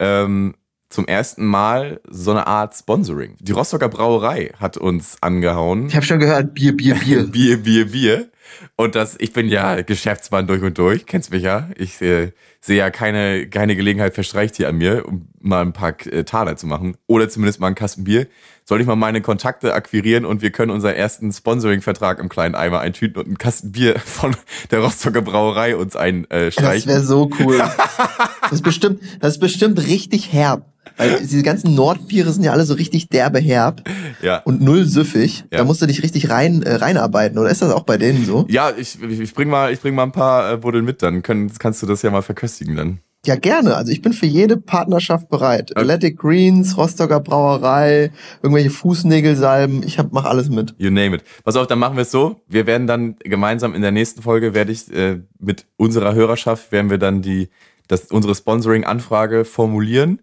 ähm, 0.00 0.56
zum 0.88 1.06
ersten 1.06 1.46
Mal 1.46 2.00
so 2.08 2.32
eine 2.32 2.48
Art 2.48 2.74
Sponsoring. 2.74 3.36
Die 3.38 3.52
Rostocker 3.52 3.88
Brauerei 3.88 4.52
hat 4.58 4.76
uns 4.76 5.18
angehauen. 5.20 5.86
Ich 5.86 5.94
habe 5.94 6.04
schon 6.04 6.18
gehört, 6.18 6.52
Bier, 6.52 6.76
Bier, 6.76 6.96
Bier. 6.96 7.22
Bier, 7.30 7.62
Bier, 7.62 7.92
Bier. 7.92 8.30
Und 8.76 8.94
das, 8.94 9.16
ich 9.18 9.32
bin 9.32 9.48
ja 9.48 9.82
Geschäftsmann 9.82 10.46
durch 10.46 10.62
und 10.62 10.78
durch, 10.78 11.06
kennst 11.06 11.30
mich 11.30 11.42
ja. 11.42 11.68
Ich 11.76 12.00
äh, 12.02 12.32
sehe 12.60 12.78
ja 12.78 12.90
keine, 12.90 13.48
keine 13.48 13.76
Gelegenheit 13.76 14.14
verstreicht 14.14 14.56
hier 14.56 14.68
an 14.68 14.76
mir, 14.76 15.06
um 15.06 15.28
mal 15.40 15.62
ein 15.62 15.72
paar 15.72 15.94
äh, 16.06 16.24
Taler 16.24 16.56
zu 16.56 16.66
machen. 16.66 16.96
Oder 17.06 17.28
zumindest 17.28 17.60
mal 17.60 17.68
einen 17.68 17.76
Kasten 17.76 18.04
Bier 18.04 18.26
soll 18.70 18.80
ich 18.80 18.86
mal 18.86 18.94
meine 18.94 19.20
Kontakte 19.20 19.74
akquirieren 19.74 20.24
und 20.24 20.42
wir 20.42 20.52
können 20.52 20.70
unseren 20.70 20.94
ersten 20.94 21.32
Sponsoring-Vertrag 21.32 22.20
im 22.20 22.28
kleinen 22.28 22.54
Eimer 22.54 22.78
eintüten 22.78 23.20
und 23.20 23.26
einen 23.26 23.38
Kasten 23.38 23.72
Bier 23.72 23.98
von 24.04 24.36
der 24.70 24.78
Rostocker 24.78 25.22
Brauerei 25.22 25.76
uns 25.76 25.96
einstreichen. 25.96 26.60
Das 26.60 26.86
wäre 26.86 27.02
so 27.02 27.30
cool. 27.40 27.58
das 28.42 28.52
ist 28.52 28.62
bestimmt, 28.62 29.02
das 29.20 29.34
ist 29.34 29.40
bestimmt 29.40 29.84
richtig 29.86 30.32
herb. 30.32 30.66
Weil 30.96 31.20
diese 31.20 31.42
ganzen 31.42 31.74
Nordbiere 31.74 32.32
sind 32.32 32.44
ja 32.44 32.52
alle 32.52 32.64
so 32.64 32.74
richtig 32.74 33.08
derbe 33.08 33.38
herb 33.38 33.82
ja. 34.22 34.38
und 34.38 34.60
null 34.60 34.84
süffig. 34.84 35.44
Ja. 35.50 35.58
Da 35.58 35.64
musst 35.64 35.82
du 35.82 35.86
dich 35.86 36.02
richtig 36.02 36.30
rein 36.30 36.62
äh, 36.62 36.74
reinarbeiten. 36.74 37.38
Oder 37.38 37.50
ist 37.50 37.62
das 37.62 37.72
auch 37.72 37.84
bei 37.84 37.96
denen 37.96 38.24
so? 38.24 38.46
Ja, 38.48 38.72
ich, 38.76 39.00
ich 39.02 39.34
bring 39.34 39.48
mal, 39.48 39.72
ich 39.72 39.80
bring 39.80 39.94
mal 39.94 40.04
ein 40.04 40.12
paar 40.12 40.52
äh, 40.52 40.56
Buddeln 40.56 40.84
mit, 40.84 41.02
dann 41.02 41.22
können, 41.22 41.50
kannst 41.58 41.82
du 41.82 41.86
das 41.86 42.02
ja 42.02 42.10
mal 42.10 42.22
verköstigen 42.22 42.76
dann. 42.76 42.98
Ja, 43.26 43.36
gerne. 43.36 43.76
Also 43.76 43.92
ich 43.92 44.00
bin 44.00 44.14
für 44.14 44.26
jede 44.26 44.56
Partnerschaft 44.56 45.28
bereit. 45.28 45.72
Okay. 45.72 45.80
Athletic 45.80 46.18
Greens, 46.18 46.78
Rostocker 46.78 47.20
Brauerei, 47.20 48.12
irgendwelche 48.42 48.70
Fußnägelsalben, 48.70 49.82
ich 49.82 49.98
hab, 49.98 50.12
mach 50.12 50.24
alles 50.24 50.48
mit. 50.48 50.74
You 50.78 50.90
name 50.90 51.16
it. 51.16 51.24
Pass 51.44 51.56
auf, 51.56 51.66
dann 51.66 51.78
machen 51.78 51.96
wir 51.96 52.02
es 52.02 52.10
so. 52.10 52.40
Wir 52.48 52.66
werden 52.66 52.86
dann 52.86 53.16
gemeinsam 53.18 53.74
in 53.74 53.82
der 53.82 53.90
nächsten 53.90 54.22
Folge, 54.22 54.54
werde 54.54 54.72
ich 54.72 54.90
äh, 54.94 55.20
mit 55.38 55.66
unserer 55.76 56.14
Hörerschaft, 56.14 56.72
werden 56.72 56.88
wir 56.88 56.96
dann 56.96 57.20
die, 57.20 57.50
das, 57.88 58.06
unsere 58.06 58.34
Sponsoring-Anfrage 58.34 59.44
formulieren 59.44 60.20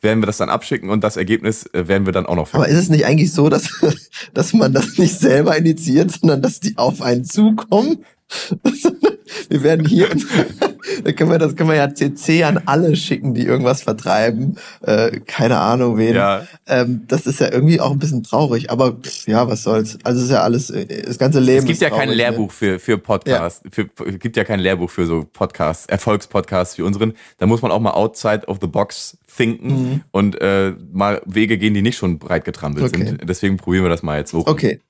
werden 0.00 0.22
wir 0.22 0.26
das 0.26 0.36
dann 0.36 0.50
abschicken 0.50 0.90
und 0.90 1.02
das 1.02 1.16
Ergebnis 1.16 1.66
äh, 1.72 1.88
werden 1.88 2.06
wir 2.06 2.12
dann 2.12 2.26
auch 2.26 2.36
noch 2.36 2.48
finden. 2.48 2.64
Aber 2.64 2.68
ist 2.68 2.78
es 2.78 2.88
nicht 2.88 3.06
eigentlich 3.06 3.32
so, 3.32 3.48
dass, 3.48 3.70
dass 4.34 4.52
man 4.52 4.72
das 4.72 4.98
nicht 4.98 5.18
selber 5.18 5.56
initiiert, 5.56 6.10
sondern 6.10 6.42
dass 6.42 6.60
die 6.60 6.76
auf 6.76 7.02
einen 7.02 7.24
zukommen? 7.24 8.04
wir 9.48 9.62
werden 9.62 9.86
hier, 9.86 10.08
da 11.04 11.12
können 11.12 11.30
wir, 11.30 11.38
das 11.38 11.56
können 11.56 11.68
wir 11.68 11.76
ja 11.76 11.92
CC 11.92 12.44
an 12.44 12.60
alle 12.66 12.96
schicken, 12.96 13.34
die 13.34 13.44
irgendwas 13.44 13.82
vertreiben. 13.82 14.56
Äh, 14.82 15.20
keine 15.26 15.58
Ahnung 15.58 15.98
wen. 15.98 16.14
Ja. 16.14 16.46
Ähm, 16.66 17.02
das 17.06 17.26
ist 17.26 17.40
ja 17.40 17.50
irgendwie 17.50 17.80
auch 17.80 17.92
ein 17.92 17.98
bisschen 17.98 18.22
traurig, 18.22 18.70
aber 18.70 18.96
ja, 19.26 19.48
was 19.48 19.62
soll's. 19.62 19.98
Also 20.02 20.18
es 20.20 20.26
ist 20.26 20.30
ja 20.30 20.42
alles, 20.42 20.70
äh, 20.70 21.02
das 21.02 21.18
ganze 21.18 21.40
Leben. 21.40 21.58
Es 21.58 21.64
gibt 21.64 21.80
ja 21.80 21.90
kein 21.90 22.08
ne? 22.08 22.14
Lehrbuch 22.14 22.50
für, 22.52 22.78
für 22.78 22.98
Podcasts. 22.98 23.62
Ja. 23.64 23.70
Für, 23.70 24.04
es 24.06 24.18
gibt 24.18 24.36
ja 24.36 24.44
kein 24.44 24.60
Lehrbuch 24.60 24.90
für 24.90 25.06
so 25.06 25.26
Podcasts, 25.30 25.86
Erfolgspodcasts 25.86 26.78
wie 26.78 26.82
unseren. 26.82 27.14
Da 27.38 27.46
muss 27.46 27.62
man 27.62 27.70
auch 27.70 27.80
mal 27.80 27.92
outside 27.92 28.46
of 28.46 28.58
the 28.60 28.66
box 28.66 29.18
thinken 29.36 29.68
mhm. 29.68 30.00
und 30.12 30.40
äh, 30.40 30.72
mal 30.92 31.20
Wege 31.26 31.58
gehen, 31.58 31.74
die 31.74 31.82
nicht 31.82 31.98
schon 31.98 32.18
breit 32.18 32.44
getrampelt 32.44 32.86
okay. 32.86 33.06
sind. 33.06 33.28
Deswegen 33.28 33.56
probieren 33.58 33.84
wir 33.84 33.90
das 33.90 34.02
mal 34.02 34.18
jetzt 34.18 34.32
hoch. 34.32 34.46
Okay. 34.46 34.80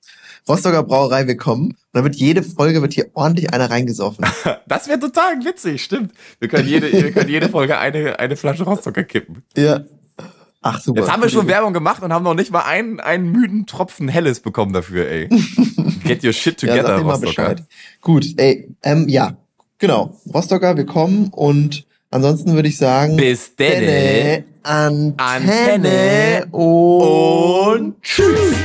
Rostocker 0.47 0.83
Brauerei 0.83 1.27
willkommen. 1.27 1.71
Und 1.71 1.77
dann 1.91 2.03
wird 2.03 2.15
jede 2.15 2.41
Folge 2.41 2.81
wird 2.81 2.93
hier 2.93 3.07
ordentlich 3.13 3.53
einer 3.53 3.69
reingesoffen. 3.69 4.25
das 4.67 4.87
wäre 4.87 4.99
total 4.99 5.43
witzig, 5.43 5.83
stimmt. 5.83 6.13
Wir 6.39 6.47
können 6.47 6.67
jede, 6.67 6.91
wir 6.91 7.11
können 7.11 7.29
jede 7.29 7.49
Folge 7.49 7.77
eine, 7.77 8.19
eine 8.19 8.37
Flasche 8.37 8.63
Rostocker 8.63 9.03
kippen. 9.03 9.43
Ja. 9.57 9.81
Ach 10.61 10.81
super. 10.81 11.01
Jetzt 11.01 11.11
haben 11.11 11.21
wir 11.21 11.29
schon 11.29 11.47
Werbung 11.47 11.73
gemacht 11.73 12.01
und 12.01 12.13
haben 12.13 12.23
noch 12.23 12.33
nicht 12.33 12.51
mal 12.51 12.61
einen, 12.61 12.99
einen 12.99 13.31
müden 13.31 13.65
Tropfen 13.65 14.07
Helles 14.07 14.39
bekommen 14.39 14.73
dafür, 14.73 15.07
ey. 15.07 15.29
Get 16.03 16.23
your 16.23 16.33
shit 16.33 16.57
together, 16.57 16.97
ja, 16.97 16.97
Rostocker. 16.97 17.25
Bescheid. 17.25 17.63
Gut, 18.01 18.25
ey, 18.37 18.69
ähm, 18.83 19.07
ja, 19.07 19.37
genau. 19.77 20.17
Rostocker, 20.33 20.75
willkommen 20.77 21.29
und 21.31 21.85
ansonsten 22.09 22.53
würde 22.53 22.69
ich 22.69 22.77
sagen. 22.77 23.17
Bis 23.17 23.55
denne. 23.55 24.45
Antenne, 24.63 25.13
Antenne 25.17 26.47
und 26.51 28.01
tschüss. 28.01 28.55